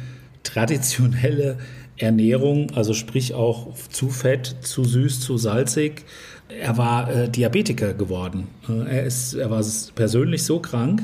traditionelle 0.43 1.59
Ernährung, 1.97 2.69
also 2.75 2.93
sprich 2.93 3.35
auch 3.35 3.75
zu 3.91 4.09
fett, 4.09 4.57
zu 4.63 4.85
süß, 4.85 5.21
zu 5.21 5.37
salzig, 5.39 6.05
er 6.49 6.77
war 6.77 7.11
äh, 7.11 7.29
Diabetiker 7.29 7.95
geworden. 7.95 8.49
Er, 8.69 9.05
ist, 9.05 9.35
er 9.35 9.51
war 9.51 9.65
persönlich 9.95 10.45
so 10.45 10.61
krank 10.61 11.03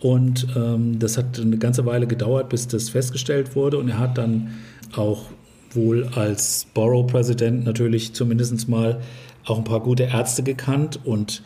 und 0.00 0.46
ähm, 0.56 0.98
das 0.98 1.16
hat 1.16 1.38
eine 1.40 1.56
ganze 1.58 1.86
Weile 1.86 2.06
gedauert, 2.06 2.48
bis 2.50 2.68
das 2.68 2.90
festgestellt 2.90 3.56
wurde. 3.56 3.78
Und 3.78 3.88
er 3.88 3.98
hat 3.98 4.18
dann 4.18 4.50
auch 4.94 5.26
wohl 5.72 6.08
als 6.14 6.66
Borough-Präsident 6.74 7.64
natürlich 7.64 8.12
zumindest 8.12 8.68
mal 8.68 9.00
auch 9.44 9.58
ein 9.58 9.64
paar 9.64 9.80
gute 9.80 10.04
Ärzte 10.04 10.42
gekannt 10.42 11.00
und 11.04 11.42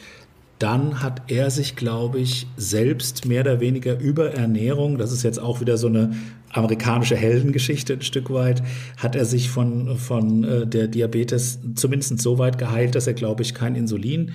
dann 0.58 1.02
hat 1.02 1.22
er 1.28 1.50
sich, 1.50 1.76
glaube 1.76 2.18
ich, 2.18 2.46
selbst 2.56 3.26
mehr 3.26 3.42
oder 3.42 3.60
weniger 3.60 3.98
über 4.00 4.34
Ernährung, 4.34 4.98
das 4.98 5.12
ist 5.12 5.22
jetzt 5.22 5.38
auch 5.38 5.60
wieder 5.60 5.76
so 5.76 5.86
eine 5.86 6.16
amerikanische 6.52 7.16
Heldengeschichte 7.16 7.94
ein 7.94 8.02
Stück 8.02 8.30
weit, 8.30 8.62
hat 8.96 9.16
er 9.16 9.24
sich 9.24 9.50
von, 9.50 9.96
von 9.96 10.44
äh, 10.44 10.66
der 10.66 10.88
Diabetes 10.88 11.60
zumindest 11.74 12.20
so 12.20 12.38
weit 12.38 12.58
geheilt, 12.58 12.94
dass 12.94 13.06
er, 13.06 13.14
glaube 13.14 13.42
ich, 13.42 13.54
kein 13.54 13.74
Insulin 13.74 14.32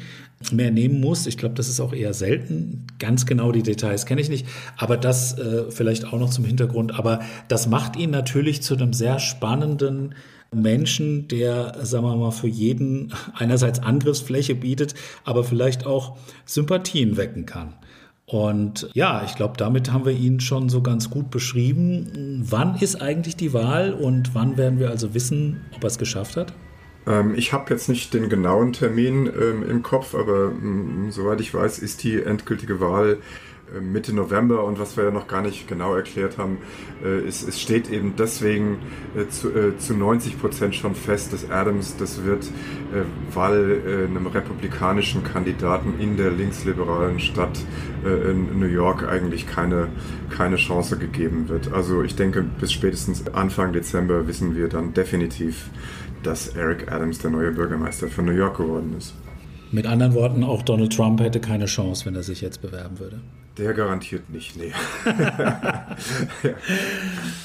mehr 0.52 0.72
nehmen 0.72 1.00
muss. 1.00 1.26
Ich 1.26 1.38
glaube, 1.38 1.56
das 1.56 1.70
ist 1.70 1.80
auch 1.80 1.94
eher 1.94 2.14
selten. 2.14 2.86
Ganz 3.00 3.26
genau 3.26 3.52
die 3.52 3.64
Details 3.64 4.06
kenne 4.06 4.22
ich 4.22 4.30
nicht, 4.30 4.46
aber 4.78 4.98
das 4.98 5.38
äh, 5.38 5.72
vielleicht 5.72 6.06
auch 6.06 6.20
noch 6.20 6.30
zum 6.30 6.46
Hintergrund. 6.46 6.94
Aber 6.94 7.22
das 7.48 7.68
macht 7.68 7.96
ihn 7.96 8.10
natürlich 8.10 8.62
zu 8.62 8.76
einem 8.76 8.94
sehr 8.94 9.20
spannenden 9.20 10.16
Menschen, 10.54 11.28
der, 11.28 11.78
sagen 11.82 12.06
wir 12.06 12.16
mal, 12.16 12.32
für 12.32 12.48
jeden 12.48 13.14
einerseits 13.34 13.80
Angriffsfläche 13.80 14.56
bietet, 14.56 14.94
aber 15.24 15.44
vielleicht 15.44 15.86
auch 15.86 16.18
Sympathien 16.46 17.18
wecken 17.18 17.46
kann. 17.46 17.74
Und 18.34 18.90
ja, 18.94 19.22
ich 19.24 19.36
glaube, 19.36 19.54
damit 19.58 19.94
haben 19.94 20.06
wir 20.06 20.12
ihn 20.12 20.40
schon 20.40 20.68
so 20.68 20.82
ganz 20.82 21.12
gut 21.12 21.30
beschrieben. 21.30 22.44
Wann 22.50 22.78
ist 22.78 23.00
eigentlich 23.00 23.36
die 23.36 23.54
Wahl 23.54 23.94
und 23.94 24.34
wann 24.34 24.58
werden 24.58 24.80
wir 24.80 24.90
also 24.90 25.14
wissen, 25.14 25.62
ob 25.76 25.84
er 25.84 25.88
es 25.88 26.00
geschafft 26.00 26.36
hat? 26.36 26.52
Ähm, 27.06 27.36
ich 27.36 27.54
habe 27.54 27.72
jetzt 27.72 27.90
nicht 27.90 28.12
den 28.12 28.30
genauen 28.30 28.74
Termin 28.74 29.28
ähm, 29.28 29.70
im 29.70 29.84
Kopf, 29.84 30.16
aber 30.16 30.50
mh, 30.50 31.12
soweit 31.12 31.42
ich 31.42 31.54
weiß, 31.54 31.78
ist 31.78 32.02
die 32.04 32.24
endgültige 32.24 32.80
Wahl 32.80 33.20
Mitte 33.82 34.14
November 34.14 34.64
und 34.64 34.80
was 34.80 34.98
wir 34.98 35.06
ja 35.06 35.12
noch 35.12 35.28
gar 35.28 35.42
nicht 35.42 35.68
genau 35.68 35.96
erklärt 35.96 36.38
haben, 36.38 36.60
äh, 37.04 37.28
ist, 37.28 37.48
es 37.48 37.60
steht 37.60 37.90
eben 37.90 38.16
deswegen 38.18 38.78
äh, 39.16 39.28
zu, 39.30 39.78
zu 39.78 39.96
90 39.96 40.40
Prozent 40.40 40.76
schon 40.76 40.96
fest, 40.96 41.34
dass 41.34 41.50
Adams 41.50 41.98
das 41.98 42.24
wird, 42.24 42.50
weil 43.34 44.08
einem 44.10 44.28
republikanischen 44.28 45.24
Kandidaten 45.24 46.00
in 46.00 46.18
der 46.18 46.32
linksliberalen 46.32 47.20
Stadt 47.20 47.60
in 48.04 48.60
New 48.60 48.68
York 48.68 49.08
eigentlich 49.08 49.48
keine, 49.48 49.88
keine 50.30 50.58
Chance 50.58 50.98
gegeben 50.98 51.50
wird. 51.50 51.72
Also 51.74 52.04
ich 52.04 52.16
denke, 52.16 52.44
bis 52.60 52.72
spätestens 52.72 53.28
Anfang 53.34 53.74
Dezember 53.74 54.28
wissen 54.28 54.56
wir 54.56 54.68
dann 54.68 54.94
definitiv, 54.94 55.70
dass 56.24 56.50
Eric 56.50 56.92
Adams 56.92 57.20
der 57.20 57.32
neue 57.32 57.52
Bürgermeister 57.52 58.08
von 58.08 58.26
New 58.26 58.32
York 58.32 58.58
geworden 58.58 58.96
ist. 58.98 59.14
Mit 59.72 59.88
anderen 59.88 60.14
Worten, 60.14 60.44
auch 60.44 60.62
Donald 60.62 60.96
Trump 60.96 61.20
hätte 61.20 61.40
keine 61.40 61.66
Chance, 61.66 62.06
wenn 62.06 62.16
er 62.16 62.24
sich 62.24 62.42
jetzt 62.42 62.62
bewerben 62.62 63.00
würde. 63.00 63.22
Der 63.58 63.74
garantiert 63.76 64.32
nicht, 64.32 64.58
nee. 64.58 64.72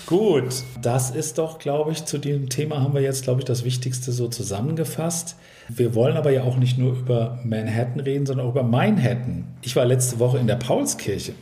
Gut, 0.07 0.65
das 0.81 1.11
ist 1.11 1.37
doch, 1.37 1.59
glaube 1.59 1.93
ich, 1.93 2.07
zu 2.07 2.17
dem 2.17 2.49
Thema 2.49 2.81
haben 2.81 2.95
wir 2.95 3.03
jetzt, 3.03 3.25
glaube 3.25 3.43
ich, 3.43 3.45
das 3.45 3.63
Wichtigste 3.63 4.11
so 4.13 4.29
zusammengefasst. 4.29 5.37
Wir 5.69 5.95
wollen 5.95 6.17
aber 6.17 6.31
ja 6.31 6.45
auch 6.45 6.57
nicht 6.57 6.79
nur 6.79 6.95
über 6.95 7.39
Manhattan 7.45 8.01
reden, 8.01 8.25
sondern 8.25 8.47
auch 8.47 8.53
über 8.53 8.63
Manhattan. 8.63 9.45
Ich 9.61 9.77
war 9.77 9.85
letzte 9.85 10.19
Woche 10.19 10.39
in 10.39 10.47
der 10.47 10.57
Paulskirche 10.57 11.35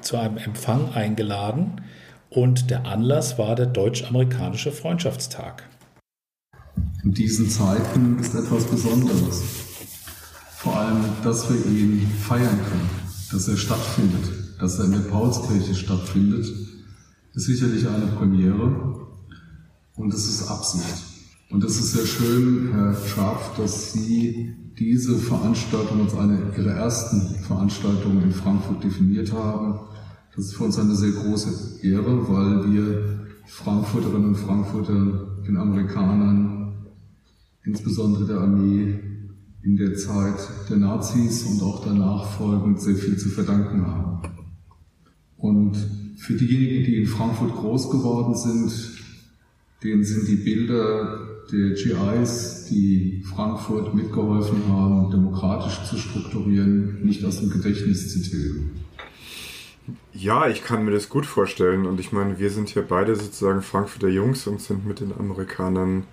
zu 0.00 0.16
einem 0.16 0.38
Empfang 0.38 0.94
eingeladen 0.94 1.82
und 2.30 2.70
der 2.70 2.86
Anlass 2.86 3.38
war 3.38 3.54
der 3.54 3.66
deutsch-amerikanische 3.66 4.72
Freundschaftstag. 4.72 5.64
In 7.04 7.12
diesen 7.12 7.50
Zeiten 7.50 8.18
ist 8.18 8.34
etwas 8.34 8.64
Besonderes. 8.64 9.42
Vor 10.56 10.74
allem, 10.74 11.04
dass 11.22 11.50
wir 11.50 11.56
ihn 11.66 12.10
feiern 12.26 12.58
können 12.70 13.05
dass 13.36 13.48
er 13.48 13.58
stattfindet, 13.58 14.32
dass 14.58 14.78
er 14.78 14.86
in 14.86 14.92
der 14.92 14.98
Paulskirche 15.00 15.74
stattfindet, 15.74 16.46
ist 17.34 17.44
sicherlich 17.44 17.86
eine 17.86 18.06
Premiere 18.06 19.08
und 19.94 20.14
es 20.14 20.26
ist 20.26 20.48
Absicht. 20.48 21.04
Und 21.50 21.62
es 21.62 21.78
ist 21.78 21.92
sehr 21.92 22.06
schön, 22.06 22.70
Herr 22.72 22.96
Scharf, 22.96 23.54
dass 23.58 23.92
Sie 23.92 24.54
diese 24.78 25.18
Veranstaltung 25.18 26.00
als 26.00 26.14
eine 26.14 26.56
Ihrer 26.56 26.72
ersten 26.72 27.44
Veranstaltungen 27.44 28.22
in 28.22 28.32
Frankfurt 28.32 28.82
definiert 28.82 29.30
haben. 29.34 29.80
Das 30.34 30.46
ist 30.46 30.56
für 30.56 30.64
uns 30.64 30.78
eine 30.78 30.94
sehr 30.94 31.12
große 31.12 31.86
Ehre, 31.86 32.26
weil 32.30 32.72
wir 32.72 33.26
Frankfurterinnen 33.48 34.28
und 34.28 34.36
Frankfurter 34.36 35.42
den 35.46 35.58
Amerikanern, 35.58 36.86
insbesondere 37.64 38.24
der 38.24 38.38
Armee, 38.38 38.98
in 39.66 39.76
der 39.76 39.96
Zeit 39.96 40.38
der 40.70 40.76
Nazis 40.76 41.42
und 41.42 41.60
auch 41.60 41.84
danach 41.84 42.24
folgend 42.38 42.80
sehr 42.80 42.94
viel 42.94 43.16
zu 43.16 43.28
verdanken 43.28 43.84
haben. 43.84 44.22
Und 45.36 45.76
für 46.18 46.34
diejenigen, 46.34 46.84
die 46.84 46.96
in 46.98 47.06
Frankfurt 47.06 47.52
groß 47.52 47.90
geworden 47.90 48.36
sind, 48.36 48.72
denen 49.82 50.04
sind 50.04 50.28
die 50.28 50.36
Bilder 50.36 51.18
der 51.50 51.70
GIs, 51.70 52.66
die 52.70 53.24
Frankfurt 53.24 53.92
mitgeholfen 53.92 54.68
haben, 54.68 55.10
demokratisch 55.10 55.82
zu 55.90 55.96
strukturieren, 55.96 57.04
nicht 57.04 57.24
aus 57.24 57.40
dem 57.40 57.50
Gedächtnis 57.50 58.12
zu 58.12 58.22
tilgen. 58.22 58.70
Ja, 60.12 60.48
ich 60.48 60.64
kann 60.64 60.84
mir 60.84 60.90
das 60.90 61.08
gut 61.08 61.26
vorstellen. 61.26 61.86
Und 61.86 62.00
ich 62.00 62.12
meine, 62.12 62.38
wir 62.38 62.50
sind 62.50 62.74
ja 62.74 62.82
beide 62.86 63.14
sozusagen 63.14 63.62
Frankfurter 63.62 64.08
Jungs 64.08 64.46
und 64.46 64.60
sind 64.60 64.86
mit 64.86 65.00
den 65.00 65.12
Amerikanern 65.16 66.04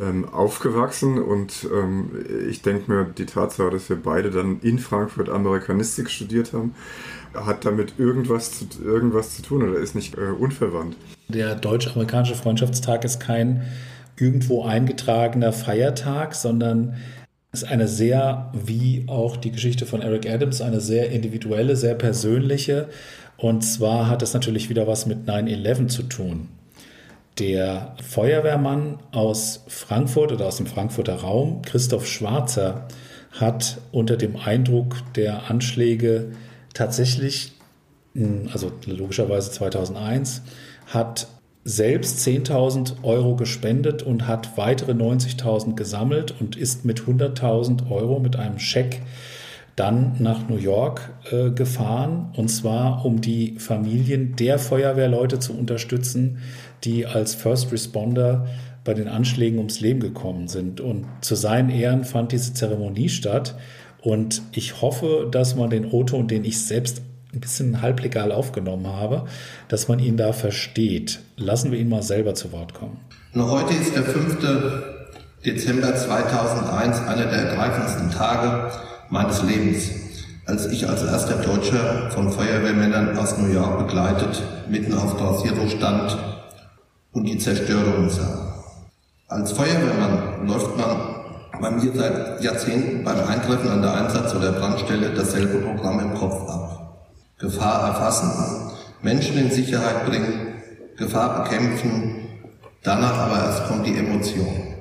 ähm, 0.00 0.28
aufgewachsen 0.28 1.22
und 1.22 1.66
ähm, 1.72 2.10
ich 2.48 2.62
denke 2.62 2.90
mir, 2.90 3.04
die 3.04 3.26
Tatsache, 3.26 3.70
dass 3.70 3.88
wir 3.88 3.96
beide 3.96 4.30
dann 4.30 4.60
in 4.60 4.78
Frankfurt 4.78 5.28
Amerikanistik 5.28 6.10
studiert 6.10 6.52
haben, 6.52 6.74
hat 7.34 7.64
damit 7.64 7.98
irgendwas 7.98 8.58
zu, 8.58 8.66
irgendwas 8.82 9.36
zu 9.36 9.42
tun 9.42 9.68
oder 9.68 9.78
ist 9.78 9.94
nicht 9.94 10.16
äh, 10.16 10.30
unverwandt. 10.30 10.96
Der 11.28 11.54
deutsch-amerikanische 11.54 12.34
Freundschaftstag 12.34 13.04
ist 13.04 13.20
kein 13.20 13.62
irgendwo 14.18 14.64
eingetragener 14.64 15.52
Feiertag, 15.52 16.34
sondern 16.34 16.96
ist 17.52 17.64
eine 17.64 17.86
sehr, 17.86 18.50
wie 18.54 19.04
auch 19.08 19.36
die 19.36 19.52
Geschichte 19.52 19.84
von 19.84 20.00
Eric 20.00 20.28
Adams, 20.28 20.62
eine 20.62 20.80
sehr 20.80 21.10
individuelle, 21.10 21.76
sehr 21.76 21.94
persönliche. 21.94 22.88
Und 23.36 23.62
zwar 23.62 24.08
hat 24.08 24.22
es 24.22 24.32
natürlich 24.32 24.70
wieder 24.70 24.86
was 24.86 25.04
mit 25.04 25.28
9-11 25.28 25.88
zu 25.88 26.02
tun. 26.04 26.48
Der 27.38 27.94
Feuerwehrmann 28.02 28.98
aus 29.12 29.64
Frankfurt 29.68 30.32
oder 30.32 30.46
aus 30.46 30.56
dem 30.56 30.66
Frankfurter 30.66 31.16
Raum, 31.16 31.60
Christoph 31.62 32.06
Schwarzer, 32.06 32.88
hat 33.32 33.78
unter 33.92 34.16
dem 34.16 34.36
Eindruck 34.36 34.96
der 35.14 35.50
Anschläge 35.50 36.32
tatsächlich, 36.74 37.52
hm, 38.14 38.48
also 38.52 38.72
logischerweise 38.86 39.50
2001, 39.50 40.42
hat 40.86 41.26
selbst 41.64 42.26
10.000 42.26 43.04
Euro 43.04 43.36
gespendet 43.36 44.02
und 44.02 44.26
hat 44.26 44.56
weitere 44.56 44.92
90.000 44.92 45.74
gesammelt 45.74 46.34
und 46.40 46.56
ist 46.56 46.84
mit 46.84 47.02
100.000 47.02 47.90
Euro 47.90 48.18
mit 48.18 48.36
einem 48.36 48.58
Scheck 48.58 49.00
dann 49.76 50.16
nach 50.18 50.48
New 50.48 50.56
York 50.56 51.12
äh, 51.30 51.50
gefahren 51.50 52.32
und 52.36 52.48
zwar 52.48 53.04
um 53.04 53.20
die 53.20 53.58
Familien 53.58 54.36
der 54.36 54.58
Feuerwehrleute 54.58 55.38
zu 55.38 55.56
unterstützen, 55.56 56.38
die 56.84 57.06
als 57.06 57.34
First 57.34 57.72
Responder 57.72 58.46
bei 58.84 58.94
den 58.94 59.08
Anschlägen 59.08 59.58
ums 59.58 59.80
Leben 59.80 60.00
gekommen 60.00 60.48
sind. 60.48 60.80
Und 60.80 61.06
zu 61.20 61.36
seinen 61.36 61.70
Ehren 61.70 62.04
fand 62.04 62.32
diese 62.32 62.52
Zeremonie 62.52 63.08
statt. 63.08 63.54
Und 64.00 64.42
ich 64.52 64.82
hoffe, 64.82 65.28
dass 65.30 65.54
man 65.54 65.70
den 65.70 65.86
O-Ton, 65.86 66.26
den 66.26 66.44
ich 66.44 66.60
selbst 66.60 67.02
ein 67.32 67.40
bisschen 67.40 67.80
halblegal 67.80 68.32
aufgenommen 68.32 68.86
habe, 68.86 69.24
dass 69.68 69.88
man 69.88 69.98
ihn 69.98 70.16
da 70.16 70.32
versteht. 70.32 71.20
Lassen 71.36 71.72
wir 71.72 71.78
ihn 71.78 71.88
mal 71.88 72.02
selber 72.02 72.34
zu 72.34 72.52
Wort 72.52 72.74
kommen. 72.74 72.98
Nur 73.32 73.50
heute 73.50 73.74
ist 73.74 73.94
der 73.94 74.02
5. 74.02 74.38
Dezember 75.44 75.94
2001 75.94 77.00
einer 77.00 77.24
der 77.24 77.38
ergreifendsten 77.38 78.10
Tage 78.10 78.70
meines 79.10 79.42
Lebens, 79.42 79.90
als 80.46 80.66
ich 80.66 80.88
als 80.88 81.02
erster 81.02 81.36
Deutscher 81.36 82.10
von 82.10 82.30
Feuerwehrmännern 82.30 83.16
aus 83.16 83.38
New 83.38 83.52
York 83.52 83.86
begleitet 83.86 84.42
mitten 84.68 84.94
auf 84.94 85.16
Tor 85.16 85.38
Zero 85.42 85.68
stand 85.68 86.16
und 87.12 87.24
die 87.24 87.38
Zerstörung 87.38 88.08
sah. 88.08 88.54
Als 89.28 89.52
Feuerwehrmann 89.52 90.46
läuft 90.46 90.76
man 90.76 90.96
bei 91.60 91.70
mir 91.70 91.92
seit 91.94 92.42
Jahrzehnten 92.42 93.04
beim 93.04 93.26
Eintreffen 93.26 93.70
an 93.70 93.82
der 93.82 93.94
Einsatz- 93.94 94.34
oder 94.34 94.52
Brandstelle 94.52 95.10
dasselbe 95.10 95.58
Programm 95.58 96.00
im 96.00 96.14
Kopf 96.14 96.48
ab. 96.48 96.81
Gefahr 97.42 97.88
erfassen, 97.88 98.70
Menschen 99.02 99.36
in 99.36 99.50
Sicherheit 99.50 100.06
bringen, 100.06 100.62
Gefahr 100.96 101.42
bekämpfen, 101.42 102.28
danach 102.84 103.18
aber 103.18 103.44
erst 103.46 103.66
kommt 103.66 103.84
die 103.84 103.96
Emotion. 103.96 104.76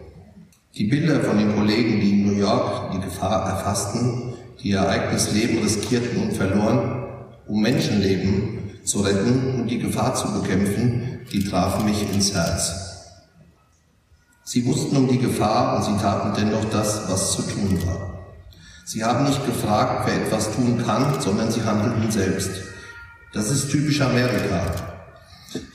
Die 0.75 0.83
Bilder 0.83 1.21
von 1.21 1.39
den 1.39 1.55
Kollegen, 1.55 1.99
die 1.99 2.11
in 2.11 2.27
New 2.27 2.39
York 2.39 2.91
die 2.91 3.01
Gefahr 3.01 3.49
erfassten, 3.49 4.35
die 4.61 4.69
ihr 4.69 4.87
eigenes 4.87 5.33
Leben 5.33 5.63
riskierten 5.63 6.21
und 6.21 6.33
verloren, 6.33 7.07
um 7.47 7.63
Menschenleben 7.63 8.59
zu 8.83 9.01
retten 9.01 9.61
und 9.61 9.67
die 9.67 9.79
Gefahr 9.79 10.13
zu 10.13 10.31
bekämpfen, 10.31 11.21
die 11.31 11.43
trafen 11.43 11.85
mich 11.85 12.13
ins 12.13 12.35
Herz. 12.35 12.75
Sie 14.43 14.63
wussten 14.67 14.97
um 14.97 15.07
die 15.07 15.17
Gefahr 15.17 15.77
und 15.77 15.85
sie 15.85 15.99
taten 15.99 16.33
dennoch 16.37 16.65
das, 16.65 17.09
was 17.09 17.31
zu 17.31 17.41
tun 17.41 17.79
war. 17.87 18.10
Sie 18.85 19.03
haben 19.03 19.25
nicht 19.25 19.45
gefragt, 19.45 20.07
wer 20.07 20.25
etwas 20.25 20.53
tun 20.55 20.83
kann, 20.85 21.19
sondern 21.21 21.51
sie 21.51 21.63
handelten 21.63 22.11
selbst. 22.11 22.51
Das 23.33 23.49
ist 23.49 23.69
typisch 23.69 24.01
Amerika. 24.01 24.65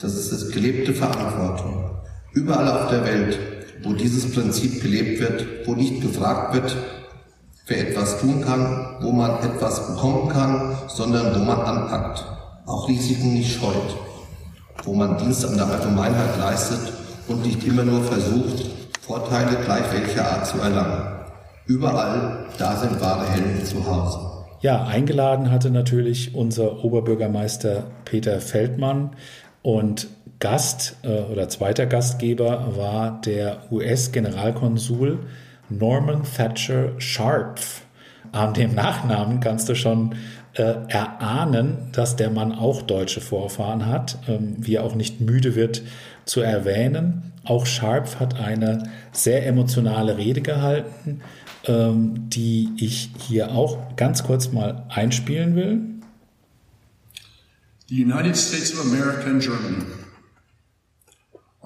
Das 0.00 0.14
ist 0.14 0.32
das 0.32 0.50
gelebte 0.50 0.92
Verantwortung. 0.94 1.90
Überall 2.32 2.68
auf 2.68 2.90
der 2.90 3.04
Welt 3.04 3.38
wo 3.82 3.92
dieses 3.92 4.32
Prinzip 4.32 4.82
gelebt 4.82 5.20
wird, 5.20 5.66
wo 5.66 5.74
nicht 5.74 6.00
gefragt 6.00 6.54
wird, 6.54 6.76
wer 7.66 7.88
etwas 7.88 8.20
tun 8.20 8.44
kann, 8.44 8.96
wo 9.00 9.12
man 9.12 9.42
etwas 9.42 9.86
bekommen 9.88 10.28
kann, 10.28 10.78
sondern 10.88 11.34
wo 11.34 11.44
man 11.44 11.61
anpackt, 11.61 12.24
auch 12.66 12.88
Risiken 12.88 13.34
nicht 13.34 13.59
scheut, 13.59 13.96
wo 14.84 14.94
man 14.94 15.18
Dienst 15.18 15.44
an 15.44 15.57
der 15.57 15.66
Allgemeinheit 15.66 16.38
leistet 16.38 16.92
und 17.28 17.42
nicht 17.42 17.64
immer 17.64 17.84
nur 17.84 18.02
versucht, 18.02 18.66
Vorteile 19.00 19.57
gleich 19.64 19.84
welcher 19.92 20.28
Art 20.28 20.46
zu 20.46 20.59
erlangen. 20.59 21.15
Überall, 21.66 22.46
da 22.58 22.76
sind 22.76 23.00
wahre 23.00 23.28
Helden 23.28 23.64
zu 23.64 23.84
Hause. 23.84 24.18
Ja, 24.60 24.84
eingeladen 24.84 25.50
hatte 25.50 25.70
natürlich 25.70 26.34
unser 26.34 26.84
Oberbürgermeister 26.84 27.84
Peter 28.04 28.40
Feldmann 28.40 29.10
und 29.62 30.08
Gast 30.38 30.96
äh, 31.02 31.22
oder 31.22 31.48
zweiter 31.48 31.86
Gastgeber 31.86 32.76
war 32.76 33.20
der 33.20 33.70
US-Generalkonsul 33.70 35.18
Norman 35.68 36.22
Thatcher 36.22 36.92
Sharp. 36.98 37.60
An 38.32 38.54
dem 38.54 38.74
Nachnamen 38.74 39.40
kannst 39.40 39.68
du 39.68 39.74
schon 39.74 40.14
äh, 40.54 40.74
erahnen, 40.88 41.90
dass 41.92 42.16
der 42.16 42.30
Mann 42.30 42.52
auch 42.52 42.82
deutsche 42.82 43.20
Vorfahren 43.20 43.86
hat, 43.86 44.18
ähm, 44.28 44.56
wie 44.58 44.76
er 44.76 44.84
auch 44.84 44.94
nicht 44.94 45.20
müde 45.20 45.54
wird 45.54 45.82
zu 46.24 46.40
erwähnen. 46.40 47.32
Auch 47.44 47.66
Sharp 47.66 48.18
hat 48.20 48.38
eine 48.40 48.84
sehr 49.12 49.46
emotionale 49.46 50.16
Rede 50.16 50.42
gehalten, 50.42 51.22
ähm, 51.66 52.28
die 52.30 52.70
ich 52.78 53.10
hier 53.18 53.50
auch 53.50 53.96
ganz 53.96 54.22
kurz 54.22 54.52
mal 54.52 54.84
einspielen 54.88 55.54
will. 55.56 55.80
The 57.88 58.02
United 58.02 58.36
States 58.36 58.72
of 58.72 58.80
America 58.80 59.30
and 59.30 59.40
Germany 59.40 59.84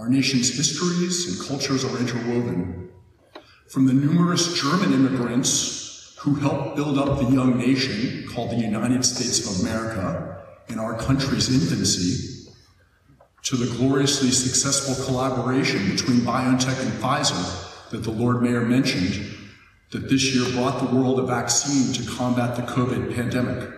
Our 0.00 0.08
nation's 0.08 0.48
histories 0.48 1.28
and 1.28 1.46
cultures 1.46 1.84
are 1.84 1.98
interwoven. 1.98 2.88
From 3.68 3.86
the 3.86 3.92
numerous 3.92 4.58
German 4.58 4.94
immigrants 4.94 6.16
who 6.20 6.36
helped 6.36 6.74
build 6.74 6.96
up 6.96 7.18
the 7.18 7.26
young 7.26 7.58
nation 7.58 8.26
called 8.32 8.50
the 8.50 8.56
United 8.56 9.04
States 9.04 9.40
of 9.46 9.60
America 9.60 10.42
in 10.68 10.78
our 10.78 10.96
country's 10.96 11.50
infancy, 11.52 12.50
to 13.42 13.56
the 13.56 13.76
gloriously 13.76 14.30
successful 14.30 15.04
collaboration 15.04 15.90
between 15.90 16.20
BioNTech 16.20 16.80
and 16.80 16.92
Pfizer 17.02 17.90
that 17.90 18.02
the 18.02 18.10
Lord 18.10 18.40
Mayor 18.40 18.62
mentioned, 18.62 19.36
that 19.90 20.08
this 20.08 20.34
year 20.34 20.44
brought 20.52 20.78
the 20.80 20.96
world 20.96 21.18
a 21.18 21.26
vaccine 21.26 21.92
to 21.92 22.10
combat 22.10 22.56
the 22.56 22.62
COVID 22.62 23.14
pandemic. 23.14 23.68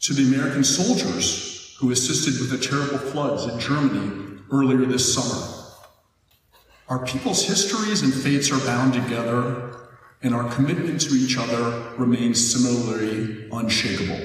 To 0.00 0.12
the 0.12 0.24
American 0.24 0.64
soldiers 0.64 1.76
who 1.78 1.90
assisted 1.90 2.40
with 2.40 2.50
the 2.50 2.58
terrible 2.58 2.98
floods 2.98 3.44
in 3.44 3.58
Germany 3.58 4.40
earlier 4.50 4.86
this 4.86 5.14
summer. 5.14 5.64
Our 6.88 7.04
people's 7.04 7.44
histories 7.44 8.02
and 8.02 8.12
fates 8.12 8.50
are 8.52 8.64
bound 8.66 8.94
together, 8.94 9.76
and 10.22 10.34
our 10.34 10.48
commitment 10.50 11.00
to 11.02 11.14
each 11.14 11.38
other 11.38 11.94
remains 11.96 12.52
similarly 12.52 13.48
unshakable. 13.50 14.20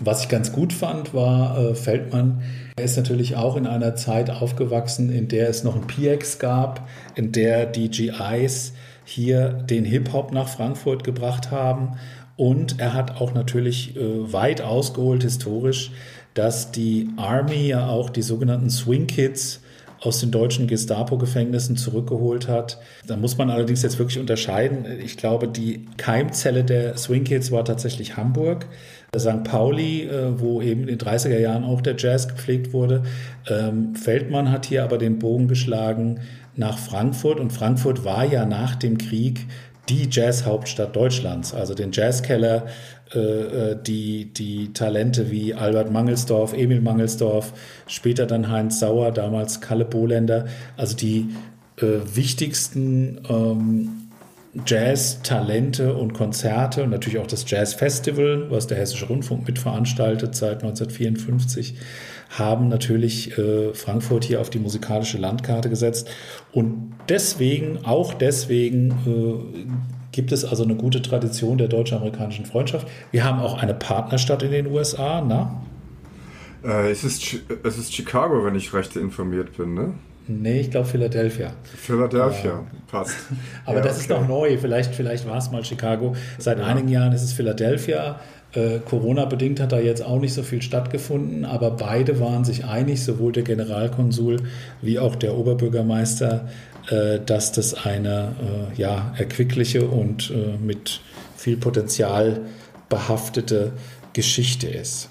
Was 0.00 0.22
ich 0.22 0.28
ganz 0.28 0.52
gut 0.52 0.74
fand, 0.74 1.14
war 1.14 1.58
äh, 1.58 1.74
Feldmann. 1.74 2.42
Er 2.76 2.84
ist 2.84 2.96
natürlich 2.96 3.36
auch 3.36 3.56
in 3.56 3.66
einer 3.66 3.96
Zeit 3.96 4.28
aufgewachsen, 4.28 5.10
in 5.10 5.28
der 5.28 5.48
es 5.48 5.64
noch 5.64 5.74
ein 5.74 5.86
PX 5.86 6.38
gab, 6.38 6.86
in 7.14 7.32
der 7.32 7.64
die 7.64 7.90
GIs 7.90 8.72
hier 9.06 9.48
den 9.48 9.86
Hip-Hop 9.86 10.32
nach 10.32 10.48
Frankfurt 10.48 11.02
gebracht 11.02 11.50
haben. 11.50 11.96
Und 12.36 12.78
er 12.78 12.92
hat 12.92 13.18
auch 13.18 13.32
natürlich 13.32 13.96
äh, 13.96 14.30
weit 14.30 14.60
ausgeholt 14.60 15.22
historisch 15.22 15.90
dass 16.36 16.70
die 16.70 17.08
Army 17.16 17.68
ja 17.68 17.88
auch 17.88 18.10
die 18.10 18.22
sogenannten 18.22 18.70
Swing 18.70 19.06
Kids 19.06 19.62
aus 20.00 20.20
den 20.20 20.30
deutschen 20.30 20.66
Gestapo-Gefängnissen 20.66 21.78
zurückgeholt 21.78 22.46
hat. 22.46 22.78
Da 23.06 23.16
muss 23.16 23.38
man 23.38 23.48
allerdings 23.48 23.82
jetzt 23.82 23.98
wirklich 23.98 24.18
unterscheiden. 24.18 24.84
Ich 25.02 25.16
glaube, 25.16 25.48
die 25.48 25.86
Keimzelle 25.96 26.62
der 26.62 26.98
Swing 26.98 27.24
Kids 27.24 27.50
war 27.50 27.64
tatsächlich 27.64 28.18
Hamburg. 28.18 28.66
St. 29.16 29.44
Pauli, 29.44 30.02
äh, 30.02 30.38
wo 30.38 30.60
eben 30.60 30.82
in 30.82 30.98
den 30.98 30.98
30er 30.98 31.38
Jahren 31.38 31.64
auch 31.64 31.80
der 31.80 31.96
Jazz 31.96 32.28
gepflegt 32.28 32.74
wurde. 32.74 33.04
Ähm, 33.48 33.94
Feldmann 33.96 34.52
hat 34.52 34.66
hier 34.66 34.84
aber 34.84 34.98
den 34.98 35.18
Bogen 35.18 35.48
geschlagen 35.48 36.20
nach 36.56 36.78
Frankfurt. 36.78 37.40
Und 37.40 37.52
Frankfurt 37.52 38.04
war 38.04 38.24
ja 38.24 38.46
nach 38.46 38.76
dem 38.76 38.98
Krieg 38.98 39.46
die 39.88 40.08
Jazzhauptstadt 40.10 40.96
Deutschlands. 40.96 41.54
Also 41.54 41.74
den 41.74 41.92
Jazzkeller 41.92 42.66
äh, 43.14 43.18
äh, 43.18 43.76
die, 43.80 44.32
die 44.32 44.72
Talente 44.72 45.30
wie 45.30 45.54
Albert 45.54 45.92
Mangelsdorf, 45.92 46.52
Emil 46.54 46.80
Mangelsdorf, 46.80 47.52
später 47.86 48.26
dann 48.26 48.50
Heinz 48.50 48.80
Sauer, 48.80 49.12
damals 49.12 49.60
Kalle 49.60 49.84
Bohländer, 49.84 50.46
also 50.76 50.96
die 50.96 51.28
äh, 51.76 51.84
wichtigsten 52.14 53.20
ähm, 53.28 54.08
Jazz-Talente 54.66 55.94
und 55.94 56.14
Konzerte 56.14 56.82
und 56.82 56.90
natürlich 56.90 57.18
auch 57.18 57.28
das 57.28 57.48
Jazz-Festival, 57.48 58.50
was 58.50 58.66
der 58.66 58.78
Hessische 58.78 59.06
Rundfunk 59.06 59.46
mitveranstaltet 59.46 60.34
seit 60.34 60.64
1954, 60.64 61.74
haben 62.30 62.68
natürlich 62.68 63.36
äh, 63.38 63.72
Frankfurt 63.74 64.24
hier 64.24 64.40
auf 64.40 64.50
die 64.50 64.58
musikalische 64.58 65.18
Landkarte 65.18 65.70
gesetzt. 65.70 66.08
Und 66.52 66.92
deswegen, 67.08 67.84
auch 67.84 68.14
deswegen, 68.14 68.90
äh, 69.06 69.66
gibt 70.12 70.32
es 70.32 70.44
also 70.44 70.64
eine 70.64 70.74
gute 70.74 71.02
Tradition 71.02 71.58
der 71.58 71.68
deutsch-amerikanischen 71.68 72.46
Freundschaft. 72.46 72.88
Wir 73.10 73.24
haben 73.24 73.38
auch 73.40 73.62
eine 73.62 73.74
Partnerstadt 73.74 74.42
in 74.42 74.50
den 74.50 74.66
USA, 74.66 75.20
na? 75.20 75.62
Äh, 76.64 76.90
es, 76.90 77.04
ist, 77.04 77.36
es 77.62 77.78
ist 77.78 77.94
Chicago, 77.94 78.44
wenn 78.44 78.54
ich 78.54 78.72
recht 78.72 78.96
informiert 78.96 79.56
bin, 79.56 79.74
ne? 79.74 79.94
Nee, 80.28 80.60
ich 80.60 80.70
glaube 80.70 80.88
Philadelphia. 80.88 81.52
Philadelphia, 81.76 82.50
ja. 82.50 82.64
passt. 82.90 83.14
Aber 83.64 83.76
ja, 83.76 83.82
das 83.82 83.92
okay. 83.92 84.00
ist 84.00 84.10
noch 84.10 84.26
neu. 84.26 84.58
Vielleicht, 84.58 84.94
vielleicht 84.94 85.28
war 85.28 85.36
es 85.36 85.52
mal 85.52 85.64
Chicago. 85.64 86.16
Seit 86.38 86.58
ja. 86.58 86.64
einigen 86.64 86.88
Jahren 86.88 87.12
ist 87.12 87.22
es 87.22 87.32
Philadelphia. 87.32 88.18
Äh, 88.56 88.78
Corona-bedingt 88.78 89.60
hat 89.60 89.72
da 89.72 89.78
jetzt 89.78 90.02
auch 90.02 90.18
nicht 90.18 90.32
so 90.32 90.42
viel 90.42 90.62
stattgefunden, 90.62 91.44
aber 91.44 91.70
beide 91.72 92.20
waren 92.20 92.44
sich 92.44 92.64
einig, 92.64 93.04
sowohl 93.04 93.32
der 93.32 93.42
Generalkonsul 93.42 94.38
wie 94.80 94.98
auch 94.98 95.14
der 95.14 95.36
Oberbürgermeister, 95.36 96.48
äh, 96.90 97.20
dass 97.20 97.52
das 97.52 97.74
eine 97.74 98.32
äh, 98.40 98.80
ja, 98.80 99.12
erquickliche 99.18 99.86
und 99.86 100.30
äh, 100.30 100.56
mit 100.56 101.00
viel 101.36 101.58
Potenzial 101.58 102.40
behaftete 102.88 103.72
Geschichte 104.14 104.68
ist. 104.68 105.10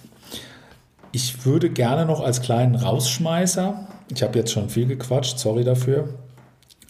Ich 1.12 1.46
würde 1.46 1.70
gerne 1.70 2.06
noch 2.06 2.22
als 2.22 2.42
kleinen 2.42 2.74
Rausschmeißer, 2.76 3.88
ich 4.12 4.24
habe 4.24 4.40
jetzt 4.40 4.52
schon 4.52 4.70
viel 4.70 4.88
gequatscht, 4.88 5.38
sorry 5.38 5.64
dafür, 5.64 6.10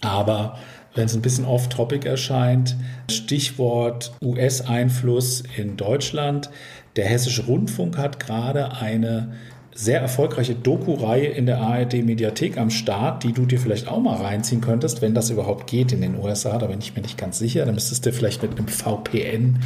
aber 0.00 0.56
wenn 0.96 1.06
es 1.06 1.14
ein 1.14 1.22
bisschen 1.22 1.44
off-topic 1.44 2.08
erscheint, 2.08 2.76
Stichwort 3.10 4.12
US-Einfluss 4.22 5.44
in 5.56 5.76
Deutschland. 5.76 6.50
Der 6.96 7.04
Hessische 7.04 7.44
Rundfunk 7.44 7.98
hat 7.98 8.18
gerade 8.18 8.72
eine 8.72 9.34
sehr 9.74 10.00
erfolgreiche 10.00 10.54
Doku-Reihe 10.54 11.26
in 11.26 11.44
der 11.44 11.60
ARD-Mediathek 11.60 12.56
am 12.56 12.70
Start, 12.70 13.24
die 13.24 13.34
du 13.34 13.44
dir 13.44 13.60
vielleicht 13.60 13.88
auch 13.88 14.00
mal 14.00 14.16
reinziehen 14.16 14.62
könntest, 14.62 15.02
wenn 15.02 15.12
das 15.12 15.28
überhaupt 15.28 15.66
geht 15.66 15.92
in 15.92 16.00
den 16.00 16.18
USA. 16.18 16.56
Da 16.56 16.66
bin 16.66 16.78
ich 16.78 16.96
mir 16.96 17.02
nicht 17.02 17.18
ganz 17.18 17.38
sicher. 17.38 17.66
Da 17.66 17.72
müsstest 17.72 18.06
du 18.06 18.12
vielleicht 18.12 18.42
mit 18.42 18.56
einem 18.56 18.68
VPN 18.68 19.58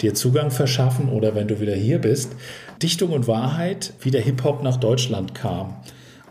dir 0.00 0.14
Zugang 0.14 0.50
verschaffen 0.50 1.10
oder 1.10 1.34
wenn 1.34 1.48
du 1.48 1.60
wieder 1.60 1.74
hier 1.74 1.98
bist. 1.98 2.32
Dichtung 2.82 3.10
und 3.10 3.28
Wahrheit, 3.28 3.92
wie 4.00 4.10
der 4.10 4.22
Hip-Hop 4.22 4.62
nach 4.62 4.78
Deutschland 4.78 5.34
kam. 5.34 5.76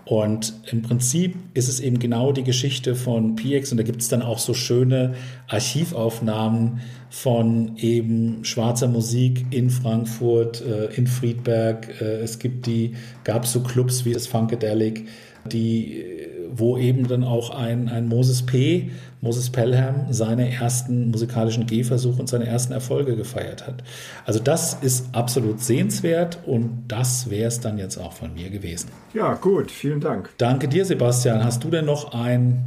Und 0.07 0.53
im 0.71 0.83
Prinzip 0.83 1.35
ist 1.53 1.67
es 1.67 1.81
eben 1.81 1.99
genau 1.99 2.31
die 2.31 2.45
Geschichte 2.45 2.95
von 2.95 3.35
PX 3.35 3.71
und 3.71 3.77
da 3.77 3.83
gibt 3.83 4.01
es 4.01 4.07
dann 4.07 4.21
auch 4.21 4.39
so 4.39 4.53
schöne 4.53 5.15
Archivaufnahmen 5.49 6.79
von 7.09 7.75
eben 7.75 8.45
schwarzer 8.45 8.87
Musik 8.87 9.47
in 9.51 9.69
Frankfurt, 9.69 10.61
äh, 10.61 10.85
in 10.95 11.07
Friedberg. 11.07 11.99
Äh, 11.99 12.21
es 12.21 12.39
gibt 12.39 12.67
die, 12.67 12.95
gab 13.25 13.45
so 13.45 13.59
Clubs 13.59 14.05
wie 14.05 14.13
das 14.13 14.27
Funkadelic, 14.27 15.09
die, 15.51 16.05
wo 16.53 16.77
eben 16.77 17.07
dann 17.07 17.23
auch 17.23 17.49
ein, 17.49 17.89
ein 17.89 18.07
Moses 18.07 18.45
P., 18.45 18.91
Moses 19.21 19.49
Pelham, 19.49 20.07
seine 20.11 20.53
ersten 20.53 21.09
musikalischen 21.09 21.65
Gehversuche 21.65 22.19
und 22.19 22.27
seine 22.27 22.45
ersten 22.45 22.73
Erfolge 22.73 23.15
gefeiert 23.15 23.65
hat. 23.65 23.83
Also 24.25 24.39
das 24.39 24.75
ist 24.75 25.13
absolut 25.13 25.59
sehenswert 25.59 26.39
und 26.45 26.83
das 26.87 27.29
wäre 27.29 27.47
es 27.47 27.59
dann 27.59 27.77
jetzt 27.77 27.97
auch 27.97 28.13
von 28.13 28.33
mir 28.33 28.49
gewesen. 28.49 28.89
Ja, 29.13 29.33
gut, 29.33 29.71
vielen 29.71 29.99
Dank. 29.99 30.29
Danke 30.37 30.67
dir, 30.67 30.85
Sebastian. 30.85 31.43
Hast 31.43 31.63
du 31.63 31.69
denn 31.69 31.85
noch 31.85 32.13
ein 32.13 32.65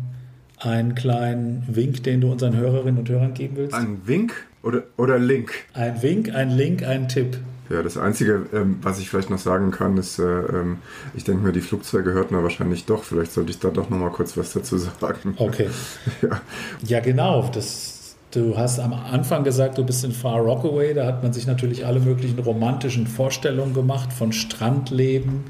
einen 0.61 0.95
kleinen 0.95 1.65
Wink, 1.69 2.03
den 2.03 2.21
du 2.21 2.31
unseren 2.31 2.57
Hörerinnen 2.57 2.99
und 2.99 3.09
Hörern 3.09 3.35
geben 3.35 3.57
willst? 3.57 3.75
Ein 3.75 4.07
Wink 4.07 4.35
oder, 4.63 4.83
oder 4.97 5.19
Link? 5.19 5.53
Ein 5.73 6.03
Wink, 6.03 6.35
ein 6.35 6.51
Link, 6.51 6.83
ein 6.83 7.09
Tipp. 7.09 7.39
Ja, 7.71 7.83
das 7.83 7.97
Einzige, 7.97 8.47
ähm, 8.53 8.79
was 8.83 8.99
ich 8.99 9.09
vielleicht 9.09 9.31
noch 9.31 9.39
sagen 9.39 9.71
kann, 9.71 9.97
ist, 9.97 10.19
äh, 10.19 10.23
ähm, 10.25 10.79
ich 11.15 11.23
denke 11.23 11.43
mir, 11.43 11.53
die 11.53 11.61
Flugzeuge 11.61 12.13
hörten 12.13 12.35
wir 12.35 12.43
wahrscheinlich 12.43 12.85
doch. 12.85 13.05
Vielleicht 13.05 13.31
sollte 13.33 13.51
ich 13.51 13.61
da 13.61 13.69
doch 13.69 13.89
noch 13.89 13.99
mal 13.99 14.11
kurz 14.11 14.37
was 14.37 14.53
dazu 14.53 14.77
sagen. 14.77 15.35
Okay. 15.37 15.71
ja. 16.23 16.41
ja, 16.83 17.01
genau. 17.01 17.49
Das, 17.55 18.17
du 18.33 18.57
hast 18.57 18.81
am 18.81 18.93
Anfang 18.93 19.45
gesagt, 19.45 19.79
du 19.79 19.85
bist 19.85 20.05
in 20.05 20.11
Far 20.11 20.41
Rockaway. 20.41 20.95
Da 20.95 21.07
hat 21.07 21.23
man 21.23 21.33
sich 21.33 21.47
natürlich 21.47 21.87
alle 21.87 22.01
möglichen 22.01 22.41
romantischen 22.41 23.07
Vorstellungen 23.07 23.73
gemacht 23.73 24.13
von 24.13 24.33
Strandleben, 24.33 25.45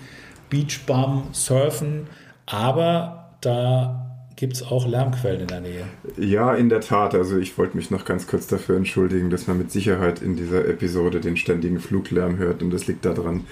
Beachbum, 0.51 1.29
Surfen. 1.33 2.07
Aber 2.45 3.31
da 3.41 4.10
Gibt 4.41 4.55
es 4.55 4.63
auch 4.63 4.89
Lärmquellen 4.89 5.43
in 5.43 5.49
der 5.49 5.61
Nähe? 5.61 5.85
Ja, 6.17 6.55
in 6.55 6.71
der 6.71 6.81
Tat. 6.81 7.15
Also 7.15 7.37
ich 7.37 7.59
wollte 7.59 7.77
mich 7.77 7.91
noch 7.91 8.07
ganz 8.07 8.27
kurz 8.27 8.47
dafür 8.47 8.75
entschuldigen, 8.75 9.29
dass 9.29 9.47
man 9.47 9.59
mit 9.59 9.71
Sicherheit 9.71 10.23
in 10.23 10.35
dieser 10.35 10.67
Episode 10.67 11.21
den 11.21 11.37
ständigen 11.37 11.79
Fluglärm 11.79 12.39
hört. 12.39 12.63
Und 12.63 12.71
das 12.71 12.87
liegt 12.87 13.05
daran, 13.05 13.45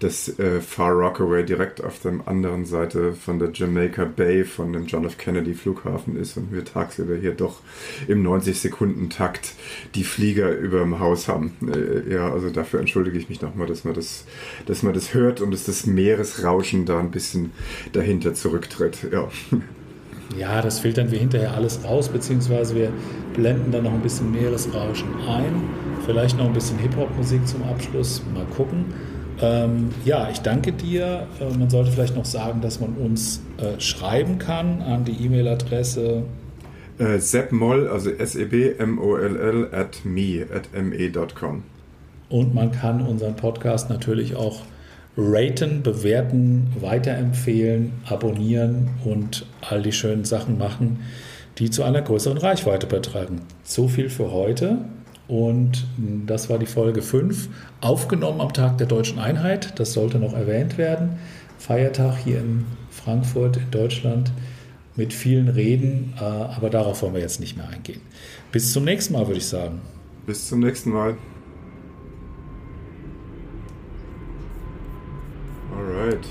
dass 0.00 0.38
äh, 0.38 0.60
Far 0.60 0.92
Rockaway 0.92 1.42
direkt 1.42 1.82
auf 1.82 2.00
der 2.00 2.20
anderen 2.26 2.66
Seite 2.66 3.14
von 3.14 3.38
der 3.38 3.48
Jamaica 3.54 4.04
Bay, 4.04 4.44
von 4.44 4.74
dem 4.74 4.84
John 4.84 5.06
F. 5.06 5.16
Kennedy 5.16 5.54
Flughafen 5.54 6.16
ist 6.16 6.36
und 6.36 6.52
wir 6.52 6.66
tagsüber 6.66 7.16
hier 7.16 7.32
doch 7.32 7.60
im 8.06 8.22
90-Sekunden-Takt 8.22 9.54
die 9.94 10.04
Flieger 10.04 10.54
über 10.54 10.80
dem 10.80 11.00
Haus 11.00 11.28
haben. 11.28 11.56
Äh, 11.66 12.12
ja, 12.12 12.30
also 12.30 12.50
dafür 12.50 12.80
entschuldige 12.80 13.16
ich 13.16 13.30
mich 13.30 13.40
nochmal, 13.40 13.68
dass 13.68 13.84
man 13.84 13.94
das, 13.94 14.26
dass 14.66 14.82
man 14.82 14.92
das 14.92 15.14
hört 15.14 15.40
und 15.40 15.50
dass 15.50 15.64
das 15.64 15.86
Meeresrauschen 15.86 16.84
da 16.84 16.98
ein 17.00 17.10
bisschen 17.10 17.52
dahinter 17.94 18.34
zurücktritt. 18.34 18.98
Ja. 19.10 19.30
Ja, 20.38 20.60
das 20.60 20.80
filtern 20.80 21.10
wir 21.10 21.18
hinterher 21.18 21.54
alles 21.54 21.84
raus, 21.84 22.08
beziehungsweise 22.08 22.74
wir 22.74 22.90
blenden 23.34 23.70
dann 23.70 23.84
noch 23.84 23.92
ein 23.92 24.02
bisschen 24.02 24.32
Meeresrauschen 24.32 25.08
ein. 25.28 25.62
Vielleicht 26.04 26.36
noch 26.36 26.46
ein 26.46 26.52
bisschen 26.52 26.78
Hip-Hop-Musik 26.78 27.46
zum 27.46 27.62
Abschluss. 27.64 28.22
Mal 28.34 28.44
gucken. 28.56 28.86
Ähm, 29.40 29.90
ja, 30.04 30.28
ich 30.30 30.40
danke 30.40 30.72
dir. 30.72 31.26
Äh, 31.40 31.56
man 31.58 31.70
sollte 31.70 31.90
vielleicht 31.90 32.16
noch 32.16 32.24
sagen, 32.24 32.60
dass 32.60 32.80
man 32.80 32.94
uns 32.94 33.42
äh, 33.58 33.78
schreiben 33.80 34.38
kann 34.38 34.82
an 34.82 35.04
die 35.04 35.24
E-Mail-Adresse 35.24 36.22
äh, 36.98 37.18
Seppmoll, 37.18 37.88
also 37.88 38.10
S-E-B-M-O-L-L 38.10 39.68
at 39.72 40.04
me, 40.04 40.46
at 40.54 40.68
me.com. 40.82 41.62
Und 42.28 42.54
man 42.54 42.72
kann 42.72 43.06
unseren 43.06 43.36
Podcast 43.36 43.90
natürlich 43.90 44.34
auch 44.34 44.62
raten, 45.16 45.82
bewerten, 45.82 46.72
weiterempfehlen, 46.80 47.92
abonnieren 48.06 48.90
und 49.04 49.46
all 49.62 49.82
die 49.82 49.92
schönen 49.92 50.24
Sachen 50.24 50.58
machen, 50.58 51.00
die 51.58 51.70
zu 51.70 51.82
einer 51.82 52.02
größeren 52.02 52.38
Reichweite 52.38 52.86
beitragen. 52.86 53.40
So 53.64 53.88
viel 53.88 54.10
für 54.10 54.30
heute. 54.30 54.78
Und 55.28 55.86
das 56.26 56.48
war 56.48 56.58
die 56.58 56.66
Folge 56.66 57.02
5, 57.02 57.48
aufgenommen 57.80 58.40
am 58.40 58.52
Tag 58.52 58.78
der 58.78 58.86
deutschen 58.86 59.18
Einheit. 59.18 59.78
Das 59.80 59.92
sollte 59.92 60.18
noch 60.18 60.34
erwähnt 60.34 60.78
werden. 60.78 61.18
Feiertag 61.58 62.18
hier 62.18 62.38
in 62.38 62.64
Frankfurt 62.90 63.56
in 63.56 63.70
Deutschland 63.70 64.30
mit 64.94 65.12
vielen 65.12 65.48
Reden, 65.48 66.14
äh, 66.16 66.22
aber 66.22 66.70
darauf 66.70 67.02
wollen 67.02 67.14
wir 67.14 67.20
jetzt 67.20 67.40
nicht 67.40 67.56
mehr 67.56 67.68
eingehen. 67.68 68.00
Bis 68.52 68.72
zum 68.72 68.84
nächsten 68.84 69.14
Mal, 69.14 69.26
würde 69.26 69.38
ich 69.38 69.46
sagen. 69.46 69.80
Bis 70.26 70.48
zum 70.48 70.60
nächsten 70.60 70.90
Mal. 70.90 71.16
Alright. 75.86 76.26